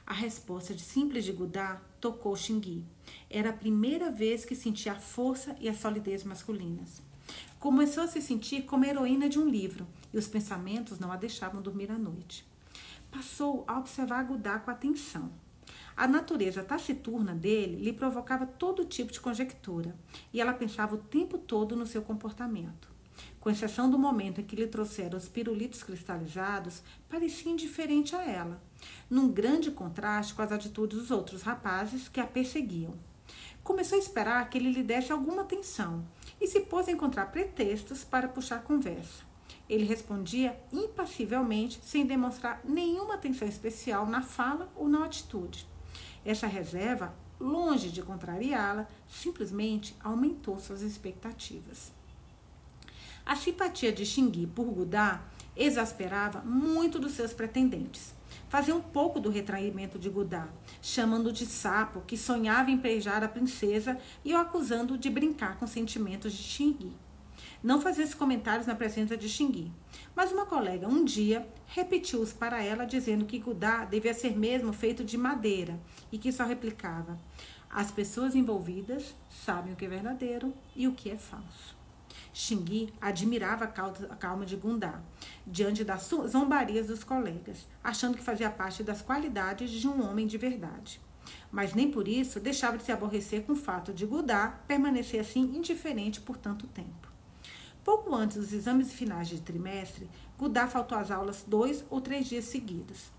A 0.04 0.12
resposta 0.12 0.74
de 0.74 0.82
simples 0.82 1.24
de 1.24 1.32
Gudá 1.32 1.80
tocou 2.00 2.34
Xingui. 2.36 2.84
Era 3.30 3.50
a 3.50 3.52
primeira 3.52 4.10
vez 4.10 4.44
que 4.44 4.54
sentia 4.54 4.92
a 4.92 5.00
força 5.00 5.56
e 5.60 5.68
a 5.68 5.74
solidez 5.74 6.24
masculinas. 6.24 7.00
Começou 7.60 8.02
a 8.02 8.08
se 8.08 8.20
sentir 8.20 8.62
como 8.62 8.84
heroína 8.84 9.28
de 9.28 9.38
um 9.38 9.48
livro 9.48 9.86
e 10.12 10.18
os 10.18 10.26
pensamentos 10.26 10.98
não 10.98 11.12
a 11.12 11.16
deixavam 11.16 11.62
dormir 11.62 11.90
à 11.90 11.96
noite. 11.96 12.44
Passou 13.12 13.64
a 13.68 13.78
observar 13.78 14.24
Gudá 14.24 14.58
com 14.58 14.70
atenção. 14.70 15.30
A 15.96 16.08
natureza 16.08 16.64
taciturna 16.64 17.34
dele 17.34 17.76
lhe 17.76 17.92
provocava 17.92 18.44
todo 18.44 18.84
tipo 18.84 19.12
de 19.12 19.20
conjectura 19.20 19.94
e 20.32 20.40
ela 20.40 20.52
pensava 20.52 20.96
o 20.96 20.98
tempo 20.98 21.38
todo 21.38 21.76
no 21.76 21.86
seu 21.86 22.02
comportamento. 22.02 22.90
Com 23.38 23.50
exceção 23.50 23.88
do 23.88 23.98
momento 23.98 24.40
em 24.40 24.44
que 24.44 24.56
lhe 24.56 24.66
trouxeram 24.66 25.16
os 25.16 25.28
pirulitos 25.28 25.82
cristalizados, 25.82 26.82
parecia 27.08 27.52
indiferente 27.52 28.16
a 28.16 28.24
ela 28.24 28.60
num 29.08 29.28
grande 29.28 29.70
contraste 29.70 30.34
com 30.34 30.42
as 30.42 30.52
atitudes 30.52 30.98
dos 30.98 31.10
outros 31.10 31.42
rapazes 31.42 32.08
que 32.08 32.20
a 32.20 32.26
perseguiam. 32.26 32.94
Começou 33.62 33.96
a 33.96 34.00
esperar 34.00 34.48
que 34.48 34.58
ele 34.58 34.72
lhe 34.72 34.82
desse 34.82 35.12
alguma 35.12 35.42
atenção 35.42 36.04
e 36.40 36.48
se 36.48 36.60
pôs 36.60 36.88
a 36.88 36.92
encontrar 36.92 37.26
pretextos 37.26 38.02
para 38.02 38.26
puxar 38.26 38.62
conversa. 38.62 39.22
Ele 39.68 39.84
respondia 39.84 40.58
impassivelmente, 40.72 41.80
sem 41.84 42.04
demonstrar 42.04 42.60
nenhuma 42.64 43.14
atenção 43.14 43.46
especial 43.46 44.06
na 44.06 44.20
fala 44.20 44.70
ou 44.74 44.88
na 44.88 45.04
atitude. 45.04 45.66
Essa 46.24 46.46
reserva, 46.46 47.14
longe 47.38 47.90
de 47.90 48.02
contrariá-la, 48.02 48.88
simplesmente 49.08 49.96
aumentou 50.02 50.58
suas 50.58 50.82
expectativas. 50.82 51.92
A 53.24 53.36
simpatia 53.36 53.92
de 53.92 54.04
Xingui 54.04 54.46
por 54.46 54.66
Gudá 54.66 55.22
exasperava 55.56 56.40
muito 56.40 56.98
dos 56.98 57.12
seus 57.12 57.32
pretendentes 57.32 58.14
fazia 58.48 58.74
um 58.74 58.80
pouco 58.80 59.20
do 59.20 59.30
retraimento 59.30 59.98
de 59.98 60.08
Gudá, 60.08 60.48
chamando 60.80 61.32
de 61.32 61.46
sapo 61.46 62.02
que 62.06 62.16
sonhava 62.16 62.70
em 62.70 62.76
beijar 62.76 63.22
a 63.24 63.28
princesa 63.28 63.98
e 64.24 64.32
o 64.34 64.38
acusando 64.38 64.98
de 64.98 65.08
brincar 65.10 65.58
com 65.58 65.66
sentimentos 65.66 66.32
de 66.32 66.42
Xingui. 66.42 66.92
Não 67.62 67.80
fazia 67.80 68.04
esses 68.04 68.14
comentários 68.14 68.66
na 68.66 68.74
presença 68.74 69.16
de 69.16 69.28
Xingui, 69.28 69.70
mas 70.14 70.32
uma 70.32 70.46
colega 70.46 70.88
um 70.88 71.04
dia 71.04 71.46
repetiu-os 71.66 72.32
para 72.32 72.62
ela, 72.62 72.84
dizendo 72.84 73.24
que 73.24 73.38
Gudá 73.38 73.84
devia 73.84 74.12
ser 74.12 74.36
mesmo 74.36 74.72
feito 74.72 75.04
de 75.04 75.16
madeira 75.16 75.78
e 76.10 76.18
que 76.18 76.32
só 76.32 76.44
replicava: 76.44 77.18
As 77.70 77.90
pessoas 77.90 78.34
envolvidas 78.34 79.14
sabem 79.30 79.72
o 79.72 79.76
que 79.76 79.84
é 79.84 79.88
verdadeiro 79.88 80.52
e 80.74 80.88
o 80.88 80.92
que 80.92 81.10
é 81.10 81.16
falso. 81.16 81.81
Xingui 82.32 82.92
admirava 83.00 83.64
a 83.64 84.16
calma 84.16 84.44
de 84.44 84.56
Gundá, 84.56 85.00
diante 85.46 85.84
das 85.84 86.08
zombarias 86.28 86.86
dos 86.86 87.04
colegas, 87.04 87.66
achando 87.82 88.16
que 88.16 88.22
fazia 88.22 88.50
parte 88.50 88.82
das 88.82 89.02
qualidades 89.02 89.70
de 89.70 89.88
um 89.88 90.08
homem 90.08 90.26
de 90.26 90.38
verdade. 90.38 91.00
mas 91.50 91.74
nem 91.74 91.90
por 91.90 92.08
isso 92.08 92.40
deixava 92.40 92.78
de 92.78 92.84
se 92.84 92.92
aborrecer 92.92 93.42
com 93.42 93.52
o 93.52 93.56
fato 93.56 93.92
de 93.92 94.06
Godard 94.06 94.56
permanecer 94.66 95.20
assim 95.20 95.42
indiferente 95.54 96.20
por 96.20 96.36
tanto 96.36 96.66
tempo. 96.68 97.08
Pouco 97.84 98.14
antes 98.14 98.36
dos 98.36 98.52
exames 98.52 98.92
finais 98.92 99.28
de 99.28 99.40
trimestre, 99.40 100.08
Godard 100.38 100.72
faltou 100.72 100.96
às 100.96 101.10
aulas 101.10 101.44
dois 101.46 101.84
ou 101.90 102.00
três 102.00 102.26
dias 102.26 102.44
seguidos. 102.46 103.10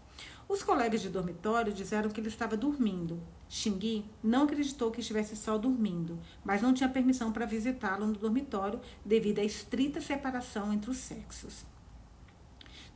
Os 0.53 0.61
colegas 0.61 1.01
de 1.01 1.09
dormitório 1.09 1.73
disseram 1.73 2.11
que 2.11 2.21
ele 2.21 2.27
estava 2.27 2.55
dormindo. 2.55 3.19
Xingui 3.49 4.05
não 4.23 4.43
acreditou 4.43 4.91
que 4.91 4.99
estivesse 4.99 5.35
só 5.35 5.57
dormindo, 5.57 6.19
mas 6.45 6.61
não 6.61 6.75
tinha 6.75 6.87
permissão 6.87 7.31
para 7.31 7.47
visitá-lo 7.47 8.05
no 8.05 8.13
dormitório 8.13 8.79
devido 9.03 9.39
à 9.39 9.43
estrita 9.43 9.99
separação 9.99 10.71
entre 10.71 10.91
os 10.91 10.97
sexos. 10.97 11.65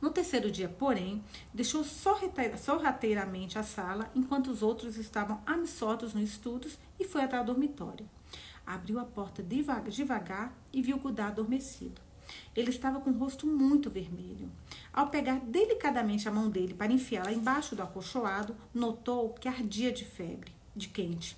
No 0.00 0.10
terceiro 0.10 0.52
dia, 0.52 0.68
porém, 0.68 1.20
deixou 1.52 1.82
sorrateiramente 1.82 3.58
a 3.58 3.64
sala 3.64 4.08
enquanto 4.14 4.52
os 4.52 4.62
outros 4.62 4.96
estavam 4.96 5.42
absortos 5.44 6.14
nos 6.14 6.30
estudos 6.30 6.78
e 6.96 7.04
foi 7.04 7.22
até 7.22 7.40
o 7.40 7.44
dormitório. 7.44 8.08
Abriu 8.64 9.00
a 9.00 9.04
porta 9.04 9.42
devagar 9.42 10.56
e 10.72 10.80
viu 10.80 10.96
Godard 11.00 11.32
adormecido. 11.32 12.07
Ele 12.54 12.70
estava 12.70 13.00
com 13.00 13.10
o 13.10 13.18
rosto 13.18 13.46
muito 13.46 13.90
vermelho. 13.90 14.50
Ao 14.92 15.08
pegar 15.08 15.40
delicadamente 15.40 16.28
a 16.28 16.32
mão 16.32 16.50
dele 16.50 16.74
para 16.74 16.92
enfiá-la 16.92 17.32
embaixo 17.32 17.76
do 17.76 17.82
acolchoado, 17.82 18.56
notou 18.74 19.30
que 19.30 19.48
ardia 19.48 19.92
de 19.92 20.04
febre, 20.04 20.52
de 20.74 20.88
quente. 20.88 21.36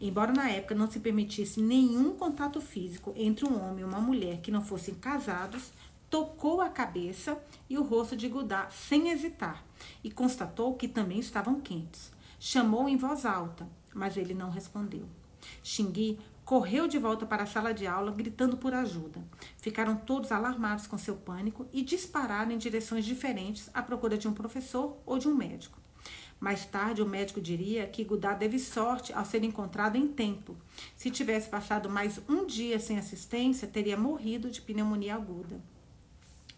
Embora 0.00 0.32
na 0.32 0.50
época 0.50 0.74
não 0.74 0.90
se 0.90 1.00
permitisse 1.00 1.60
nenhum 1.60 2.14
contato 2.16 2.60
físico 2.60 3.12
entre 3.16 3.46
um 3.46 3.62
homem 3.62 3.80
e 3.80 3.84
uma 3.84 4.00
mulher 4.00 4.40
que 4.40 4.50
não 4.50 4.62
fossem 4.62 4.94
casados, 4.94 5.72
tocou 6.10 6.60
a 6.60 6.68
cabeça 6.68 7.38
e 7.68 7.78
o 7.78 7.82
rosto 7.82 8.16
de 8.16 8.28
Godard 8.28 8.74
sem 8.74 9.10
hesitar 9.10 9.64
e 10.02 10.10
constatou 10.10 10.74
que 10.74 10.86
também 10.86 11.18
estavam 11.18 11.60
quentes. 11.60 12.12
Chamou 12.38 12.88
em 12.88 12.96
voz 12.96 13.24
alta, 13.24 13.66
mas 13.94 14.16
ele 14.16 14.34
não 14.34 14.50
respondeu. 14.50 15.08
Xingui 15.62 16.18
correu 16.44 16.86
de 16.86 16.98
volta 16.98 17.24
para 17.24 17.44
a 17.44 17.46
sala 17.46 17.72
de 17.72 17.86
aula 17.86 18.12
gritando 18.12 18.56
por 18.56 18.74
ajuda. 18.74 19.24
Ficaram 19.56 19.96
todos 19.96 20.30
alarmados 20.30 20.86
com 20.86 20.98
seu 20.98 21.16
pânico 21.16 21.66
e 21.72 21.82
dispararam 21.82 22.52
em 22.52 22.58
direções 22.58 23.04
diferentes 23.04 23.70
à 23.72 23.82
procura 23.82 24.18
de 24.18 24.28
um 24.28 24.34
professor 24.34 24.98
ou 25.06 25.18
de 25.18 25.28
um 25.28 25.34
médico. 25.34 25.78
Mais 26.38 26.66
tarde, 26.66 27.00
o 27.00 27.06
médico 27.06 27.40
diria 27.40 27.86
que 27.86 28.04
Godard 28.04 28.38
teve 28.38 28.58
sorte 28.58 29.12
ao 29.12 29.24
ser 29.24 29.42
encontrado 29.44 29.96
em 29.96 30.06
tempo. 30.08 30.54
Se 30.94 31.10
tivesse 31.10 31.48
passado 31.48 31.88
mais 31.88 32.20
um 32.28 32.44
dia 32.44 32.78
sem 32.78 32.98
assistência, 32.98 33.66
teria 33.66 33.96
morrido 33.96 34.50
de 34.50 34.60
pneumonia 34.60 35.14
aguda. 35.14 35.58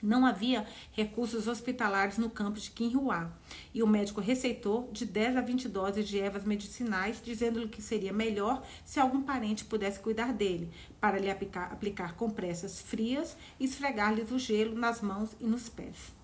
Não 0.06 0.24
havia 0.24 0.64
recursos 0.92 1.48
hospitalares 1.48 2.16
no 2.16 2.30
campus 2.30 2.62
de 2.62 2.70
Quinhua 2.70 3.36
e 3.74 3.82
o 3.82 3.88
médico 3.88 4.20
receitou 4.20 4.88
de 4.92 5.04
10 5.04 5.36
a 5.36 5.40
20 5.40 5.68
doses 5.68 6.06
de 6.06 6.20
ervas 6.20 6.44
medicinais, 6.44 7.20
dizendo-lhe 7.20 7.66
que 7.66 7.82
seria 7.82 8.12
melhor 8.12 8.62
se 8.84 9.00
algum 9.00 9.20
parente 9.20 9.64
pudesse 9.64 9.98
cuidar 9.98 10.32
dele, 10.32 10.70
para 11.00 11.18
lhe 11.18 11.28
aplicar, 11.28 11.72
aplicar 11.72 12.14
compressas 12.14 12.80
frias 12.80 13.36
e 13.58 13.64
esfregar-lhes 13.64 14.30
o 14.30 14.38
gelo 14.38 14.78
nas 14.78 15.00
mãos 15.00 15.36
e 15.40 15.44
nos 15.44 15.68
pés. 15.68 16.14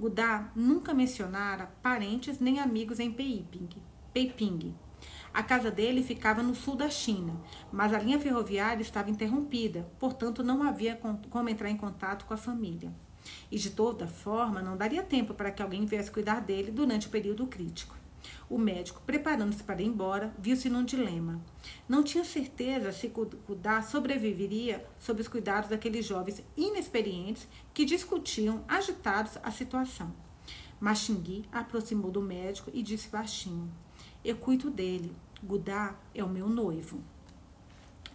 Godard 0.00 0.50
nunca 0.56 0.94
mencionara 0.94 1.70
parentes 1.82 2.40
nem 2.40 2.58
amigos 2.58 2.98
em 2.98 3.12
Peiping. 3.12 3.68
Peiping. 4.14 4.74
A 5.34 5.42
casa 5.42 5.70
dele 5.70 6.02
ficava 6.02 6.42
no 6.42 6.54
sul 6.54 6.74
da 6.74 6.88
China, 6.88 7.38
mas 7.70 7.92
a 7.92 7.98
linha 7.98 8.18
ferroviária 8.18 8.80
estava 8.80 9.10
interrompida, 9.10 9.86
portanto 9.98 10.42
não 10.42 10.62
havia 10.62 10.98
como 11.28 11.48
entrar 11.50 11.68
em 11.68 11.76
contato 11.76 12.24
com 12.24 12.32
a 12.32 12.38
família. 12.38 12.90
E 13.50 13.58
de 13.58 13.70
toda 13.70 14.06
forma, 14.06 14.62
não 14.62 14.76
daria 14.76 15.02
tempo 15.02 15.34
para 15.34 15.50
que 15.50 15.62
alguém 15.62 15.86
viesse 15.86 16.10
cuidar 16.10 16.40
dele 16.40 16.70
durante 16.70 17.06
o 17.06 17.10
período 17.10 17.46
crítico. 17.46 17.96
O 18.48 18.58
médico, 18.58 19.02
preparando-se 19.04 19.62
para 19.62 19.82
ir 19.82 19.86
embora, 19.86 20.32
viu-se 20.38 20.68
num 20.68 20.84
dilema. 20.84 21.40
Não 21.88 22.02
tinha 22.02 22.24
certeza 22.24 22.92
se 22.92 23.08
Kudá 23.08 23.82
sobreviveria 23.82 24.86
sob 24.98 25.20
os 25.20 25.28
cuidados 25.28 25.70
daqueles 25.70 26.06
jovens 26.06 26.42
inexperientes 26.56 27.46
que 27.74 27.84
discutiam, 27.84 28.64
agitados, 28.68 29.38
a 29.42 29.50
situação. 29.50 30.12
Maxingui 30.80 31.44
aproximou 31.50 32.10
do 32.10 32.22
médico 32.22 32.70
e 32.72 32.82
disse 32.82 33.08
baixinho: 33.08 33.70
Eu 34.24 34.36
cuido 34.36 34.70
dele. 34.70 35.12
Gudá 35.42 35.94
é 36.14 36.22
o 36.24 36.28
meu 36.28 36.48
noivo. 36.48 37.02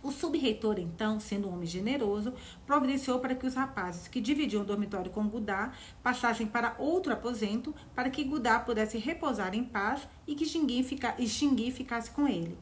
O 0.03 0.11
subreitor, 0.11 0.79
então, 0.79 1.19
sendo 1.19 1.47
um 1.47 1.53
homem 1.53 1.67
generoso, 1.67 2.33
providenciou 2.65 3.19
para 3.19 3.35
que 3.35 3.45
os 3.45 3.53
rapazes 3.53 4.07
que 4.07 4.19
dividiam 4.19 4.63
o 4.63 4.65
dormitório 4.65 5.11
com 5.11 5.27
Gudá 5.27 5.73
passassem 6.01 6.47
para 6.47 6.75
outro 6.79 7.13
aposento 7.13 7.73
para 7.93 8.09
que 8.09 8.23
Gudá 8.23 8.59
pudesse 8.59 8.97
repousar 8.97 9.53
em 9.53 9.63
paz 9.63 10.07
e 10.25 10.33
que 10.33 10.45
Xingui, 10.45 10.83
fica, 10.83 11.15
Xingui 11.23 11.71
ficasse 11.71 12.09
com 12.09 12.27
ele. 12.27 12.57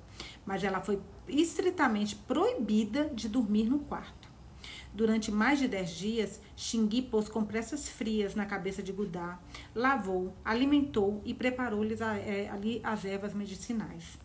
Mas 0.46 0.66
ela 0.66 0.82
foi 0.82 1.00
estritamente 1.30 2.14
proibida 2.16 3.06
de 3.06 3.30
dormir 3.30 3.70
no 3.70 3.80
quarto. 3.80 4.28
Durante 4.94 5.32
mais 5.32 5.60
de 5.60 5.68
dez 5.68 5.92
dias, 5.92 6.42
Xingui 6.58 7.04
pôs 7.04 7.30
compressas 7.30 7.88
frias 7.88 8.36
na 8.36 8.46
cabeça 8.46 8.84
de 8.84 8.92
Gudá, 8.92 9.40
lavou, 9.74 10.34
alimentou 10.44 11.22
e 11.24 11.34
preparou-lhes 11.34 12.02
eh, 12.02 12.50
ali 12.52 12.82
as 12.84 13.06
ervas 13.06 13.34
medicinais. 13.34 14.20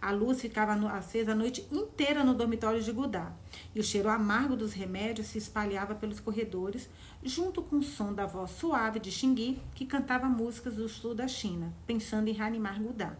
A 0.00 0.12
luz 0.12 0.40
ficava 0.40 0.72
acesa 0.96 1.32
a 1.32 1.34
noite 1.34 1.66
inteira 1.70 2.24
no 2.24 2.32
dormitório 2.32 2.82
de 2.82 2.90
Godard, 2.90 3.34
e 3.74 3.80
o 3.80 3.84
cheiro 3.84 4.08
amargo 4.08 4.56
dos 4.56 4.72
remédios 4.72 5.26
se 5.26 5.36
espalhava 5.36 5.94
pelos 5.94 6.18
corredores, 6.18 6.88
junto 7.22 7.60
com 7.60 7.76
o 7.76 7.82
som 7.82 8.14
da 8.14 8.24
voz 8.24 8.50
suave 8.52 8.98
de 8.98 9.12
Xingui, 9.12 9.60
que 9.74 9.84
cantava 9.84 10.26
músicas 10.26 10.76
do 10.76 10.88
sul 10.88 11.14
da 11.14 11.28
China, 11.28 11.74
pensando 11.86 12.28
em 12.28 12.32
reanimar 12.32 12.80
Godard, 12.80 13.18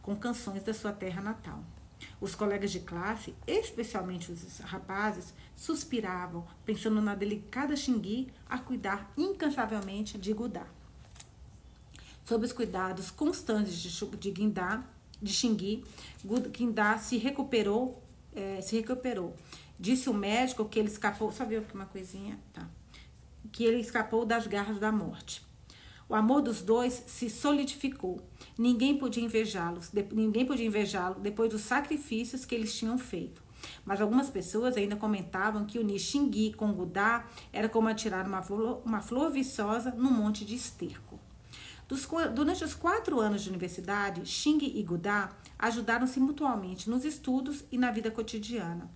com 0.00 0.16
canções 0.16 0.62
da 0.62 0.72
sua 0.72 0.92
terra 0.92 1.20
natal. 1.20 1.62
Os 2.20 2.34
colegas 2.34 2.70
de 2.70 2.80
classe, 2.80 3.34
especialmente 3.46 4.32
os 4.32 4.60
rapazes, 4.60 5.34
suspiravam, 5.54 6.46
pensando 6.64 7.02
na 7.02 7.14
delicada 7.14 7.76
Xingui 7.76 8.32
a 8.48 8.58
cuidar 8.58 9.12
incansavelmente 9.16 10.16
de 10.16 10.32
Godard. 10.32 10.70
Sob 12.24 12.46
os 12.46 12.52
cuidados 12.52 13.10
constantes 13.10 13.74
de, 13.74 14.16
de 14.16 14.30
Guindá, 14.30 14.84
de 15.20 15.32
Xingui, 15.32 15.84
Guindá 16.50 16.98
se 16.98 17.16
recuperou, 17.16 18.02
é, 18.34 18.60
se 18.60 18.76
recuperou. 18.76 19.34
Disse 19.78 20.10
o 20.10 20.14
médico 20.14 20.64
que 20.64 20.78
ele 20.78 20.88
escapou, 20.88 21.30
só 21.32 21.44
viu 21.44 21.62
uma 21.72 21.86
coisinha, 21.86 22.38
tá? 22.52 22.68
Que 23.52 23.64
ele 23.64 23.80
escapou 23.80 24.24
das 24.24 24.46
garras 24.46 24.78
da 24.78 24.90
morte. 24.90 25.46
O 26.08 26.14
amor 26.14 26.40
dos 26.40 26.62
dois 26.62 27.04
se 27.06 27.28
solidificou. 27.28 28.20
Ninguém 28.58 28.96
podia 28.96 29.22
invejá-los, 29.22 29.92
ninguém 30.12 30.46
podia 30.46 30.66
invejá-lo 30.66 31.20
depois 31.20 31.50
dos 31.50 31.60
sacrifícios 31.60 32.44
que 32.44 32.54
eles 32.54 32.74
tinham 32.74 32.98
feito. 32.98 33.42
Mas 33.84 34.00
algumas 34.00 34.30
pessoas 34.30 34.76
ainda 34.76 34.96
comentavam 34.96 35.64
que 35.64 35.78
unir 35.78 35.98
Xingui 35.98 36.52
com 36.54 36.72
Gudá 36.72 37.26
era 37.52 37.68
como 37.68 37.88
atirar 37.88 38.26
uma 38.26 38.42
flor, 38.42 38.80
uma 38.84 39.00
flor 39.00 39.30
viçosa 39.30 39.90
num 39.90 40.10
monte 40.10 40.44
de 40.44 40.54
esterco. 40.54 41.07
Dos, 41.88 42.06
durante 42.34 42.62
os 42.62 42.74
quatro 42.74 43.18
anos 43.18 43.42
de 43.42 43.48
universidade, 43.48 44.26
Xing 44.26 44.58
e 44.62 44.82
Gudá 44.82 45.32
ajudaram-se 45.58 46.20
mutuamente 46.20 46.90
nos 46.90 47.02
estudos 47.02 47.64
e 47.72 47.78
na 47.78 47.90
vida 47.90 48.10
cotidiana. 48.10 48.90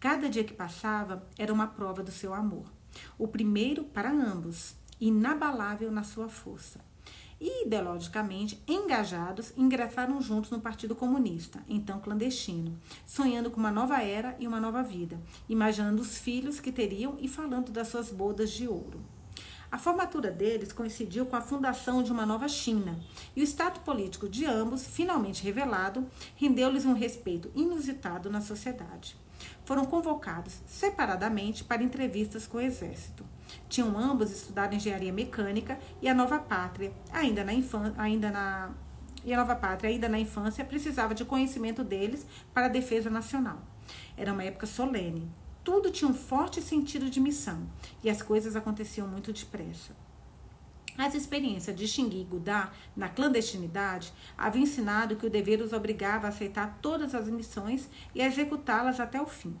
Cada 0.00 0.30
dia 0.30 0.42
que 0.42 0.54
passava 0.54 1.28
era 1.36 1.52
uma 1.52 1.66
prova 1.66 2.02
do 2.02 2.10
seu 2.10 2.32
amor. 2.32 2.72
O 3.18 3.28
primeiro 3.28 3.84
para 3.84 4.10
ambos, 4.10 4.74
inabalável 4.98 5.92
na 5.92 6.02
sua 6.02 6.30
força. 6.30 6.80
E, 7.38 7.66
ideologicamente 7.66 8.60
engajados, 8.66 9.52
ingressaram 9.54 10.20
juntos 10.22 10.50
no 10.50 10.58
Partido 10.58 10.96
Comunista, 10.96 11.62
então 11.68 12.00
clandestino, 12.00 12.78
sonhando 13.06 13.50
com 13.50 13.60
uma 13.60 13.70
nova 13.70 14.02
era 14.02 14.34
e 14.40 14.48
uma 14.48 14.58
nova 14.58 14.82
vida, 14.82 15.20
imaginando 15.48 16.00
os 16.00 16.16
filhos 16.16 16.58
que 16.58 16.72
teriam 16.72 17.16
e 17.20 17.28
falando 17.28 17.70
das 17.70 17.88
suas 17.88 18.10
bodas 18.10 18.50
de 18.50 18.66
ouro. 18.66 19.17
A 19.70 19.76
formatura 19.76 20.30
deles 20.30 20.72
coincidiu 20.72 21.26
com 21.26 21.36
a 21.36 21.42
fundação 21.42 22.02
de 22.02 22.10
uma 22.10 22.24
nova 22.24 22.48
China, 22.48 22.98
e 23.36 23.42
o 23.42 23.44
status 23.44 23.82
político 23.82 24.26
de 24.26 24.46
ambos, 24.46 24.86
finalmente 24.86 25.44
revelado, 25.44 26.06
rendeu-lhes 26.36 26.86
um 26.86 26.94
respeito 26.94 27.50
inusitado 27.54 28.30
na 28.30 28.40
sociedade. 28.40 29.14
Foram 29.66 29.84
convocados 29.84 30.62
separadamente 30.66 31.64
para 31.64 31.82
entrevistas 31.82 32.46
com 32.46 32.56
o 32.56 32.62
exército. 32.62 33.24
Tinham 33.68 33.96
ambos 33.98 34.30
estudado 34.30 34.74
engenharia 34.74 35.12
mecânica 35.12 35.78
e 36.00 36.08
a 36.08 36.14
nova 36.14 36.38
pátria, 36.38 36.90
ainda 37.12 37.44
na 37.44 37.52
infância, 37.52 37.94
ainda 37.98 38.30
na 38.30 38.70
e 39.24 39.34
a 39.34 39.36
nova 39.36 39.54
pátria, 39.54 39.90
ainda 39.90 40.08
na 40.08 40.18
infância, 40.18 40.64
precisava 40.64 41.14
de 41.14 41.24
conhecimento 41.24 41.84
deles 41.84 42.26
para 42.54 42.66
a 42.66 42.70
defesa 42.70 43.10
nacional. 43.10 43.58
Era 44.16 44.32
uma 44.32 44.44
época 44.44 44.66
solene 44.66 45.28
tudo 45.68 45.90
tinha 45.90 46.10
um 46.10 46.14
forte 46.14 46.62
sentido 46.62 47.10
de 47.10 47.20
missão 47.20 47.68
e 48.02 48.08
as 48.08 48.22
coisas 48.22 48.56
aconteciam 48.56 49.06
muito 49.06 49.34
depressa. 49.34 49.94
As 50.96 51.14
experiências 51.14 51.76
de 51.76 51.86
Xingui 51.86 52.22
e 52.22 52.24
Gudá 52.24 52.72
na 52.96 53.10
clandestinidade 53.10 54.10
haviam 54.38 54.62
ensinado 54.62 55.14
que 55.16 55.26
o 55.26 55.30
dever 55.30 55.60
os 55.60 55.74
obrigava 55.74 56.26
a 56.26 56.30
aceitar 56.30 56.78
todas 56.80 57.14
as 57.14 57.28
missões 57.28 57.86
e 58.14 58.22
a 58.22 58.26
executá-las 58.26 58.98
até 58.98 59.20
o 59.20 59.26
fim. 59.26 59.54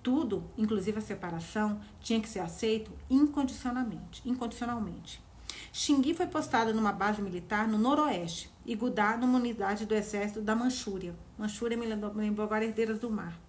Tudo, 0.00 0.44
inclusive 0.56 0.98
a 0.98 1.02
separação, 1.02 1.80
tinha 1.98 2.20
que 2.20 2.28
ser 2.28 2.38
aceito 2.38 2.92
incondicionalmente. 3.10 4.22
incondicionalmente. 4.24 5.20
Xingui 5.72 6.14
foi 6.14 6.28
postada 6.28 6.72
numa 6.72 6.92
base 6.92 7.20
militar 7.20 7.66
no 7.66 7.78
noroeste 7.78 8.48
e 8.64 8.76
Gudá 8.76 9.16
numa 9.16 9.40
unidade 9.40 9.86
do 9.86 9.94
exército 9.94 10.40
da 10.40 10.54
Manchúria. 10.54 11.16
Manchúria 11.36 11.76
me 11.76 11.84
lembrou, 11.84 12.46
agora 12.46 12.64
Herdeiras 12.64 13.00
do 13.00 13.10
Mar. 13.10 13.47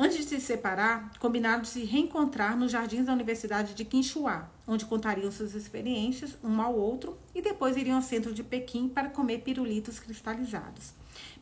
Antes 0.00 0.18
de 0.18 0.22
se 0.22 0.40
separar, 0.40 1.10
combinaram 1.18 1.62
de 1.62 1.66
se 1.66 1.84
reencontrar 1.84 2.56
nos 2.56 2.70
jardins 2.70 3.06
da 3.06 3.12
Universidade 3.12 3.74
de 3.74 3.84
Quinchua, 3.84 4.48
onde 4.64 4.84
contariam 4.84 5.28
suas 5.32 5.56
experiências 5.56 6.38
um 6.40 6.62
ao 6.62 6.72
outro 6.72 7.18
e 7.34 7.42
depois 7.42 7.76
iriam 7.76 7.96
ao 7.96 8.02
centro 8.02 8.32
de 8.32 8.44
Pequim 8.44 8.88
para 8.88 9.10
comer 9.10 9.38
pirulitos 9.38 9.98
cristalizados. 9.98 10.92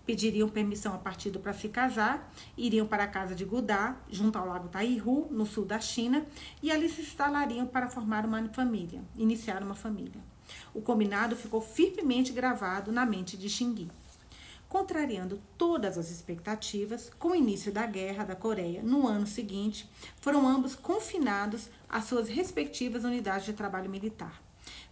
Pediriam 0.07 0.49
permissão 0.49 0.95
a 0.95 0.99
partido 0.99 1.39
para 1.39 1.53
se 1.53 1.69
casar, 1.69 2.33
iriam 2.57 2.87
para 2.87 3.05
a 3.05 3.09
casa 3.09 3.35
de 3.35 3.45
Gudá, 3.45 3.95
junto 4.11 4.39
ao 4.39 4.49
lago 4.49 4.69
Taihu, 4.69 5.29
no 5.31 5.45
sul 5.45 5.67
da 5.67 5.79
China, 5.79 6.25
e 6.63 6.71
ali 6.71 6.89
se 6.89 7.03
instalariam 7.03 7.67
para 7.67 7.91
formar 7.91 8.25
uma 8.25 8.43
família, 8.55 9.03
iniciar 9.19 9.63
uma 9.63 9.75
família. 9.75 10.25
O 10.73 10.81
combinado 10.81 11.37
ficou 11.37 11.61
firmemente 11.61 12.33
gravado 12.33 12.91
na 12.91 13.05
mente 13.05 13.37
de 13.37 13.51
Xingui. 13.51 13.91
Contrariando 14.77 15.41
todas 15.57 15.97
as 15.97 16.11
expectativas, 16.11 17.11
com 17.19 17.29
o 17.29 17.35
início 17.35 17.73
da 17.73 17.87
Guerra 17.87 18.25
da 18.25 18.37
Coreia 18.37 18.83
no 18.83 19.07
ano 19.07 19.27
seguinte, 19.27 19.89
foram 20.21 20.47
ambos 20.47 20.75
confinados 20.75 21.71
às 21.89 22.05
suas 22.05 22.29
respectivas 22.29 23.03
unidades 23.03 23.47
de 23.47 23.55
trabalho 23.55 23.89
militar. 23.89 24.39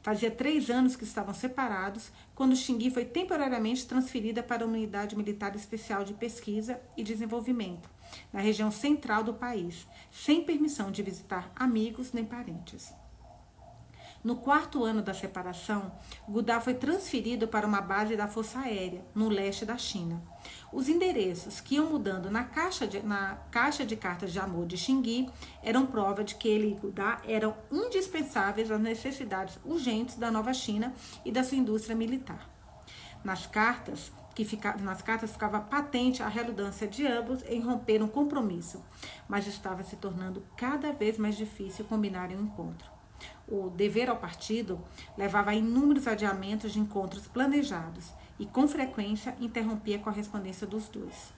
Fazia 0.03 0.31
três 0.31 0.71
anos 0.71 0.97
que 0.97 1.05
estavam 1.05 1.35
separados 1.35 2.11
quando 2.35 2.57
Xingui 2.57 2.91
foi 2.91 3.05
temporariamente 3.05 3.87
transferida 3.87 4.43
para 4.43 4.65
uma 4.65 4.75
unidade 4.75 5.15
militar 5.15 5.55
especial 5.55 6.03
de 6.03 6.15
pesquisa 6.15 6.81
e 6.97 7.05
desenvolvimento, 7.05 7.91
na 8.33 8.41
região 8.41 8.71
central 8.71 9.23
do 9.23 9.35
país, 9.35 9.87
sem 10.11 10.45
permissão 10.45 10.91
de 10.91 11.03
visitar 11.03 11.53
amigos 11.55 12.11
nem 12.11 12.25
parentes. 12.25 12.91
No 14.25 14.37
quarto 14.37 14.83
ano 14.85 15.03
da 15.03 15.13
separação, 15.13 15.93
Gudá 16.27 16.59
foi 16.59 16.73
transferido 16.73 17.47
para 17.47 17.67
uma 17.67 17.83
base 17.83 18.17
da 18.17 18.27
Força 18.27 18.59
Aérea, 18.59 19.05
no 19.15 19.29
leste 19.29 19.67
da 19.67 19.77
China. 19.77 20.23
Os 20.73 20.89
endereços 20.89 21.61
que 21.61 21.75
iam 21.75 21.91
mudando 21.91 22.31
na 22.31 22.43
caixa 22.43 22.87
de, 22.87 23.03
na 23.03 23.35
caixa 23.51 23.85
de 23.85 23.95
cartas 23.97 24.33
de 24.33 24.39
amor 24.41 24.65
de 24.65 24.79
Xingui 24.79 25.29
eram 25.63 25.85
prova 25.85 26.25
de 26.25 26.37
que 26.37 26.49
ele 26.49 26.69
e 26.69 26.75
Gudá 26.75 27.21
eram 27.29 27.55
indispensáveis 27.71 28.71
às 28.71 28.81
necessidades 28.81 29.59
urgentes 29.63 30.17
da 30.17 30.31
nova 30.31 30.55
China 30.55 30.95
e 31.23 31.31
da 31.31 31.45
sua 31.45 31.59
indústria 31.59 31.95
militar. 31.95 32.49
Nas 33.23 33.47
cartas, 33.47 34.11
que 34.35 34.47
fica, 34.47 34.75
nas 34.79 35.03
cartas 35.03 35.33
ficava 35.33 35.61
patente 35.61 36.23
a 36.23 36.29
relutância 36.29 36.89
de 36.89 37.07
ambos 37.07 37.43
em 37.47 37.61
romper 37.61 38.03
um 38.03 38.09
compromisso, 38.09 38.83
mas 39.29 39.47
estava 39.47 39.83
se 39.83 39.97
tornando 39.97 40.47
cada 40.57 40.95
vez 40.95 41.19
mais 41.19 41.37
difícil 41.37 41.85
combinar 41.85 42.31
um 42.31 42.41
encontro 42.41 42.94
o 43.49 43.69
dever 43.71 44.09
ao 44.09 44.17
partido 44.17 44.81
levava 45.17 45.51
a 45.51 45.55
inúmeros 45.55 46.07
adiamentos 46.07 46.73
de 46.73 46.81
encontros 46.81 47.27
planejados 47.27 48.13
e, 48.39 48.47
com 48.47 48.67
frequência, 48.67 49.37
interrompia 49.41 49.97
a 49.97 50.01
correspondência 50.01 50.67
dos 50.67 50.89
dois. 50.89 51.33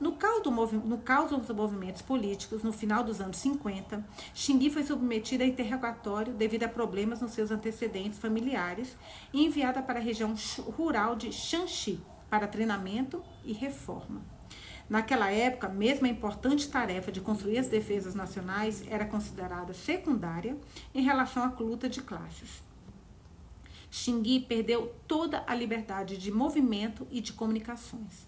No 0.00 0.12
caos, 0.12 0.42
do 0.42 0.50
no 0.50 0.98
caos 0.98 1.30
dos 1.30 1.48
movimentos 1.54 2.02
políticos, 2.02 2.62
no 2.62 2.72
final 2.72 3.04
dos 3.04 3.20
anos 3.20 3.36
50, 3.36 4.04
Xingui 4.34 4.70
foi 4.70 4.82
submetida 4.82 5.44
a 5.44 5.46
interrogatório 5.46 6.32
devido 6.34 6.64
a 6.64 6.68
problemas 6.68 7.20
nos 7.20 7.32
seus 7.32 7.50
antecedentes 7.50 8.18
familiares 8.18 8.96
e 9.32 9.44
enviada 9.44 9.80
para 9.82 10.00
a 10.00 10.02
região 10.02 10.34
rural 10.76 11.14
de 11.14 11.30
Shanxi 11.30 12.00
para 12.28 12.48
treinamento 12.48 13.22
e 13.44 13.52
reforma. 13.52 14.39
Naquela 14.90 15.30
época, 15.30 15.68
mesmo 15.68 16.04
a 16.04 16.10
importante 16.10 16.68
tarefa 16.68 17.12
de 17.12 17.20
construir 17.20 17.58
as 17.58 17.68
defesas 17.68 18.12
nacionais 18.12 18.82
era 18.88 19.04
considerada 19.04 19.72
secundária 19.72 20.58
em 20.92 21.00
relação 21.00 21.44
à 21.44 21.46
luta 21.46 21.88
de 21.88 22.02
classes. 22.02 22.60
Xingui 23.88 24.40
perdeu 24.40 24.92
toda 25.06 25.44
a 25.46 25.54
liberdade 25.54 26.18
de 26.18 26.32
movimento 26.32 27.06
e 27.08 27.20
de 27.20 27.32
comunicações. 27.32 28.26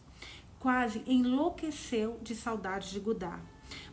Quase 0.60 1.02
enlouqueceu 1.04 2.20
de 2.22 2.36
saudades 2.36 2.90
de 2.90 3.00
Gudá. 3.00 3.40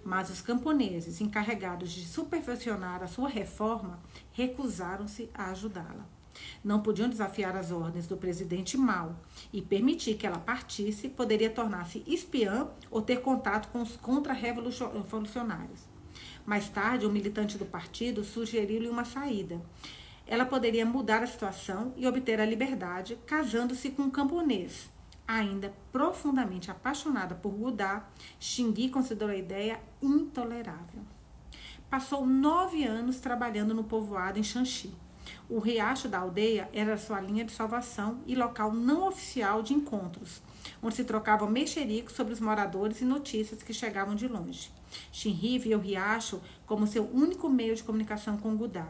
Mas 0.05 0.30
os 0.30 0.39
camponeses 0.39 1.22
encarregados 1.22 1.91
de 1.91 2.05
supervisionar 2.05 3.01
a 3.01 3.07
sua 3.07 3.30
reforma 3.30 3.99
recusaram-se 4.34 5.28
a 5.34 5.49
ajudá-la. 5.49 6.18
Não 6.64 6.82
podiam 6.82 7.10
desafiar 7.10 7.56
as 7.56 7.72
ordens 7.72 8.08
do 8.08 8.18
presidente 8.18 8.78
Mao 8.78 9.16
e 9.52 9.62
permitir 9.62 10.16
que 10.16 10.28
ela 10.28 10.40
partisse 10.40 11.10
poderia 11.10 11.50
tornar-se 11.50 12.04
espiã 12.06 12.68
ou 12.92 13.02
ter 13.02 13.22
contato 13.22 13.70
com 13.72 13.82
os 13.82 13.96
contra-revolucionários. 13.98 15.88
Mais 16.46 16.70
tarde, 16.70 17.06
um 17.06 17.12
militante 17.12 17.58
do 17.58 17.66
partido 17.66 18.24
sugeriu-lhe 18.24 18.90
uma 18.90 19.06
saída. 19.06 19.62
Ela 20.26 20.46
poderia 20.46 20.86
mudar 20.86 21.24
a 21.24 21.28
situação 21.28 21.94
e 21.96 22.08
obter 22.08 22.40
a 22.40 22.46
liberdade 22.46 23.18
casando-se 23.26 23.90
com 23.92 24.04
um 24.04 24.12
camponês. 24.12 24.90
Ainda 25.28 25.74
profundamente 25.92 26.72
apaixonada 26.72 27.36
por 27.36 27.52
Gudá, 27.52 28.08
Xingui 28.40 28.90
considerou 28.90 29.32
a 29.32 29.38
ideia 29.38 29.80
intolerável. 30.02 31.02
Passou 31.90 32.26
nove 32.26 32.84
anos 32.84 33.20
trabalhando 33.20 33.74
no 33.74 33.84
povoado 33.84 34.40
em 34.40 34.44
Shanxi. 34.44 34.92
O 35.49 35.59
riacho 35.59 36.07
da 36.07 36.19
aldeia 36.19 36.69
era 36.73 36.97
sua 36.97 37.19
linha 37.19 37.43
de 37.43 37.51
salvação 37.51 38.21
e 38.25 38.36
local 38.36 38.71
não 38.71 39.07
oficial 39.07 39.61
de 39.61 39.73
encontros, 39.73 40.41
onde 40.82 40.95
se 40.95 41.03
trocavam 41.03 41.49
mexericos 41.49 42.13
sobre 42.15 42.34
os 42.34 42.39
moradores 42.39 43.01
e 43.01 43.05
notícias 43.05 43.63
que 43.63 43.73
chegavam 43.73 44.15
de 44.15 44.27
longe. 44.27 44.71
Shinri 45.11 45.59
via 45.59 45.77
o 45.77 45.82
riacho 45.82 46.41
como 46.65 46.88
seu 46.88 47.03
único 47.11 47.49
meio 47.49 47.75
de 47.75 47.84
comunicação 47.84 48.38
com 48.38 48.55
Gudá. 48.55 48.88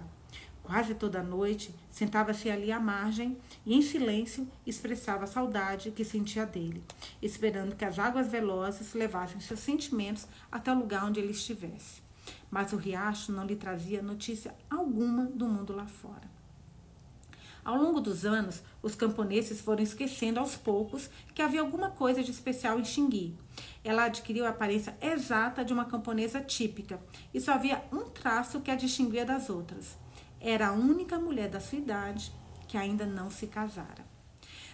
Quase 0.64 0.94
toda 0.94 1.24
noite, 1.24 1.74
sentava-se 1.90 2.50
ali 2.50 2.72
à 2.72 2.80
margem 2.80 3.38
e, 3.66 3.74
em 3.74 3.82
silêncio, 3.82 4.48
expressava 4.68 5.24
a 5.24 5.28
saudade 5.28 5.92
que 5.92 6.06
sentia 6.06 6.46
dele, 6.46 6.84
esperando 7.22 7.76
que 7.76 7.86
as 7.86 7.98
águas 7.98 8.30
velozes 8.30 8.94
levassem 8.94 9.40
seus 9.40 9.60
sentimentos 9.60 10.28
até 10.52 10.72
o 10.72 10.78
lugar 10.78 11.06
onde 11.06 11.20
ele 11.20 11.32
estivesse 11.32 12.10
mas 12.50 12.74
o 12.74 12.78
riacho 12.78 13.32
não 13.32 13.46
lhe 13.46 13.56
trazia 13.56 14.02
notícia 14.02 14.56
alguma 14.70 15.26
do 15.26 15.48
mundo 15.48 15.74
lá 15.74 15.86
fora. 15.86 16.29
Ao 17.70 17.78
longo 17.78 18.02
dos 18.02 18.26
anos, 18.26 18.64
os 18.82 18.96
camponeses 18.96 19.62
foram 19.62 19.84
esquecendo 19.84 20.40
aos 20.40 20.56
poucos 20.56 21.08
que 21.36 21.42
havia 21.44 21.62
alguma 21.62 21.92
coisa 21.92 22.24
de 22.24 22.32
especial 22.32 22.80
em 22.80 22.84
Xingui. 22.84 23.38
Ela 23.84 24.06
adquiriu 24.06 24.44
a 24.44 24.50
aparência 24.50 24.98
exata 25.00 25.64
de 25.64 25.72
uma 25.72 25.86
camponesa 25.86 26.42
típica 26.42 27.00
e 27.32 27.40
só 27.40 27.52
havia 27.52 27.84
um 27.92 28.06
traço 28.06 28.60
que 28.62 28.72
a 28.72 28.76
distinguia 28.76 29.24
das 29.24 29.52
outras. 29.52 29.96
Era 30.42 30.70
a 30.70 30.72
única 30.72 31.20
mulher 31.20 31.48
da 31.48 31.60
sua 31.60 31.78
idade 31.78 32.32
que 32.68 32.76
ainda 32.76 33.06
não 33.06 33.30
se 33.30 33.46
casara. 33.46 34.04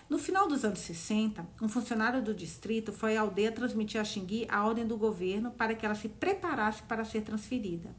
No 0.10 0.18
final 0.18 0.48
dos 0.48 0.64
anos 0.64 0.80
60, 0.80 1.46
um 1.62 1.68
funcionário 1.68 2.24
do 2.24 2.34
distrito 2.34 2.94
foi 2.94 3.18
à 3.18 3.22
aldeia 3.22 3.52
transmitir 3.52 4.00
a 4.00 4.06
Xingui 4.06 4.48
a 4.50 4.66
ordem 4.66 4.88
do 4.88 4.96
governo 4.96 5.52
para 5.52 5.76
que 5.76 5.86
ela 5.86 5.96
se 5.96 6.08
preparasse 6.08 6.82
para 6.84 7.04
ser 7.04 7.24
transferida. 7.24 7.94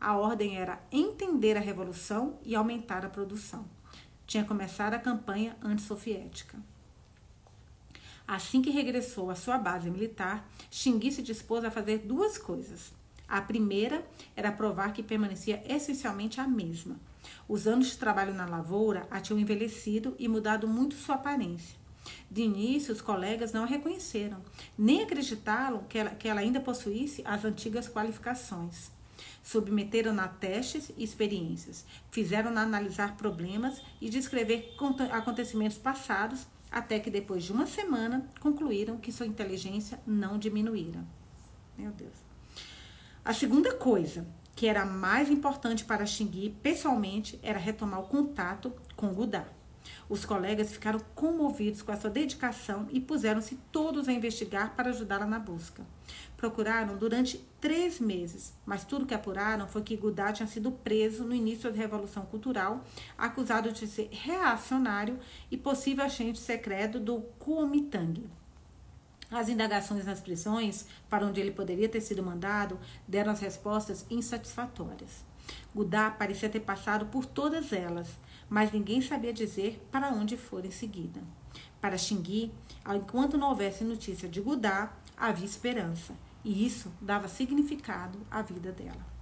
A 0.00 0.16
ordem 0.16 0.56
era 0.56 0.80
entender 0.90 1.54
a 1.54 1.60
revolução 1.60 2.38
e 2.42 2.54
aumentar 2.54 3.04
a 3.04 3.10
produção. 3.10 3.76
Tinha 4.28 4.44
começado 4.44 4.92
a 4.92 4.98
campanha 4.98 5.56
antissoviética. 5.62 6.58
Assim 8.26 8.60
que 8.60 8.68
regressou 8.68 9.30
à 9.30 9.34
sua 9.34 9.56
base 9.56 9.90
militar, 9.90 10.46
Xingui 10.70 11.10
se 11.10 11.22
dispôs 11.22 11.64
a 11.64 11.70
fazer 11.70 12.00
duas 12.00 12.36
coisas. 12.36 12.92
A 13.26 13.40
primeira 13.40 14.06
era 14.36 14.52
provar 14.52 14.92
que 14.92 15.02
permanecia 15.02 15.62
essencialmente 15.66 16.42
a 16.42 16.46
mesma, 16.46 17.00
os 17.48 17.66
anos 17.66 17.86
de 17.86 17.96
trabalho 17.96 18.34
na 18.34 18.44
lavoura 18.44 19.08
a 19.10 19.18
tinham 19.18 19.40
envelhecido 19.40 20.14
e 20.18 20.28
mudado 20.28 20.68
muito 20.68 20.94
sua 20.94 21.14
aparência. 21.14 21.78
De 22.30 22.42
início, 22.42 22.92
os 22.92 23.00
colegas 23.00 23.54
não 23.54 23.62
a 23.62 23.66
reconheceram, 23.66 24.44
nem 24.76 25.02
acreditaram 25.02 25.84
que 25.84 25.96
ela, 25.96 26.10
que 26.10 26.28
ela 26.28 26.40
ainda 26.40 26.60
possuísse 26.60 27.22
as 27.24 27.46
antigas 27.46 27.88
qualificações. 27.88 28.90
Submeteram-na 29.42 30.24
a 30.24 30.28
testes 30.28 30.90
e 30.96 31.02
experiências, 31.02 31.84
fizeram-na 32.10 32.62
analisar 32.62 33.16
problemas 33.16 33.80
e 34.00 34.10
descrever 34.10 34.76
acontecimentos 35.10 35.78
passados, 35.78 36.46
até 36.70 36.98
que 36.98 37.10
depois 37.10 37.44
de 37.44 37.52
uma 37.52 37.66
semana 37.66 38.28
concluíram 38.40 38.98
que 38.98 39.12
sua 39.12 39.26
inteligência 39.26 39.98
não 40.06 40.38
diminuíra. 40.38 41.02
Meu 41.76 41.90
Deus. 41.92 42.14
A 43.24 43.32
segunda 43.32 43.74
coisa 43.74 44.26
que 44.58 44.66
era 44.66 44.84
mais 44.84 45.30
importante 45.30 45.84
para 45.84 46.04
Xingui, 46.04 46.50
pessoalmente, 46.60 47.38
era 47.44 47.60
retomar 47.60 48.00
o 48.00 48.08
contato 48.08 48.72
com 48.96 49.14
Gudá. 49.14 49.46
Os 50.08 50.24
colegas 50.24 50.72
ficaram 50.72 51.00
comovidos 51.14 51.82
com 51.82 51.92
a 51.92 51.96
sua 51.96 52.10
dedicação 52.10 52.86
e 52.90 53.00
puseram-se 53.00 53.56
todos 53.70 54.08
a 54.08 54.12
investigar 54.12 54.74
para 54.74 54.90
ajudá-la 54.90 55.26
na 55.26 55.38
busca. 55.38 55.84
Procuraram 56.36 56.96
durante 56.96 57.44
três 57.60 57.98
meses, 57.98 58.54
mas 58.64 58.84
tudo 58.84 59.06
que 59.06 59.14
apuraram 59.14 59.66
foi 59.66 59.82
que 59.82 59.96
Gudá 59.96 60.32
tinha 60.32 60.46
sido 60.46 60.70
preso 60.70 61.24
no 61.24 61.34
início 61.34 61.70
da 61.70 61.76
Revolução 61.76 62.24
Cultural, 62.26 62.84
acusado 63.16 63.72
de 63.72 63.86
ser 63.86 64.08
reacionário 64.12 65.18
e 65.50 65.56
possível 65.56 66.04
agente 66.04 66.38
secreto 66.38 67.00
do 67.00 67.20
Kuomintang. 67.38 68.28
As 69.30 69.48
indagações 69.48 70.06
nas 70.06 70.20
prisões, 70.20 70.86
para 71.10 71.26
onde 71.26 71.40
ele 71.40 71.50
poderia 71.50 71.88
ter 71.88 72.00
sido 72.00 72.22
mandado, 72.22 72.78
deram 73.06 73.32
as 73.32 73.40
respostas 73.40 74.06
insatisfatórias. 74.08 75.24
Gudá 75.74 76.10
parecia 76.10 76.48
ter 76.48 76.60
passado 76.60 77.06
por 77.06 77.26
todas 77.26 77.72
elas, 77.72 78.08
mas 78.48 78.72
ninguém 78.72 79.00
sabia 79.00 79.32
dizer 79.32 79.80
para 79.90 80.10
onde 80.10 80.36
for 80.36 80.64
em 80.64 80.70
seguida. 80.70 81.20
Para 81.80 81.98
Xingui, 81.98 82.52
enquanto 82.94 83.38
não 83.38 83.50
houvesse 83.50 83.84
notícia 83.84 84.28
de 84.28 84.40
Gudá, 84.40 84.92
havia 85.16 85.46
esperança, 85.46 86.14
e 86.44 86.64
isso 86.66 86.92
dava 87.00 87.28
significado 87.28 88.18
à 88.30 88.42
vida 88.42 88.72
dela. 88.72 89.18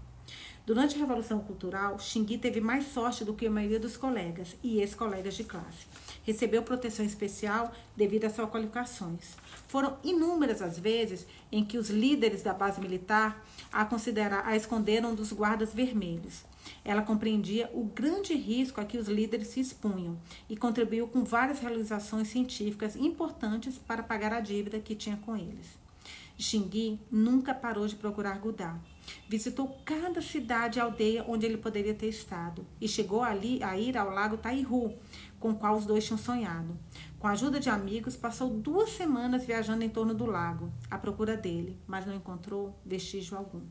Durante 0.67 0.97
a 0.97 0.99
Revolução 0.99 1.39
Cultural, 1.39 1.97
Xingui 1.97 2.39
teve 2.39 2.61
mais 2.61 2.89
sorte 2.89 3.25
do 3.25 3.35
que 3.35 3.47
a 3.47 3.51
maioria 3.51 3.79
dos 3.79 3.97
colegas 3.97 4.57
e 4.65 4.81
ex-colegas 4.81 5.35
de 5.35 5.45
classe. 5.45 5.87
Recebeu 6.25 6.61
proteção 6.61 7.07
especial 7.07 7.73
devido 7.97 8.25
às 8.25 8.35
suas 8.35 8.51
qualificações. 8.51 9.37
Foram 9.69 9.97
inúmeras 10.03 10.61
as 10.61 10.77
vezes 10.77 11.25
em 11.53 11.65
que 11.65 11.79
os 11.79 11.89
líderes 11.89 12.43
da 12.43 12.53
base 12.53 12.81
militar 12.81 13.47
a, 13.73 13.87
a 14.45 14.57
esconderam 14.57 15.15
dos 15.15 15.33
guardas 15.33 15.73
vermelhos. 15.73 16.45
Ela 16.85 17.03
compreendia 17.03 17.71
o 17.73 17.85
grande 17.85 18.35
risco 18.35 18.81
a 18.81 18.85
que 18.85 18.99
os 18.99 19.09
líderes 19.09 19.49
se 19.49 19.61
expunham 19.61 20.19
e 20.49 20.57
contribuiu 20.57 21.09
com 21.09 21.25
várias 21.25 21.61
realizações 21.61 22.29
científicas 22.29 22.97
importantes 22.97 23.79
para 23.79 24.03
pagar 24.03 24.33
a 24.33 24.41
dívida 24.41 24.81
que 24.81 24.95
tinha 24.95 25.17
com 25.17 25.37
eles. 25.37 25.79
Xingui 26.39 27.01
nunca 27.11 27.55
parou 27.55 27.87
de 27.87 27.97
procurar 27.97 28.39
Gudá. 28.39 28.79
Visitou 29.29 29.81
cada 29.85 30.21
cidade 30.21 30.79
e 30.79 30.83
aldeia 30.83 31.25
onde 31.27 31.47
ele 31.47 31.57
poderia 31.57 31.95
ter 31.95 32.09
estado 32.09 32.67
e 32.81 32.87
chegou 32.87 33.23
ali 33.23 33.63
a 33.63 33.79
ir 33.79 33.97
ao 33.97 34.11
lago 34.11 34.37
Taihu, 34.37 34.95
com 35.41 35.51
o 35.51 35.57
qual 35.57 35.77
os 35.77 35.87
dois 35.87 36.05
tinham 36.05 36.19
sonhado. 36.19 36.77
Com 37.19 37.27
a 37.27 37.33
ajuda 37.33 37.59
de 37.59 37.71
amigos, 37.71 38.17
passou 38.17 38.51
duas 38.51 38.91
semanas 38.91 39.45
viajando 39.45 39.85
em 39.85 39.89
torno 39.89 40.15
do 40.15 40.27
lago, 40.27 40.71
à 40.91 40.99
procura 40.99 41.37
dele, 41.37 41.79
mas 41.87 42.05
não 42.05 42.15
encontrou 42.15 42.79
vestígio 42.85 43.37
algum. 43.37 43.63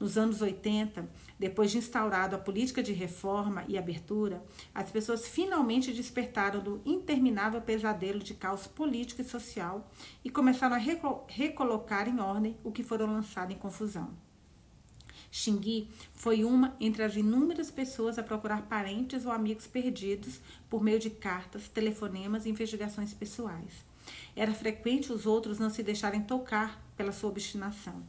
Nos 0.00 0.16
anos 0.16 0.40
80, 0.40 1.06
depois 1.38 1.70
de 1.70 1.76
instaurado 1.76 2.34
a 2.34 2.38
política 2.38 2.82
de 2.82 2.90
reforma 2.90 3.66
e 3.68 3.76
abertura, 3.76 4.42
as 4.74 4.90
pessoas 4.90 5.28
finalmente 5.28 5.92
despertaram 5.92 6.60
do 6.60 6.80
interminável 6.86 7.60
pesadelo 7.60 8.18
de 8.18 8.32
caos 8.32 8.66
político 8.66 9.20
e 9.20 9.24
social 9.26 9.92
e 10.24 10.30
começaram 10.30 10.74
a 10.74 11.24
recolocar 11.28 12.08
em 12.08 12.18
ordem 12.18 12.56
o 12.64 12.72
que 12.72 12.82
foram 12.82 13.12
lançado 13.12 13.52
em 13.52 13.58
confusão. 13.58 14.08
Xingui 15.30 15.86
foi 16.14 16.44
uma 16.44 16.74
entre 16.80 17.02
as 17.02 17.14
inúmeras 17.14 17.70
pessoas 17.70 18.18
a 18.18 18.22
procurar 18.22 18.62
parentes 18.62 19.26
ou 19.26 19.32
amigos 19.32 19.66
perdidos 19.66 20.40
por 20.70 20.82
meio 20.82 20.98
de 20.98 21.10
cartas, 21.10 21.68
telefonemas 21.68 22.46
e 22.46 22.48
investigações 22.48 23.12
pessoais. 23.12 23.84
Era 24.34 24.54
frequente 24.54 25.12
os 25.12 25.26
outros 25.26 25.58
não 25.58 25.68
se 25.68 25.82
deixarem 25.82 26.22
tocar 26.22 26.82
pela 26.96 27.12
sua 27.12 27.28
obstinação. 27.28 28.02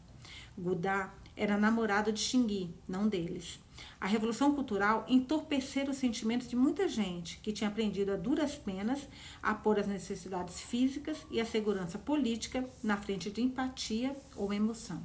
Gudá 0.57 1.13
era 1.35 1.57
namorado 1.57 2.11
de 2.11 2.19
Xingui, 2.19 2.73
não 2.87 3.07
deles. 3.07 3.59
A 3.99 4.07
Revolução 4.07 4.53
Cultural 4.53 5.05
entorpecera 5.07 5.91
os 5.91 5.97
sentimentos 5.97 6.47
de 6.47 6.55
muita 6.55 6.87
gente 6.87 7.39
que 7.39 7.53
tinha 7.53 7.69
aprendido 7.69 8.11
a 8.11 8.17
duras 8.17 8.55
penas 8.55 9.07
a 9.41 9.53
pôr 9.53 9.79
as 9.79 9.87
necessidades 9.87 10.59
físicas 10.59 11.25
e 11.29 11.39
a 11.39 11.45
segurança 11.45 11.97
política 11.97 12.67
na 12.83 12.97
frente 12.97 13.29
de 13.29 13.41
empatia 13.41 14.15
ou 14.35 14.53
emoção. 14.53 15.01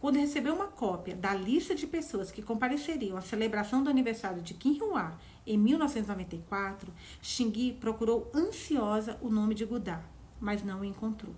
Quando 0.00 0.16
recebeu 0.16 0.54
uma 0.54 0.68
cópia 0.68 1.14
da 1.14 1.34
lista 1.34 1.74
de 1.74 1.86
pessoas 1.86 2.30
que 2.30 2.40
compareceriam 2.40 3.18
à 3.18 3.20
celebração 3.20 3.84
do 3.84 3.90
aniversário 3.90 4.40
de 4.40 4.54
Kim 4.54 4.80
Hua 4.80 5.18
em 5.46 5.58
1994, 5.58 6.90
Xingui 7.20 7.74
procurou 7.74 8.30
ansiosa 8.34 9.18
o 9.20 9.28
nome 9.28 9.54
de 9.54 9.66
Gudá, 9.66 10.02
mas 10.40 10.62
não 10.62 10.80
o 10.80 10.84
encontrou. 10.86 11.34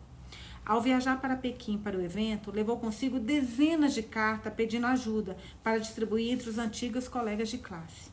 Ao 0.64 0.80
viajar 0.80 1.20
para 1.20 1.36
Pequim 1.36 1.76
para 1.76 1.98
o 1.98 2.00
evento, 2.00 2.52
levou 2.52 2.78
consigo 2.78 3.18
dezenas 3.18 3.94
de 3.94 4.02
cartas 4.02 4.54
pedindo 4.54 4.86
ajuda 4.86 5.36
para 5.60 5.78
distribuir 5.78 6.32
entre 6.32 6.48
os 6.48 6.56
antigos 6.56 7.08
colegas 7.08 7.48
de 7.48 7.58
classe. 7.58 8.12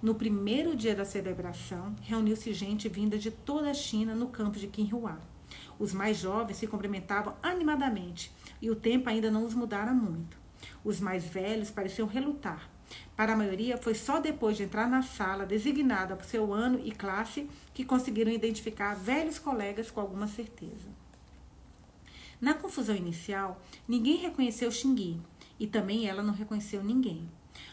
No 0.00 0.14
primeiro 0.14 0.76
dia 0.76 0.94
da 0.94 1.04
celebração, 1.04 1.96
reuniu-se 2.00 2.54
gente 2.54 2.88
vinda 2.88 3.18
de 3.18 3.32
toda 3.32 3.70
a 3.70 3.74
China 3.74 4.14
no 4.14 4.28
campo 4.28 4.56
de 4.56 4.68
Qinghua. 4.68 5.18
Os 5.80 5.92
mais 5.92 6.16
jovens 6.16 6.58
se 6.58 6.66
cumprimentavam 6.68 7.34
animadamente 7.42 8.32
e 8.62 8.70
o 8.70 8.76
tempo 8.76 9.08
ainda 9.08 9.28
não 9.28 9.44
os 9.44 9.52
mudara 9.52 9.92
muito. 9.92 10.38
Os 10.84 11.00
mais 11.00 11.24
velhos 11.24 11.72
pareciam 11.72 12.06
relutar. 12.06 12.70
Para 13.16 13.32
a 13.32 13.36
maioria, 13.36 13.76
foi 13.76 13.94
só 13.94 14.20
depois 14.20 14.56
de 14.56 14.62
entrar 14.62 14.88
na 14.88 15.02
sala 15.02 15.44
designada 15.44 16.14
por 16.14 16.24
seu 16.24 16.52
ano 16.52 16.80
e 16.84 16.92
classe 16.92 17.50
que 17.74 17.84
conseguiram 17.84 18.30
identificar 18.30 18.94
velhos 18.94 19.40
colegas 19.40 19.90
com 19.90 20.00
alguma 20.00 20.28
certeza. 20.28 20.99
Na 22.40 22.54
confusão 22.54 22.96
inicial, 22.96 23.60
ninguém 23.86 24.16
reconheceu 24.16 24.70
Xingui 24.70 25.20
e 25.58 25.66
também 25.66 26.06
ela 26.06 26.22
não 26.22 26.32
reconheceu 26.32 26.82
ninguém. 26.82 27.28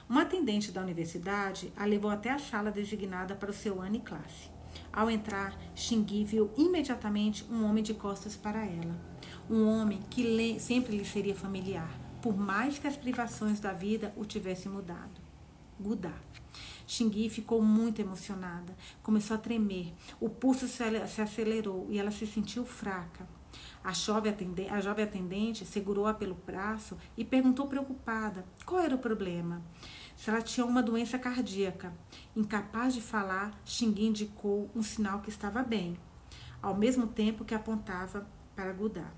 Uma 0.10 0.24
atendente 0.24 0.72
da 0.72 0.82
universidade 0.82 1.72
a 1.76 1.86
levou 1.86 2.12
até 2.12 2.32
a 2.32 2.40
sala 2.40 2.72
designada 2.72 3.36
para 3.36 3.52
o 3.52 3.54
seu 3.54 3.82
ano 3.82 3.96
e 3.96 4.00
classe. 4.00 4.50
Ao 4.92 5.10
entrar, 5.10 5.58
Xingui 5.76 6.24
viu 6.24 6.52
imediatamente 6.58 7.46
um 7.50 7.64
homem 7.64 7.84
de 7.84 7.94
costas 7.94 8.36
para 8.36 8.66
ela 8.66 9.18
um 9.50 9.66
homem 9.66 10.02
que 10.10 10.60
sempre 10.60 10.96
lhe 10.96 11.06
seria 11.06 11.36
familiar, 11.36 11.90
por 12.22 12.38
mais 12.38 12.78
que 12.78 12.88
as 12.88 12.98
privações 12.98 13.60
da 13.60 13.72
vida 13.72 14.14
o 14.18 14.26
tivessem 14.26 14.72
mudado. 14.72 15.22
Gudá. 15.80 16.14
Xingui 16.86 17.30
ficou 17.30 17.62
muito 17.62 18.02
emocionada, 18.02 18.76
começou 19.04 19.36
a 19.36 19.40
tremer, 19.40 19.94
o 20.20 20.30
pulso 20.30 20.68
se 20.68 21.22
acelerou 21.22 21.88
e 21.90 22.00
ela 22.00 22.12
se 22.12 22.26
sentiu 22.26 22.66
fraca. 22.66 23.28
A 23.84 23.94
jovem, 23.94 24.32
atendente, 24.32 24.70
a 24.70 24.82
jovem 24.82 25.06
atendente 25.06 25.66
segurou-a 25.66 26.14
pelo 26.14 26.36
braço 26.36 26.98
e 27.16 27.24
perguntou 27.24 27.68
preocupada 27.68 28.46
qual 28.66 28.82
era 28.82 28.96
o 28.96 29.00
problema. 29.00 29.62
Se 30.16 30.30
ela 30.30 30.42
tinha 30.42 30.66
uma 30.66 30.84
doença 30.84 31.18
cardíaca. 31.18 31.94
Incapaz 32.36 32.94
de 32.94 33.02
falar, 33.02 33.60
Xingui 33.64 34.08
indicou 34.08 34.70
um 34.76 34.82
sinal 34.82 35.22
que 35.22 35.30
estava 35.30 35.64
bem, 35.64 35.98
ao 36.62 36.76
mesmo 36.76 37.08
tempo 37.08 37.46
que 37.46 37.56
apontava 37.56 38.28
para 38.56 38.74
Gudá. 38.74 39.12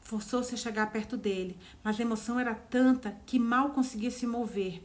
Forçou-se 0.00 0.54
a 0.54 0.58
chegar 0.58 0.90
perto 0.90 1.16
dele, 1.16 1.56
mas 1.84 1.98
a 1.98 2.02
emoção 2.02 2.40
era 2.40 2.54
tanta 2.54 3.16
que 3.26 3.38
mal 3.38 3.70
conseguia 3.70 4.10
se 4.10 4.26
mover. 4.26 4.82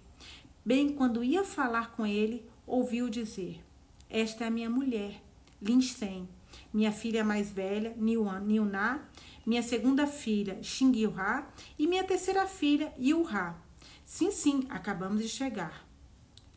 Bem 0.65 0.89
quando 0.89 1.23
ia 1.23 1.43
falar 1.43 1.91
com 1.91 2.05
ele, 2.05 2.45
ouviu 2.67 3.09
dizer: 3.09 3.63
Esta 4.09 4.43
é 4.43 4.47
a 4.47 4.51
minha 4.51 4.69
mulher, 4.69 5.21
Lin 5.61 5.81
Shen, 5.81 6.27
minha 6.73 6.91
filha 6.91 7.23
mais 7.23 7.51
velha, 7.51 7.95
Niuna, 7.97 9.07
minha 9.45 9.61
segunda 9.61 10.07
filha, 10.07 10.61
Xingyuha, 10.63 11.47
e 11.77 11.85
minha 11.85 12.03
terceira 12.03 12.47
filha, 12.47 12.93
Yuha. 12.99 13.55
Sim, 14.03 14.31
sim, 14.31 14.65
acabamos 14.69 15.21
de 15.21 15.29
chegar. 15.29 15.87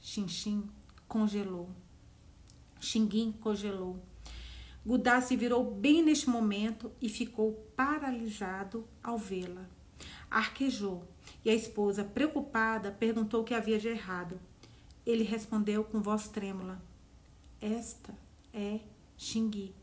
Xinxin 0.01 0.69
congelou. 1.07 1.69
Xinguin 2.81 3.33
congelou. 3.33 4.01
Gudá 4.85 5.21
se 5.21 5.37
virou 5.37 5.64
bem 5.64 6.03
neste 6.03 6.31
momento 6.31 6.93
e 7.01 7.09
ficou 7.09 7.53
paralisado 7.75 8.87
ao 9.03 9.19
vê-la. 9.19 9.69
Arquejou 10.31 11.03
e 11.45 11.51
a 11.51 11.55
esposa, 11.55 12.05
preocupada, 12.05 12.93
perguntou 12.93 13.41
o 13.41 13.45
que 13.45 13.55
havia 13.55 13.79
de 13.79 13.89
errado. 13.89 14.41
Ele 15.05 15.25
respondeu 15.25 15.83
com 15.83 16.01
voz 16.01 16.29
trêmula: 16.29 16.81
Esta 17.61 18.17
é 18.53 18.81
Xingui. 19.17 19.75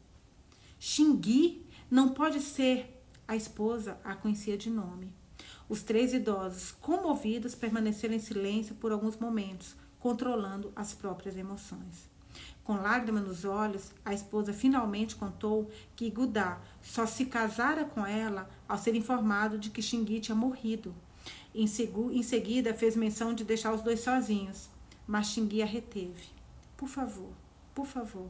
Xingui 0.86 1.66
não 1.90 2.10
pode 2.10 2.42
ser. 2.42 3.02
A 3.26 3.38
esposa 3.38 3.98
a 4.04 4.16
conhecia 4.16 4.58
de 4.58 4.70
nome. 4.70 5.14
Os 5.70 5.82
três 5.82 6.14
idosos, 6.14 6.74
comovidos, 6.74 7.56
permaneceram 7.56 8.14
em 8.16 8.20
silêncio 8.20 8.76
por 8.76 8.92
alguns 8.92 9.16
momentos, 9.16 9.78
controlando 9.98 10.74
as 10.76 10.94
próprias 10.94 11.38
emoções. 11.38 12.10
Com 12.66 12.74
lágrimas 12.74 13.26
nos 13.26 13.46
olhos, 13.46 13.94
a 14.04 14.14
esposa 14.14 14.52
finalmente 14.52 15.16
contou 15.16 15.72
que 15.96 16.10
Gudá 16.10 16.60
só 16.82 17.06
se 17.06 17.28
casara 17.28 17.86
com 17.86 18.06
ela 18.06 18.50
ao 18.68 18.78
ser 18.78 18.94
informado 18.94 19.58
de 19.58 19.70
que 19.70 19.82
Xingui 19.82 20.20
tinha 20.20 20.36
morrido. 20.36 20.94
Em, 21.56 21.64
em 21.64 22.24
seguida, 22.24 22.74
fez 22.74 22.98
menção 22.98 23.34
de 23.34 23.46
deixar 23.46 23.74
os 23.74 23.82
dois 23.82 24.02
sozinhos, 24.02 24.70
mas 25.08 25.28
Xingui 25.28 25.64
a 25.64 25.66
reteve. 25.66 26.26
Por 26.76 26.90
favor, 26.90 27.32
por 27.74 27.86
favor, 27.86 28.30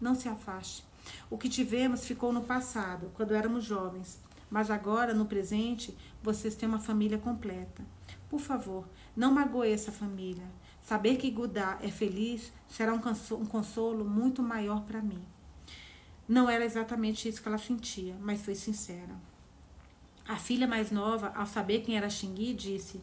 não 0.00 0.14
se 0.14 0.28
afaste. 0.28 0.87
O 1.30 1.38
que 1.38 1.48
tivemos 1.48 2.06
ficou 2.06 2.32
no 2.32 2.42
passado, 2.42 3.10
quando 3.14 3.34
éramos 3.34 3.64
jovens, 3.64 4.20
mas 4.50 4.70
agora, 4.70 5.12
no 5.12 5.26
presente, 5.26 5.96
vocês 6.22 6.54
têm 6.54 6.68
uma 6.68 6.78
família 6.78 7.18
completa. 7.18 7.82
Por 8.28 8.40
favor, 8.40 8.86
não 9.16 9.32
magoe 9.32 9.70
essa 9.70 9.92
família. 9.92 10.44
Saber 10.82 11.16
que 11.16 11.30
Gudá 11.30 11.78
é 11.82 11.88
feliz 11.88 12.52
será 12.68 12.94
um 12.94 13.00
um 13.36 13.46
consolo 13.46 14.04
muito 14.04 14.42
maior 14.42 14.84
para 14.84 15.02
mim. 15.02 15.22
Não 16.26 16.48
era 16.48 16.64
exatamente 16.64 17.28
isso 17.28 17.42
que 17.42 17.48
ela 17.48 17.58
sentia, 17.58 18.14
mas 18.20 18.42
foi 18.42 18.54
sincera. 18.54 19.16
A 20.26 20.36
filha 20.36 20.66
mais 20.66 20.90
nova, 20.90 21.32
ao 21.34 21.46
saber 21.46 21.80
quem 21.80 21.96
era 21.96 22.10
Xingui, 22.10 22.52
disse: 22.52 23.00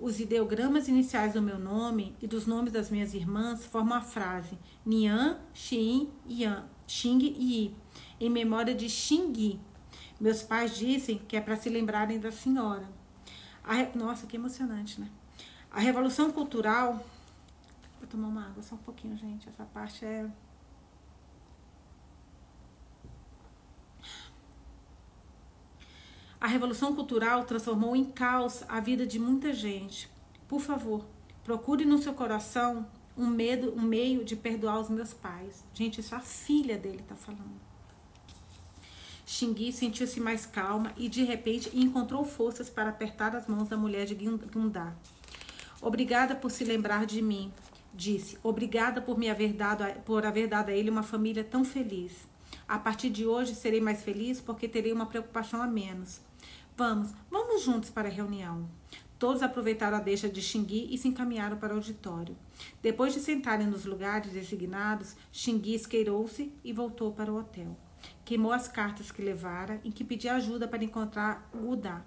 Os 0.00 0.18
ideogramas 0.18 0.88
iniciais 0.88 1.32
do 1.32 1.40
meu 1.40 1.60
nome 1.60 2.16
e 2.20 2.26
dos 2.26 2.44
nomes 2.44 2.72
das 2.72 2.90
minhas 2.90 3.14
irmãs 3.14 3.64
formam 3.64 3.96
a 3.96 4.00
frase 4.00 4.58
Nian, 4.84 5.38
Xin, 5.54 6.10
Yan, 6.28 6.64
Xing 6.86 7.18
Yi, 7.18 7.74
em 8.20 8.30
memória 8.30 8.74
de 8.74 8.88
Xingui. 8.88 9.60
Meus 10.18 10.42
pais 10.42 10.76
dizem 10.76 11.18
que 11.18 11.36
é 11.36 11.40
para 11.40 11.56
se 11.56 11.68
lembrarem 11.68 12.18
da 12.18 12.32
senhora. 12.32 12.88
A, 13.62 13.96
nossa, 13.96 14.26
que 14.26 14.36
emocionante, 14.36 15.00
né? 15.00 15.10
A 15.70 15.80
revolução 15.80 16.30
cultural. 16.30 17.04
Vou 17.98 18.08
tomar 18.08 18.28
uma 18.28 18.46
água 18.46 18.62
só 18.62 18.76
um 18.76 18.78
pouquinho, 18.78 19.16
gente. 19.16 19.48
Essa 19.48 19.64
parte 19.64 20.04
é. 20.04 20.30
A 26.40 26.46
revolução 26.46 26.94
cultural 26.94 27.44
transformou 27.44 27.96
em 27.96 28.04
caos 28.04 28.62
a 28.68 28.78
vida 28.78 29.06
de 29.06 29.18
muita 29.18 29.52
gente. 29.52 30.08
Por 30.46 30.60
favor, 30.60 31.04
procure 31.42 31.84
no 31.84 31.98
seu 31.98 32.14
coração 32.14 32.86
um 33.16 33.26
medo, 33.26 33.72
um 33.74 33.82
meio 33.82 34.24
de 34.24 34.36
perdoar 34.36 34.80
os 34.80 34.88
meus 34.88 35.14
pais. 35.14 35.64
Gente, 35.72 36.00
isso 36.00 36.14
a 36.14 36.20
filha 36.20 36.76
dele 36.76 37.00
está 37.00 37.14
falando. 37.14 37.66
Xingui 39.24 39.72
sentiu-se 39.72 40.20
mais 40.20 40.46
calma 40.46 40.92
e 40.96 41.08
de 41.08 41.24
repente 41.24 41.70
encontrou 41.74 42.24
forças 42.24 42.70
para 42.70 42.90
apertar 42.90 43.34
as 43.34 43.48
mãos 43.48 43.68
da 43.68 43.76
mulher 43.76 44.06
de 44.06 44.14
Gundá. 44.14 44.94
Obrigada 45.82 46.34
por 46.34 46.50
se 46.50 46.64
lembrar 46.64 47.06
de 47.06 47.20
mim, 47.20 47.52
disse. 47.92 48.38
Obrigada 48.42 49.00
por 49.00 49.18
me 49.18 49.28
haver 49.28 49.52
dado, 49.52 49.84
por 50.02 50.24
haver 50.24 50.46
dado 50.46 50.68
a 50.68 50.72
ele 50.72 50.90
uma 50.90 51.02
família 51.02 51.42
tão 51.42 51.64
feliz. 51.64 52.12
A 52.68 52.78
partir 52.78 53.10
de 53.10 53.26
hoje 53.26 53.54
serei 53.54 53.80
mais 53.80 54.02
feliz 54.02 54.40
porque 54.40 54.68
terei 54.68 54.92
uma 54.92 55.06
preocupação 55.06 55.60
a 55.60 55.66
menos. 55.66 56.20
Vamos, 56.76 57.10
vamos 57.30 57.62
juntos 57.62 57.90
para 57.90 58.08
a 58.08 58.12
reunião. 58.12 58.68
Todos 59.18 59.42
aproveitaram 59.42 59.96
a 59.96 60.00
deixa 60.00 60.28
de 60.28 60.42
Xingui 60.42 60.88
e 60.90 60.98
se 60.98 61.08
encaminharam 61.08 61.56
para 61.56 61.72
o 61.72 61.76
auditório. 61.76 62.36
Depois 62.82 63.14
de 63.14 63.20
sentarem 63.20 63.66
nos 63.66 63.86
lugares 63.86 64.30
designados, 64.30 65.16
Xingui 65.32 65.74
esqueirou-se 65.74 66.52
e 66.62 66.72
voltou 66.72 67.12
para 67.12 67.32
o 67.32 67.38
hotel. 67.38 67.76
Queimou 68.24 68.52
as 68.52 68.68
cartas 68.68 69.10
que 69.10 69.22
levara, 69.22 69.80
em 69.84 69.90
que 69.90 70.04
pedia 70.04 70.34
ajuda 70.34 70.68
para 70.68 70.84
encontrar 70.84 71.48
Gudá. 71.54 72.04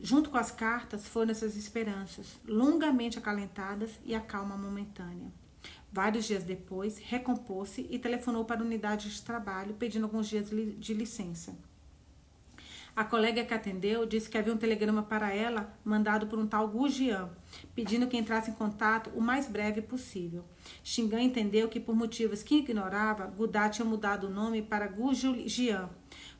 Junto 0.00 0.30
com 0.30 0.36
as 0.36 0.50
cartas 0.50 1.06
foram 1.06 1.30
essas 1.30 1.56
esperanças, 1.56 2.40
longamente 2.44 3.18
acalentadas 3.18 3.90
e 4.04 4.14
a 4.14 4.20
calma 4.20 4.56
momentânea. 4.56 5.30
Vários 5.92 6.24
dias 6.24 6.42
depois, 6.42 6.98
recompôs-se 6.98 7.86
e 7.88 7.98
telefonou 8.00 8.44
para 8.44 8.62
a 8.62 8.64
unidade 8.64 9.08
de 9.08 9.22
trabalho 9.22 9.74
pedindo 9.74 10.04
alguns 10.04 10.28
dias 10.28 10.50
de 10.50 10.92
licença. 10.92 11.54
A 12.94 13.04
colega 13.04 13.42
que 13.42 13.54
atendeu 13.54 14.04
disse 14.04 14.28
que 14.28 14.36
havia 14.36 14.52
um 14.52 14.58
telegrama 14.58 15.02
para 15.02 15.34
ela 15.34 15.74
mandado 15.82 16.26
por 16.26 16.38
um 16.38 16.46
tal 16.46 16.68
Gujian, 16.68 17.30
pedindo 17.74 18.06
que 18.06 18.18
entrasse 18.18 18.50
em 18.50 18.54
contato 18.54 19.08
o 19.14 19.20
mais 19.20 19.48
breve 19.48 19.80
possível. 19.80 20.44
Xingan 20.84 21.22
entendeu 21.22 21.70
que, 21.70 21.80
por 21.80 21.94
motivos 21.94 22.42
que 22.42 22.56
ignorava, 22.56 23.24
Gudá 23.24 23.70
tinha 23.70 23.86
mudado 23.86 24.26
o 24.26 24.30
nome 24.30 24.60
para 24.60 24.88
Gujian. 24.88 25.88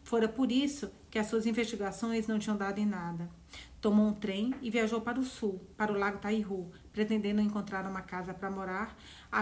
Fora 0.04 0.28
por 0.28 0.52
isso 0.52 0.92
que 1.10 1.18
as 1.18 1.26
suas 1.26 1.46
investigações 1.46 2.26
não 2.26 2.38
tinham 2.38 2.56
dado 2.56 2.78
em 2.78 2.86
nada. 2.86 3.30
Tomou 3.80 4.08
um 4.08 4.12
trem 4.12 4.54
e 4.60 4.68
viajou 4.68 5.00
para 5.00 5.18
o 5.18 5.24
sul, 5.24 5.58
para 5.74 5.90
o 5.90 5.98
lago 5.98 6.18
Taihu, 6.18 6.70
pretendendo 6.92 7.40
encontrar 7.40 7.86
uma 7.86 8.02
casa 8.02 8.34
para 8.34 8.50
morar, 8.50 8.94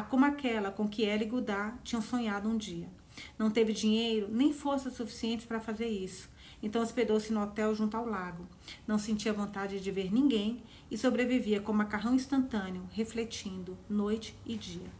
como 0.09 0.25
aquela 0.25 0.71
com 0.71 0.89
que 0.89 1.05
ela 1.05 1.25
e 1.25 1.27
Gudá 1.27 1.77
tinham 1.83 2.01
sonhado 2.01 2.49
um 2.49 2.57
dia. 2.57 2.89
Não 3.37 3.51
teve 3.51 3.73
dinheiro 3.73 4.29
nem 4.31 4.53
força 4.53 4.91
suficiente 4.91 5.45
para 5.45 5.59
fazer 5.59 5.89
isso 5.89 6.31
então 6.63 6.83
hospedou-se 6.83 7.33
no 7.33 7.43
hotel 7.43 7.75
junto 7.75 7.97
ao 7.97 8.07
lago. 8.07 8.47
Não 8.87 8.99
sentia 8.99 9.33
vontade 9.33 9.81
de 9.81 9.91
ver 9.91 10.13
ninguém 10.13 10.63
e 10.91 10.99
sobrevivia 10.99 11.61
com 11.61 11.73
macarrão 11.73 12.15
instantâneo, 12.15 12.89
refletindo 12.93 13.77
noite 13.89 14.37
e 14.45 14.57
dia. 14.57 14.91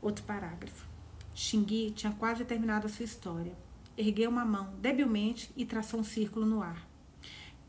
Outro 0.00 0.24
parágrafo. 0.24 0.86
Xingui 1.34 1.92
tinha 1.92 2.12
quase 2.12 2.44
terminado 2.44 2.86
a 2.86 2.90
sua 2.90 3.04
história. 3.04 3.56
Ergueu 3.96 4.30
uma 4.30 4.44
mão 4.44 4.74
debilmente 4.80 5.50
e 5.56 5.64
traçou 5.64 6.00
um 6.00 6.04
círculo 6.04 6.44
no 6.44 6.62
ar. 6.62 6.86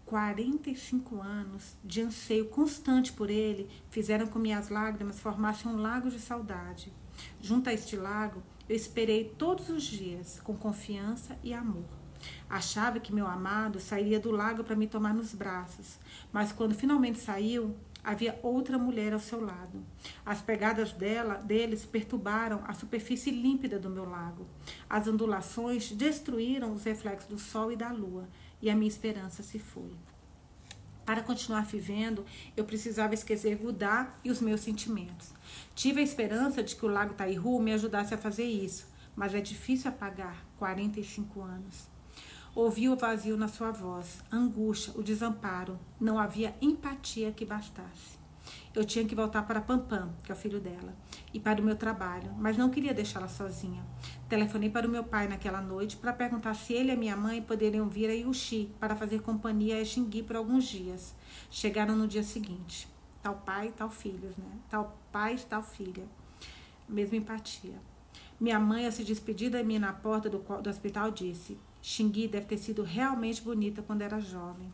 45 0.05 1.21
anos 1.21 1.75
de 1.83 2.01
anseio 2.01 2.45
constante 2.47 3.13
por 3.13 3.29
ele 3.29 3.69
fizeram 3.89 4.27
com 4.27 4.37
minhas 4.37 4.69
lágrimas 4.69 5.19
formassem 5.19 5.71
um 5.71 5.77
lago 5.77 6.09
de 6.09 6.19
saudade. 6.19 6.91
Junto 7.41 7.69
a 7.69 7.73
este 7.73 7.95
lago, 7.95 8.43
eu 8.67 8.75
esperei 8.75 9.33
todos 9.37 9.69
os 9.69 9.83
dias, 9.83 10.39
com 10.43 10.55
confiança 10.55 11.37
e 11.43 11.53
amor. 11.53 12.02
Achava 12.49 12.99
que 12.99 13.13
meu 13.13 13.27
amado 13.27 13.79
sairia 13.79 14.19
do 14.19 14.31
lago 14.31 14.63
para 14.63 14.75
me 14.75 14.87
tomar 14.87 15.13
nos 15.13 15.33
braços, 15.33 15.97
mas 16.31 16.51
quando 16.51 16.75
finalmente 16.75 17.19
saiu, 17.19 17.75
havia 18.03 18.37
outra 18.43 18.77
mulher 18.77 19.13
ao 19.13 19.19
seu 19.19 19.43
lado. 19.43 19.83
As 20.25 20.41
pegadas 20.41 20.91
dela, 20.91 21.35
deles 21.35 21.85
perturbaram 21.85 22.61
a 22.67 22.73
superfície 22.73 23.31
límpida 23.31 23.79
do 23.79 23.89
meu 23.89 24.07
lago. 24.07 24.45
As 24.89 25.07
ondulações 25.07 25.91
destruíram 25.91 26.73
os 26.73 26.83
reflexos 26.83 27.29
do 27.29 27.39
sol 27.39 27.71
e 27.71 27.75
da 27.75 27.91
lua, 27.91 28.27
e 28.61 28.69
a 28.69 28.75
minha 28.75 28.89
esperança 28.89 29.41
se 29.41 29.57
foi. 29.57 29.91
Para 31.05 31.21
continuar 31.21 31.65
vivendo, 31.65 32.25
eu 32.55 32.63
precisava 32.63 33.13
esquecer 33.13 33.57
Gudá 33.57 34.15
e 34.23 34.31
os 34.31 34.39
meus 34.39 34.61
sentimentos. 34.61 35.33
Tive 35.75 35.99
a 35.99 36.03
esperança 36.03 36.63
de 36.63 36.75
que 36.75 36.85
o 36.85 36.89
lago 36.89 37.13
Taihu 37.13 37.61
me 37.61 37.73
ajudasse 37.73 38.13
a 38.13 38.17
fazer 38.17 38.45
isso, 38.45 38.87
mas 39.15 39.35
é 39.35 39.41
difícil 39.41 39.89
apagar 39.89 40.45
45 40.57 41.41
anos. 41.41 41.92
Ouvi 42.55 42.87
o 42.87 42.95
vazio 42.95 43.35
na 43.35 43.47
sua 43.47 43.71
voz, 43.71 44.23
a 44.29 44.35
angústia, 44.35 44.93
o 44.95 45.01
desamparo. 45.01 45.79
Não 45.99 46.19
havia 46.19 46.53
empatia 46.61 47.31
que 47.31 47.43
bastasse. 47.43 48.19
Eu 48.75 48.85
tinha 48.85 49.03
que 49.05 49.15
voltar 49.15 49.41
para 49.47 49.59
Pampam, 49.59 50.13
que 50.23 50.31
é 50.31 50.35
o 50.35 50.37
filho 50.37 50.59
dela, 50.59 50.93
e 51.33 51.39
para 51.39 51.59
o 51.59 51.63
meu 51.63 51.75
trabalho, 51.75 52.31
mas 52.37 52.55
não 52.55 52.69
queria 52.69 52.93
deixá-la 52.93 53.27
sozinha. 53.27 53.83
Telefonei 54.29 54.69
para 54.69 54.87
o 54.87 54.89
meu 54.89 55.03
pai 55.03 55.27
naquela 55.27 55.61
noite 55.61 55.97
para 55.97 56.13
perguntar 56.13 56.53
se 56.53 56.73
ele 56.73 56.89
e 56.89 56.91
a 56.91 56.95
minha 56.95 57.15
mãe 57.15 57.41
poderiam 57.41 57.89
vir 57.89 58.11
a 58.11 58.13
Yuxi 58.13 58.69
para 58.79 58.95
fazer 58.95 59.23
companhia 59.23 59.81
a 59.81 59.85
Xingui 59.85 60.21
por 60.21 60.35
alguns 60.35 60.65
dias. 60.65 61.15
Chegaram 61.49 61.95
no 61.95 62.07
dia 62.07 62.21
seguinte. 62.21 62.87
Tal 63.23 63.33
pai, 63.43 63.73
tal 63.75 63.89
filhos, 63.89 64.37
né? 64.37 64.59
Tal 64.69 64.95
pai, 65.11 65.39
tal 65.49 65.63
filha. 65.63 66.05
Mesma 66.87 67.17
empatia. 67.17 67.81
Minha 68.39 68.59
mãe, 68.59 68.85
ao 68.85 68.91
se 68.91 69.03
despedir 69.03 69.49
de 69.49 69.63
mim 69.63 69.79
na 69.79 69.91
porta 69.91 70.29
do, 70.29 70.37
do 70.37 70.69
hospital, 70.69 71.09
disse: 71.09 71.57
Xingui 71.85 72.29
deve 72.29 72.45
ter 72.45 72.57
sido 72.57 72.81
realmente 72.81 73.41
bonita 73.41 73.81
quando 73.81 74.03
era 74.03 74.17
jovem. 74.21 74.71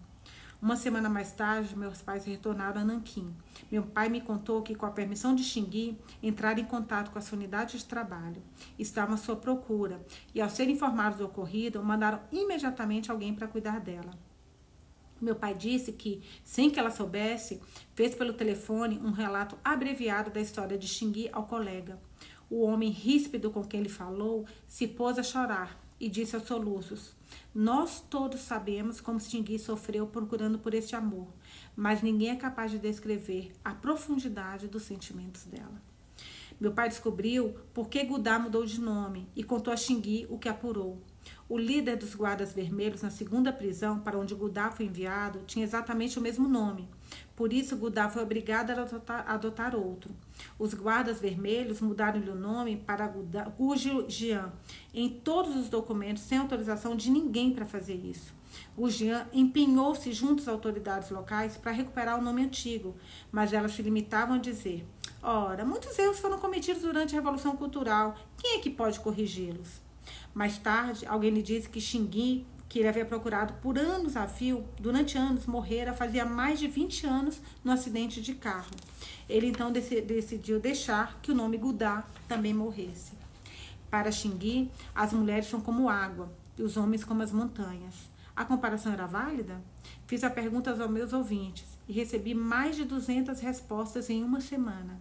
Uma 0.61 0.75
semana 0.75 1.09
mais 1.09 1.31
tarde, 1.31 1.75
meus 1.75 2.03
pais 2.03 2.23
retornaram 2.23 2.81
a 2.81 2.85
Nanquim. 2.85 3.33
Meu 3.71 3.81
pai 3.81 4.09
me 4.09 4.21
contou 4.21 4.61
que, 4.61 4.75
com 4.75 4.85
a 4.85 4.91
permissão 4.91 5.33
de 5.33 5.43
Xingui, 5.43 5.97
entraram 6.21 6.59
em 6.59 6.65
contato 6.65 7.09
com 7.09 7.17
a 7.17 7.21
sua 7.21 7.35
unidade 7.35 7.79
de 7.79 7.85
trabalho. 7.85 8.43
Estavam 8.77 9.15
à 9.15 9.17
sua 9.17 9.35
procura 9.35 10.05
e, 10.35 10.39
ao 10.39 10.51
ser 10.51 10.69
informados 10.69 11.17
do 11.17 11.25
ocorrido, 11.25 11.81
mandaram 11.81 12.21
imediatamente 12.31 13.09
alguém 13.09 13.33
para 13.33 13.47
cuidar 13.47 13.79
dela. 13.79 14.11
Meu 15.19 15.35
pai 15.35 15.55
disse 15.55 15.91
que, 15.93 16.21
sem 16.43 16.69
que 16.69 16.79
ela 16.79 16.91
soubesse, 16.91 17.59
fez 17.95 18.13
pelo 18.13 18.33
telefone 18.33 18.99
um 18.99 19.11
relato 19.11 19.57
abreviado 19.63 20.29
da 20.29 20.39
história 20.39 20.77
de 20.77 20.87
Xingui 20.87 21.27
ao 21.33 21.47
colega. 21.47 21.99
O 22.51 22.61
homem 22.61 22.91
ríspido 22.91 23.49
com 23.49 23.63
quem 23.63 23.79
ele 23.79 23.89
falou 23.89 24.45
se 24.67 24.87
pôs 24.87 25.17
a 25.17 25.23
chorar 25.23 25.88
e 25.99 26.09
disse 26.09 26.35
aos 26.35 26.45
soluços: 26.45 27.15
Nós 27.53 28.01
todos 28.09 28.41
sabemos 28.41 29.01
como 29.01 29.19
Stingui 29.19 29.59
sofreu 29.59 30.07
procurando 30.07 30.59
por 30.59 30.73
este 30.73 30.95
amor, 30.95 31.27
mas 31.75 32.01
ninguém 32.01 32.29
é 32.29 32.35
capaz 32.35 32.71
de 32.71 32.79
descrever 32.79 33.51
a 33.63 33.73
profundidade 33.73 34.67
dos 34.67 34.83
sentimentos 34.83 35.43
dela. 35.45 35.81
Meu 36.59 36.73
pai 36.73 36.89
descobriu 36.89 37.55
por 37.73 37.87
que 37.87 38.03
Gudá 38.03 38.37
mudou 38.37 38.65
de 38.65 38.81
nome 38.81 39.27
e 39.35 39.43
contou 39.43 39.73
a 39.73 39.77
Xingui 39.77 40.27
o 40.29 40.37
que 40.37 40.49
apurou. 40.49 41.01
O 41.47 41.57
líder 41.57 41.95
dos 41.95 42.13
guardas 42.13 42.51
vermelhos 42.51 43.01
na 43.01 43.09
segunda 43.09 43.53
prisão 43.53 43.99
para 43.99 44.17
onde 44.17 44.35
Gudá 44.35 44.69
foi 44.69 44.85
enviado 44.85 45.43
tinha 45.45 45.63
exatamente 45.63 46.19
o 46.19 46.21
mesmo 46.21 46.47
nome. 46.49 46.89
Por 47.35 47.53
isso, 47.53 47.77
Gudá 47.77 48.09
foi 48.09 48.21
obrigado 48.21 48.71
a 48.71 48.81
adotar, 48.81 49.23
adotar 49.29 49.75
outro. 49.75 50.11
Os 50.57 50.73
guardas 50.73 51.19
vermelhos 51.19 51.79
mudaram-lhe 51.79 52.29
o 52.29 52.35
nome 52.35 52.75
para 52.75 53.07
Gujian 53.57 54.51
em 54.93 55.09
todos 55.09 55.55
os 55.55 55.69
documentos, 55.69 56.23
sem 56.23 56.37
autorização 56.37 56.95
de 56.95 57.09
ninguém 57.09 57.51
para 57.51 57.65
fazer 57.65 57.95
isso. 57.95 58.33
Gujian 58.77 59.27
empenhou-se 59.31 60.11
junto 60.11 60.41
às 60.41 60.47
autoridades 60.47 61.09
locais 61.11 61.55
para 61.57 61.71
recuperar 61.71 62.19
o 62.19 62.21
nome 62.21 62.43
antigo, 62.43 62.95
mas 63.31 63.53
elas 63.53 63.73
se 63.73 63.81
limitavam 63.81 64.35
a 64.35 64.39
dizer: 64.39 64.85
Ora, 65.21 65.65
muitos 65.65 65.97
erros 65.99 66.19
foram 66.19 66.39
cometidos 66.39 66.81
durante 66.81 67.15
a 67.15 67.19
Revolução 67.19 67.55
Cultural. 67.55 68.15
Quem 68.37 68.57
é 68.57 68.59
que 68.59 68.69
pode 68.69 68.99
corrigi-los? 68.99 69.81
Mais 70.33 70.57
tarde, 70.57 71.05
alguém 71.05 71.31
lhe 71.31 71.43
disse 71.43 71.69
que 71.69 71.81
Xingui 71.81 72.45
que 72.69 72.77
ele 72.77 72.87
havia 72.87 73.03
procurado 73.03 73.53
por 73.55 73.79
anos 73.79 74.15
a 74.15 74.27
fio, 74.27 74.63
durante 74.79 75.17
anos, 75.17 75.47
morrera 75.47 75.91
fazia 75.91 76.23
mais 76.23 76.59
de 76.59 76.67
20 76.67 77.07
anos 77.07 77.41
no 77.63 77.71
acidente 77.71 78.21
de 78.21 78.35
carro. 78.35 78.69
Ele 79.27 79.47
então 79.47 79.71
decidiu 79.71 80.59
deixar 80.59 81.19
que 81.19 81.31
o 81.31 81.35
nome 81.35 81.57
Gudá 81.57 82.07
também 82.27 82.53
morresse. 82.53 83.13
Para 83.89 84.11
Xingui, 84.11 84.69
as 84.93 85.11
mulheres 85.11 85.47
são 85.47 85.59
como 85.59 85.89
água 85.89 86.31
e 86.57 86.61
os 86.61 86.77
homens 86.77 87.03
como 87.03 87.23
as 87.23 87.31
montanhas. 87.31 87.95
A 88.35 88.45
comparação 88.45 88.93
era 88.93 89.07
válida? 89.07 89.59
Fiz 90.05 90.23
a 90.23 90.29
pergunta 90.29 90.69
aos 90.69 90.89
meus 90.89 91.11
ouvintes 91.11 91.65
e 91.87 91.91
recebi 91.91 92.35
mais 92.35 92.75
de 92.75 92.85
200 92.85 93.39
respostas 93.39 94.11
em 94.11 94.23
uma 94.23 94.41
semana. 94.41 94.99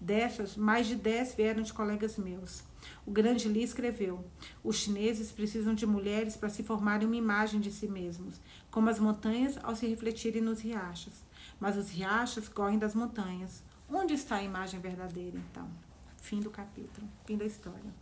Dessas, 0.00 0.56
mais 0.56 0.86
de 0.88 0.96
10 0.96 1.34
vieram 1.36 1.62
de 1.62 1.72
colegas 1.72 2.18
meus. 2.18 2.62
O 3.06 3.10
grande 3.10 3.48
Li 3.48 3.62
escreveu: 3.62 4.24
Os 4.62 4.76
chineses 4.76 5.32
precisam 5.32 5.74
de 5.74 5.86
mulheres 5.86 6.36
para 6.36 6.48
se 6.48 6.62
formarem 6.62 7.06
uma 7.06 7.16
imagem 7.16 7.60
de 7.60 7.70
si 7.70 7.88
mesmos, 7.88 8.40
como 8.70 8.90
as 8.90 8.98
montanhas 8.98 9.58
ao 9.62 9.76
se 9.76 9.86
refletirem 9.86 10.42
nos 10.42 10.60
riachos. 10.60 11.14
mas 11.60 11.76
os 11.76 11.90
riachos 11.90 12.48
correm 12.48 12.78
das 12.78 12.94
montanhas. 12.94 13.62
Onde 13.88 14.14
está 14.14 14.36
a 14.36 14.42
imagem 14.42 14.80
verdadeira, 14.80 15.38
então? 15.38 15.68
Fim 16.16 16.40
do 16.40 16.50
capítulo, 16.50 17.06
fim 17.26 17.36
da 17.36 17.44
história. 17.44 17.94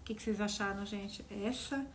O 0.00 0.04
que, 0.04 0.14
que 0.14 0.22
vocês 0.22 0.40
acharam, 0.40 0.84
gente? 0.84 1.24
Essa 1.30 1.86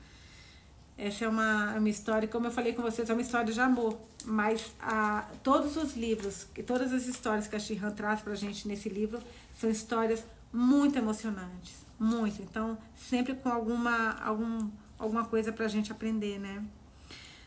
essa 0.97 1.25
é 1.25 1.27
uma, 1.27 1.73
uma 1.79 1.89
história, 1.89 2.27
como 2.27 2.45
eu 2.45 2.51
falei 2.51 2.73
com 2.73 2.81
vocês, 2.83 3.09
é 3.09 3.13
uma 3.13 3.23
história 3.23 3.51
de 3.51 3.59
amor. 3.59 3.97
Mas 4.23 4.71
a, 4.79 5.27
todos 5.41 5.75
os 5.75 5.95
livros, 5.95 6.47
todas 6.67 6.93
as 6.93 7.07
histórias 7.07 7.47
que 7.47 7.55
a 7.55 7.59
Shihan 7.59 7.89
traz 7.89 8.21
pra 8.21 8.35
gente 8.35 8.67
nesse 8.67 8.87
livro 8.87 9.19
são 9.59 9.67
histórias 9.67 10.23
muito 10.51 10.97
emocionantes. 10.97 11.85
Muito. 11.99 12.41
Então, 12.41 12.77
sempre 12.95 13.35
com 13.35 13.49
alguma, 13.49 14.13
algum, 14.21 14.69
alguma 14.97 15.25
coisa 15.25 15.51
pra 15.51 15.67
gente 15.67 15.91
aprender, 15.91 16.39
né? 16.39 16.63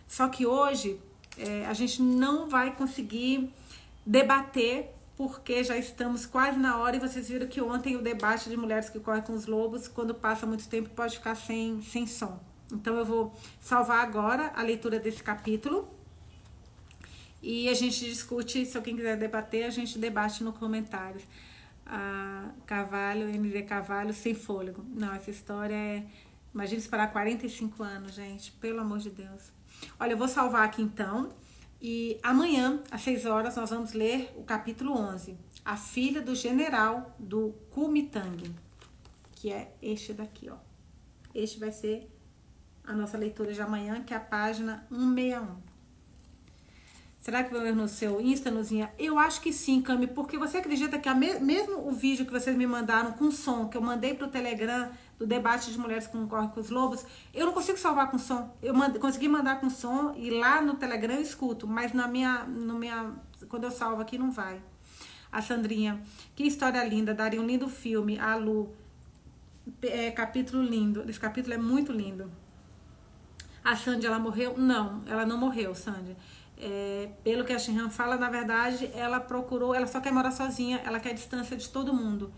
Só 0.07 0.29
que 0.29 0.47
hoje 0.47 1.01
é, 1.37 1.67
a 1.67 1.75
gente 1.75 2.01
não 2.01 2.49
vai 2.49 2.75
conseguir 2.75 3.53
debater 4.07 4.91
porque 5.17 5.63
já 5.63 5.77
estamos 5.77 6.27
quase 6.27 6.59
na 6.59 6.77
hora 6.79 6.97
e 6.97 7.01
vocês 7.01 7.29
viram 7.29 7.47
que 7.47 7.61
ontem 7.61 7.97
o 7.97 8.03
debate 8.03 8.49
de 8.51 8.57
mulheres 8.57 8.91
que 8.91 8.99
correm 8.99 9.23
com 9.23 9.33
os 9.33 9.47
lobos, 9.47 9.87
quando 9.87 10.15
passa 10.15 10.45
muito 10.47 10.69
tempo, 10.69 10.91
pode 10.91 11.17
ficar 11.17 11.35
sem, 11.35 11.81
sem 11.83 12.07
som. 12.07 12.41
Então 12.73 12.97
eu 12.97 13.05
vou 13.05 13.35
salvar 13.61 14.01
agora 14.01 14.53
a 14.57 14.63
leitura 14.63 14.99
desse 14.99 15.23
capítulo 15.23 15.89
e 17.41 17.69
a 17.69 17.75
gente 17.75 18.05
discute, 18.05 18.65
se 18.65 18.77
alguém 18.77 18.97
quiser 18.97 19.17
debater, 19.17 19.65
a 19.65 19.71
gente 19.71 19.99
debate 19.99 20.43
no 20.43 20.53
comentários. 20.53 21.23
Ah, 21.87 22.51
Cavalho, 22.67 23.29
MV 23.29 23.63
Cavalho 23.65 24.13
sem 24.13 24.35
fôlego. 24.35 24.85
Não, 24.89 25.15
essa 25.15 25.31
história 25.31 25.75
é. 25.75 26.07
Imagina 26.53 26.79
esperar 26.79 27.13
45 27.13 27.83
anos, 27.83 28.15
gente, 28.15 28.53
pelo 28.53 28.81
amor 28.81 28.99
de 28.99 29.11
Deus. 29.11 29.53
Olha, 29.99 30.13
eu 30.13 30.17
vou 30.17 30.29
salvar 30.29 30.65
aqui 30.65 30.83
então. 30.83 31.31
E 31.83 32.19
amanhã, 32.23 32.81
às 32.91 33.03
6 33.03 33.27
horas, 33.27 33.57
nós 33.57 33.71
vamos 33.71 33.93
ler 33.93 34.33
o 34.37 34.45
capítulo 34.45 34.93
11. 34.93 35.37
A 35.65 35.77
filha 35.77 36.23
do 36.23 36.35
general 36.35 37.15
do 37.19 37.55
Kumitang. 37.71 38.55
Que 39.33 39.53
é 39.53 39.75
este 39.83 40.13
daqui, 40.13 40.49
ó. 40.49 40.57
Este 41.35 41.59
vai 41.59 41.73
ser 41.73 42.09
a 42.85 42.93
nossa 42.93 43.19
leitura 43.19 43.53
de 43.53 43.61
amanhã, 43.61 44.03
que 44.03 44.15
é 44.15 44.17
a 44.17 44.21
página 44.21 44.87
161. 44.89 45.74
Será 47.25 47.43
que 47.43 47.55
vai 47.55 47.73
no 47.73 47.89
seu 47.89 48.21
Insta, 48.21 48.51
Nuzinha? 48.51 48.93
Eu 48.99 49.19
acho 49.19 49.41
que 49.41 49.51
sim, 49.51 49.81
Cami, 49.81 50.07
porque 50.07 50.37
você 50.37 50.59
acredita 50.59 50.99
que 50.99 51.09
me 51.15 51.41
mesmo 51.41 51.89
o 51.89 51.91
vídeo 51.91 52.27
que 52.27 52.31
vocês 52.31 52.55
me 52.55 52.67
mandaram 52.67 53.13
com 53.13 53.31
som, 53.31 53.67
que 53.67 53.79
eu 53.79 53.81
mandei 53.81 54.13
pro 54.13 54.29
Telegram, 54.29 54.91
do 55.19 55.27
debate 55.27 55.73
de 55.73 55.79
mulheres 55.79 56.07
com 56.07 56.29
corre 56.29 56.49
com 56.49 56.61
os 56.61 56.69
lobos, 56.69 57.07
eu 57.33 57.47
não 57.47 57.55
consigo 57.55 57.79
salvar 57.79 58.11
com 58.11 58.19
som. 58.19 58.55
Eu 58.63 58.75
mand 58.75 58.99
consegui 58.99 59.27
mandar 59.27 59.59
com 59.59 59.71
som 59.71 60.13
e 60.15 60.29
lá 60.29 60.61
no 60.61 60.75
Telegram 60.75 61.15
eu 61.15 61.23
escuto, 61.23 61.67
mas 61.67 61.95
na 61.95 62.07
minha, 62.07 62.45
no 62.45 62.75
minha, 62.75 63.15
quando 63.49 63.65
eu 63.65 63.71
salvo 63.71 64.03
aqui 64.03 64.19
não 64.19 64.31
vai. 64.31 64.61
A 65.33 65.41
Sandrinha, 65.41 66.03
que 66.37 66.45
história 66.45 66.85
linda, 66.85 67.15
daria 67.15 67.41
um 67.41 67.47
lindo 67.47 67.71
filme. 67.71 68.19
A 68.19 68.37
Lu, 68.37 68.71
é, 69.81 70.11
capítulo 70.11 70.63
lindo. 70.63 71.09
Esse 71.09 71.19
capítulo 71.19 71.55
é 71.55 71.59
muito 71.59 71.91
lindo. 71.91 72.31
A 73.65 73.75
Sandy, 73.75 74.07
ela 74.07 74.19
morreu? 74.19 74.59
Não, 74.59 75.03
ela 75.07 75.25
não 75.25 75.39
morreu, 75.39 75.75
Sandy. 75.75 76.15
É, 76.57 77.09
pelo 77.23 77.45
que 77.45 77.53
a 77.53 77.59
Shinhan 77.59 77.91
fala, 77.91 78.17
na 78.17 78.31
verdade, 78.31 78.91
ela 78.95 79.19
procurou, 79.21 79.75
ela 79.75 79.87
só 79.87 80.01
quer 80.01 80.13
morar 80.13 80.31
sozinha, 80.31 80.81
ela 80.85 81.01
quer 81.01 81.13
distância 81.13 81.57
de 81.57 81.69
todo 81.69 81.93
mundo. 81.93 82.33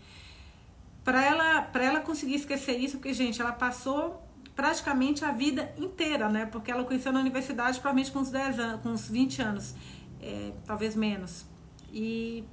Para 1.03 1.23
ela, 1.23 1.61
para 1.61 1.83
ela 1.83 1.99
conseguir 2.01 2.35
esquecer 2.35 2.77
isso, 2.77 2.97
porque, 2.97 3.13
gente, 3.13 3.41
ela 3.41 3.53
passou 3.53 4.21
praticamente 4.55 5.23
a 5.23 5.31
vida 5.31 5.71
inteira, 5.77 6.27
né? 6.27 6.47
Porque 6.47 6.71
ela 6.71 6.83
conheceu 6.83 7.13
na 7.13 7.19
universidade 7.19 7.79
provavelmente 7.79 8.11
com 8.11 8.19
uns 8.19 8.31
10 8.31 8.59
anos, 8.59 8.81
com 8.81 8.89
uns 8.89 9.07
20 9.07 9.41
anos, 9.41 9.75
é, 10.19 10.51
talvez 10.65 10.95
menos. 10.95 11.45
E 11.93 12.43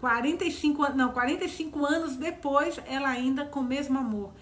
45, 0.00 0.90
não, 0.94 1.12
45 1.12 1.86
anos 1.86 2.16
depois, 2.16 2.78
ela 2.86 3.08
ainda 3.08 3.44
com 3.46 3.60
o 3.60 3.64
mesmo 3.64 3.98
amor. 3.98 4.32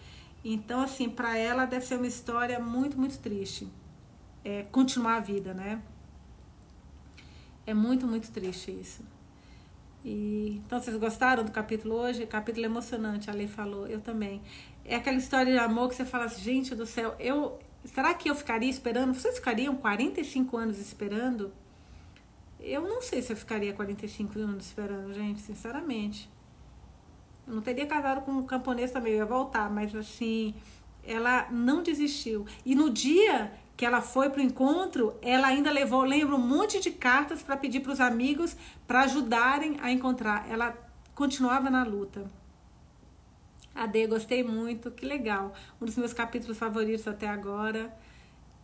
Então, 0.44 0.80
assim, 0.80 1.08
para 1.08 1.36
ela 1.36 1.66
deve 1.66 1.86
ser 1.86 1.96
uma 1.96 2.06
história 2.06 2.58
muito, 2.58 2.98
muito 2.98 3.18
triste. 3.18 3.68
É, 4.44 4.64
continuar 4.72 5.16
a 5.16 5.20
vida, 5.20 5.54
né? 5.54 5.80
É 7.66 7.72
muito, 7.72 8.06
muito 8.06 8.30
triste 8.32 8.70
isso. 8.70 9.02
E, 10.04 10.60
então, 10.66 10.80
vocês 10.80 10.96
gostaram 10.96 11.44
do 11.44 11.52
capítulo 11.52 11.94
hoje? 11.94 12.26
Capítulo 12.26 12.66
emocionante, 12.66 13.30
a 13.30 13.32
Lei 13.32 13.46
falou, 13.46 13.86
eu 13.86 14.00
também. 14.00 14.42
É 14.84 14.96
aquela 14.96 15.16
história 15.16 15.52
de 15.52 15.58
amor 15.58 15.88
que 15.88 15.94
você 15.94 16.04
fala 16.04 16.24
assim, 16.24 16.42
gente 16.42 16.74
do 16.74 16.86
céu, 16.86 17.14
eu. 17.18 17.58
Será 17.84 18.14
que 18.14 18.30
eu 18.30 18.34
ficaria 18.34 18.70
esperando? 18.70 19.14
Vocês 19.14 19.36
ficariam 19.36 19.76
45 19.76 20.56
anos 20.56 20.78
esperando? 20.78 21.52
Eu 22.60 22.82
não 22.82 23.02
sei 23.02 23.22
se 23.22 23.32
eu 23.32 23.36
ficaria 23.36 23.72
45 23.72 24.38
anos 24.38 24.66
esperando, 24.66 25.12
gente, 25.12 25.40
sinceramente. 25.40 26.30
Eu 27.46 27.54
não 27.54 27.62
teria 27.62 27.86
casado 27.86 28.22
com 28.22 28.32
um 28.32 28.46
camponês 28.46 28.92
também, 28.92 29.12
eu 29.12 29.18
ia 29.18 29.26
voltar, 29.26 29.68
mas 29.68 29.94
assim, 29.94 30.54
ela 31.04 31.50
não 31.50 31.82
desistiu. 31.82 32.46
E 32.64 32.74
no 32.74 32.88
dia 32.88 33.52
que 33.76 33.86
ela 33.86 34.00
foi 34.00 34.30
pro 34.30 34.40
encontro, 34.40 35.14
ela 35.22 35.48
ainda 35.48 35.70
levou, 35.70 36.02
lembro, 36.02 36.36
um 36.36 36.46
monte 36.46 36.80
de 36.80 36.90
cartas 36.90 37.42
para 37.42 37.56
pedir 37.56 37.80
para 37.80 37.92
os 37.92 38.00
amigos 38.00 38.56
para 38.86 39.00
ajudarem 39.00 39.78
a 39.80 39.90
encontrar. 39.90 40.46
Ela 40.50 40.76
continuava 41.14 41.70
na 41.70 41.82
luta. 41.82 42.30
A 43.74 43.86
D, 43.86 44.06
gostei 44.06 44.44
muito, 44.44 44.90
que 44.90 45.06
legal. 45.06 45.54
Um 45.80 45.86
dos 45.86 45.96
meus 45.96 46.12
capítulos 46.12 46.58
favoritos 46.58 47.08
até 47.08 47.26
agora. 47.26 47.92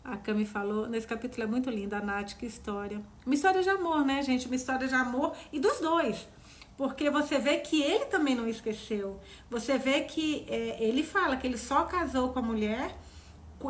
A 0.05 0.17
Cami 0.17 0.47
falou, 0.47 0.87
nesse 0.87 1.07
capítulo 1.07 1.43
é 1.43 1.47
muito 1.47 1.69
lindo, 1.71 1.95
a 1.95 2.01
Nath, 2.01 2.35
que 2.39 2.47
história. 2.47 3.01
Uma 3.25 3.35
história 3.35 3.63
de 3.63 3.69
amor, 3.69 4.05
né, 4.05 4.23
gente? 4.23 4.47
Uma 4.47 4.57
história 4.57 4.87
de 4.87 4.95
amor 4.95 5.35
e 5.53 5.59
dos 5.59 5.81
dois. 5.81 6.29
Porque 6.77 7.11
você 7.11 7.39
vê 7.39 7.59
que 7.59 7.83
ele 7.83 8.05
também 8.07 8.35
não 8.35 8.47
esqueceu. 8.47 9.19
Você 9.51 9.77
vê 9.77 10.03
que 10.03 10.47
é, 10.49 10.77
ele 10.81 11.03
fala 11.03 11.37
que 11.37 11.47
ele 11.47 11.59
só 11.59 11.85
casou 11.85 12.29
com 12.31 12.39
a 12.39 12.43
mulher, 12.43 12.97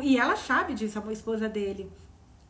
e 0.01 0.17
ela 0.17 0.35
sabe 0.35 0.73
disso, 0.73 1.01
a 1.05 1.11
esposa 1.11 1.49
dele, 1.49 1.91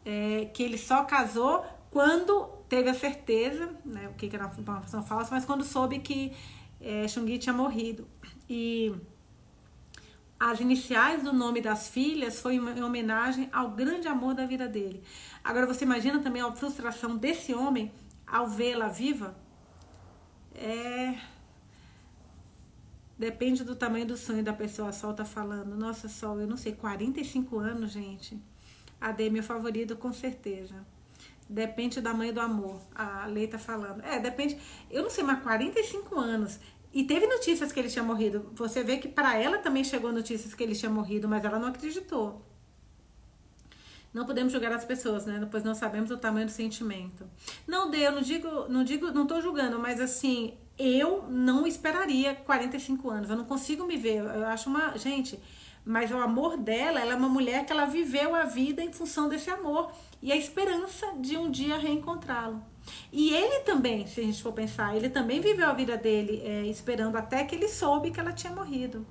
é, 0.05 0.45
que 0.53 0.63
ele 0.63 0.77
só 0.77 1.03
casou 1.03 1.65
quando 1.91 2.45
teve 2.67 2.89
a 2.89 2.93
certeza, 2.93 3.69
né, 3.83 4.07
o 4.09 4.13
que, 4.13 4.27
que 4.27 4.35
era 4.35 4.45
uma 4.45 4.53
informação 4.53 5.03
falsa, 5.03 5.29
mas 5.31 5.45
quando 5.45 5.63
soube 5.63 5.99
que 5.99 6.33
é, 6.79 7.07
Xungui 7.07 7.39
tinha 7.39 7.53
morrido. 7.53 8.07
E 8.49 8.93
as 10.39 10.59
iniciais 10.59 11.23
do 11.23 11.33
nome 11.33 11.61
das 11.61 11.89
filhas 11.89 12.41
foi 12.41 12.55
em 12.55 12.83
homenagem 12.83 13.49
ao 13.51 13.71
grande 13.71 14.07
amor 14.07 14.33
da 14.33 14.45
vida 14.45 14.67
dele. 14.67 15.03
Agora 15.43 15.65
você 15.65 15.83
imagina 15.83 16.19
também 16.19 16.41
a 16.41 16.51
frustração 16.51 17.17
desse 17.17 17.53
homem 17.53 17.91
ao 18.27 18.47
vê-la 18.47 18.87
viva? 18.87 19.35
é. 20.59 21.15
Depende 23.19 23.65
do 23.65 23.75
tamanho 23.75 24.05
do 24.05 24.15
sonho 24.15 24.41
da 24.41 24.53
pessoa. 24.53 24.87
A 24.87 24.93
Sol 24.93 25.13
tá 25.13 25.25
falando. 25.25 25.75
Nossa, 25.75 26.07
Sol, 26.07 26.39
eu 26.39 26.47
não 26.47 26.55
sei, 26.55 26.71
45 26.71 27.59
anos, 27.59 27.91
gente. 27.91 28.41
A 28.99 29.11
D 29.11 29.27
é 29.27 29.29
meu 29.29 29.43
favorito, 29.43 29.97
com 29.97 30.13
certeza. 30.13 30.85
Depende 31.49 31.99
do 31.99 32.03
tamanho 32.03 32.33
do 32.33 32.39
amor. 32.39 32.79
A 32.95 33.25
Lei 33.25 33.45
tá 33.45 33.59
falando. 33.59 34.01
É, 34.05 34.19
depende. 34.19 34.57
Eu 34.89 35.03
não 35.03 35.09
sei, 35.09 35.25
mas 35.25 35.43
45 35.43 36.17
anos. 36.17 36.59
E 36.93 37.03
teve 37.03 37.27
notícias 37.27 37.73
que 37.73 37.79
ele 37.81 37.89
tinha 37.89 38.03
morrido. 38.03 38.51
Você 38.53 38.83
vê 38.85 38.95
que 38.95 39.09
para 39.09 39.37
ela 39.37 39.57
também 39.57 39.83
chegou 39.83 40.13
notícias 40.13 40.53
que 40.53 40.63
ele 40.63 40.73
tinha 40.73 40.89
morrido, 40.89 41.27
mas 41.27 41.43
ela 41.43 41.59
não 41.59 41.67
acreditou. 41.67 42.41
Não 44.13 44.25
podemos 44.25 44.53
julgar 44.53 44.71
as 44.71 44.85
pessoas, 44.85 45.25
né? 45.25 45.45
Pois 45.51 45.63
não 45.63 45.75
sabemos 45.75 46.09
o 46.09 46.17
tamanho 46.17 46.45
do 46.45 46.51
sentimento. 46.53 47.29
Não, 47.67 47.91
Dê, 47.91 48.07
eu 48.07 48.13
não 48.13 48.21
digo, 48.21 48.69
não 48.69 48.83
digo, 48.83 49.11
não 49.11 49.27
tô 49.27 49.41
julgando, 49.41 49.77
mas 49.77 49.99
assim, 49.99 50.57
eu 50.79 51.25
não 51.27 51.67
esperaria 51.67 52.33
45 52.33 53.09
anos. 53.09 53.29
Eu 53.29 53.35
não 53.35 53.43
consigo 53.43 53.85
me 53.85 53.97
ver. 53.97 54.23
Eu 54.23 54.47
acho 54.47 54.69
uma. 54.69 54.97
Gente, 54.97 55.37
mas 55.83 56.09
o 56.09 56.17
amor 56.17 56.55
dela, 56.55 57.01
ela 57.01 57.13
é 57.13 57.15
uma 57.15 57.27
mulher 57.27 57.65
que 57.65 57.73
ela 57.73 57.85
viveu 57.85 58.33
a 58.33 58.45
vida 58.45 58.81
em 58.81 58.93
função 58.93 59.27
desse 59.27 59.49
amor 59.49 59.91
e 60.21 60.31
a 60.31 60.37
esperança 60.37 61.13
de 61.19 61.37
um 61.37 61.51
dia 61.51 61.77
reencontrá-lo. 61.77 62.63
E 63.11 63.33
ele 63.33 63.59
também, 63.61 64.07
se 64.07 64.21
a 64.21 64.23
gente 64.23 64.41
for 64.41 64.53
pensar, 64.53 64.95
ele 64.95 65.09
também 65.09 65.41
viveu 65.41 65.67
a 65.67 65.73
vida 65.73 65.97
dele 65.97 66.41
é, 66.45 66.63
esperando 66.65 67.17
até 67.17 67.43
que 67.43 67.55
ele 67.55 67.67
soube 67.67 68.11
que 68.11 68.19
ela 68.19 68.31
tinha 68.31 68.53
morrido. 68.53 69.05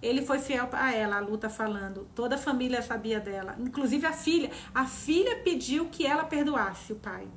Ele 0.00 0.22
foi 0.22 0.38
fiel 0.40 0.68
a 0.72 0.92
ela, 0.92 1.16
a 1.16 1.20
luta 1.20 1.48
falando. 1.48 2.08
Toda 2.14 2.34
a 2.34 2.38
família 2.38 2.82
sabia 2.82 3.20
dela, 3.20 3.56
inclusive 3.58 4.04
a 4.04 4.12
filha. 4.12 4.50
A 4.74 4.84
filha 4.84 5.36
pediu 5.44 5.88
que 5.88 6.06
ela 6.06 6.24
perdoasse 6.24 6.92
o 6.92 6.96
pai. 6.96 7.28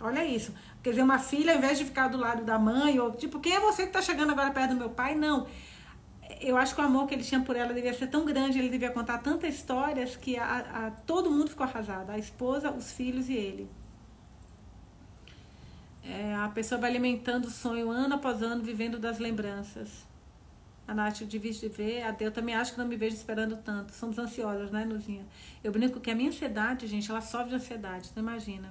Olha 0.00 0.24
isso. 0.24 0.52
Quer 0.82 0.90
dizer, 0.90 1.02
uma 1.02 1.18
filha, 1.18 1.52
ao 1.52 1.58
invés 1.58 1.78
de 1.78 1.84
ficar 1.84 2.08
do 2.08 2.16
lado 2.16 2.44
da 2.44 2.58
mãe, 2.58 2.98
ou 2.98 3.12
tipo, 3.12 3.40
quem 3.40 3.54
é 3.54 3.60
você 3.60 3.82
que 3.82 3.88
está 3.88 4.00
chegando 4.00 4.30
agora 4.30 4.50
perto 4.50 4.70
do 4.70 4.76
meu 4.76 4.90
pai? 4.90 5.14
Não. 5.14 5.46
Eu 6.40 6.56
acho 6.56 6.74
que 6.74 6.80
o 6.80 6.84
amor 6.84 7.08
que 7.08 7.14
ele 7.14 7.24
tinha 7.24 7.40
por 7.40 7.56
ela 7.56 7.74
devia 7.74 7.92
ser 7.92 8.06
tão 8.06 8.24
grande, 8.24 8.58
ele 8.58 8.68
devia 8.68 8.90
contar 8.90 9.18
tantas 9.18 9.54
histórias 9.54 10.14
que 10.14 10.36
a, 10.36 10.86
a 10.86 10.90
todo 10.90 11.30
mundo 11.30 11.50
ficou 11.50 11.64
arrasado. 11.66 12.12
A 12.12 12.18
esposa, 12.18 12.70
os 12.70 12.92
filhos 12.92 13.28
e 13.28 13.34
ele. 13.34 13.68
É, 16.04 16.34
a 16.36 16.48
pessoa 16.48 16.80
vai 16.80 16.90
alimentando 16.90 17.46
o 17.46 17.50
sonho 17.50 17.90
ano 17.90 18.14
após 18.14 18.42
ano, 18.42 18.62
vivendo 18.62 18.98
das 18.98 19.18
lembranças. 19.18 20.06
A 20.86 20.94
Nath 20.94 21.24
difícil 21.24 21.68
de 21.68 21.76
ver. 21.76 22.02
A 22.02 22.16
eu 22.20 22.30
também 22.30 22.54
acho 22.54 22.72
que 22.72 22.78
não 22.78 22.86
me 22.86 22.96
vejo 22.96 23.16
esperando 23.16 23.56
tanto. 23.56 23.92
Somos 23.92 24.18
ansiosas, 24.18 24.70
né, 24.70 24.84
Nuzinha? 24.84 25.26
Eu 25.62 25.72
brinco 25.72 26.00
que 26.00 26.10
a 26.10 26.14
minha 26.14 26.30
ansiedade, 26.30 26.86
gente, 26.86 27.10
ela 27.10 27.20
sofre 27.20 27.50
de 27.50 27.56
ansiedade, 27.56 28.08
você 28.08 28.20
imagina. 28.20 28.70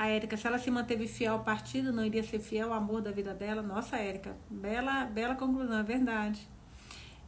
A 0.00 0.06
Érica, 0.08 0.34
se 0.34 0.46
ela 0.46 0.58
se 0.58 0.70
manteve 0.70 1.06
fiel 1.06 1.34
ao 1.34 1.44
partido, 1.44 1.92
não 1.92 2.02
iria 2.02 2.22
ser 2.22 2.38
fiel 2.38 2.72
ao 2.72 2.78
amor 2.78 3.02
da 3.02 3.10
vida 3.10 3.34
dela? 3.34 3.60
Nossa, 3.60 3.98
Érica, 3.98 4.34
bela, 4.48 5.04
bela 5.04 5.34
conclusão, 5.34 5.78
é 5.78 5.82
verdade. 5.82 6.48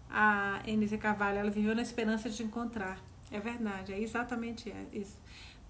A 0.09 0.63
NZ 0.67 0.99
Carvalho, 0.99 1.37
ela 1.37 1.51
viveu 1.51 1.77
na 1.77 1.83
esperança 1.83 2.31
de 2.31 2.43
encontrar. 2.43 2.99
É 3.31 3.39
verdade, 3.39 3.93
é 3.93 4.01
exatamente 4.01 4.75
isso. 4.91 5.21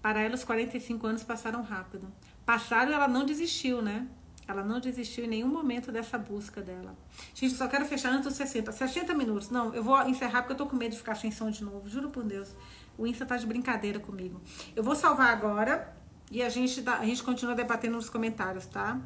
Para 0.01 0.21
ela, 0.21 0.33
os 0.33 0.45
45 0.45 1.05
anos 1.05 1.25
passaram 1.25 1.61
rápido. 1.61 2.07
Passaram 2.45 2.93
ela 2.93 3.09
não 3.09 3.25
desistiu, 3.25 3.81
né? 3.81 4.07
Ela 4.47 4.63
não 4.63 4.79
desistiu 4.79 5.25
em 5.25 5.27
nenhum 5.27 5.49
momento 5.49 5.91
dessa 5.91 6.17
busca 6.17 6.61
dela. 6.61 6.95
Gente, 7.35 7.53
só 7.53 7.67
quero 7.67 7.83
fechar 7.83 8.13
antes 8.13 8.27
dos 8.29 8.35
60. 8.35 8.71
60 8.71 9.13
minutos. 9.13 9.49
Não, 9.49 9.75
eu 9.75 9.83
vou 9.83 10.01
encerrar 10.07 10.43
porque 10.43 10.53
eu 10.53 10.57
tô 10.57 10.67
com 10.67 10.77
medo 10.77 10.91
de 10.91 10.99
ficar 10.99 11.15
sem 11.15 11.31
som 11.31 11.51
de 11.51 11.65
novo. 11.65 11.89
Juro 11.89 12.09
por 12.09 12.23
Deus. 12.23 12.55
O 12.97 13.05
Insta 13.05 13.25
tá 13.25 13.35
de 13.35 13.45
brincadeira 13.45 13.99
comigo. 13.99 14.41
Eu 14.73 14.83
vou 14.83 14.95
salvar 14.95 15.33
agora 15.33 16.01
e 16.33 16.41
a 16.41 16.49
gente, 16.49 16.81
dá, 16.81 16.97
a 16.97 17.05
gente 17.05 17.23
continua 17.23 17.55
debatendo 17.55 17.95
nos 17.95 18.09
comentários, 18.09 18.65
tá? 18.65 18.99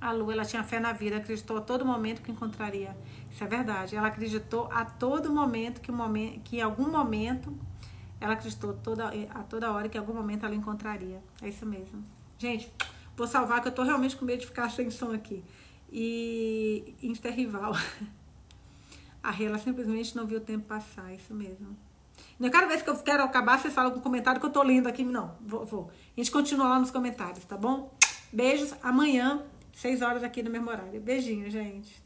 A 0.00 0.12
Lu, 0.12 0.30
ela 0.30 0.44
tinha 0.44 0.62
fé 0.62 0.78
na 0.78 0.92
vida, 0.92 1.16
acreditou 1.16 1.56
a 1.56 1.60
todo 1.60 1.84
momento 1.84 2.22
que 2.22 2.30
encontraria. 2.30 2.96
Isso 3.30 3.42
é 3.42 3.46
verdade. 3.46 3.96
Ela 3.96 4.08
acreditou 4.08 4.68
a 4.70 4.84
todo 4.84 5.32
momento 5.32 5.80
que, 5.80 5.90
momento, 5.90 6.40
que 6.40 6.58
em 6.58 6.60
algum 6.60 6.88
momento, 6.90 7.56
ela 8.20 8.34
acreditou 8.34 8.74
toda, 8.74 9.10
a 9.30 9.42
toda 9.42 9.72
hora 9.72 9.88
que 9.88 9.96
em 9.96 10.00
algum 10.00 10.14
momento 10.14 10.46
ela 10.46 10.54
encontraria. 10.54 11.20
É 11.40 11.48
isso 11.48 11.64
mesmo. 11.64 12.04
Gente, 12.36 12.72
Vou 13.16 13.26
salvar, 13.26 13.60
que 13.60 13.68
eu 13.68 13.72
tô 13.72 13.82
realmente 13.82 14.16
com 14.16 14.24
medo 14.24 14.40
de 14.40 14.46
ficar 14.46 14.68
sem 14.70 14.90
som 14.90 15.12
aqui. 15.12 15.44
E 15.90 16.94
Insta 17.02 17.30
rival. 17.30 17.72
A 19.22 19.30
Rê, 19.30 19.44
ela 19.44 19.58
simplesmente 19.58 20.16
não 20.16 20.26
viu 20.26 20.38
o 20.38 20.40
tempo 20.40 20.66
passar, 20.66 21.14
isso 21.14 21.32
mesmo. 21.32 21.76
Não, 22.38 22.50
cada 22.50 22.66
vez 22.66 22.82
que 22.82 22.90
eu 22.90 22.96
quero 22.96 23.22
acabar, 23.22 23.58
vocês 23.58 23.72
falam 23.72 23.92
com 23.92 23.98
um 23.98 24.02
comentário 24.02 24.40
que 24.40 24.46
eu 24.46 24.50
tô 24.50 24.62
lendo 24.62 24.88
aqui. 24.88 25.04
Não, 25.04 25.36
vou, 25.40 25.64
vou. 25.64 25.90
A 26.16 26.20
gente 26.20 26.30
continua 26.30 26.68
lá 26.68 26.78
nos 26.78 26.90
comentários, 26.90 27.44
tá 27.44 27.56
bom? 27.56 27.94
Beijos. 28.32 28.74
Amanhã, 28.82 29.44
6 29.72 30.02
horas 30.02 30.24
aqui 30.24 30.42
no 30.42 30.50
mesmo 30.50 30.68
horário. 30.70 31.00
Beijinho, 31.00 31.48
gente. 31.50 32.01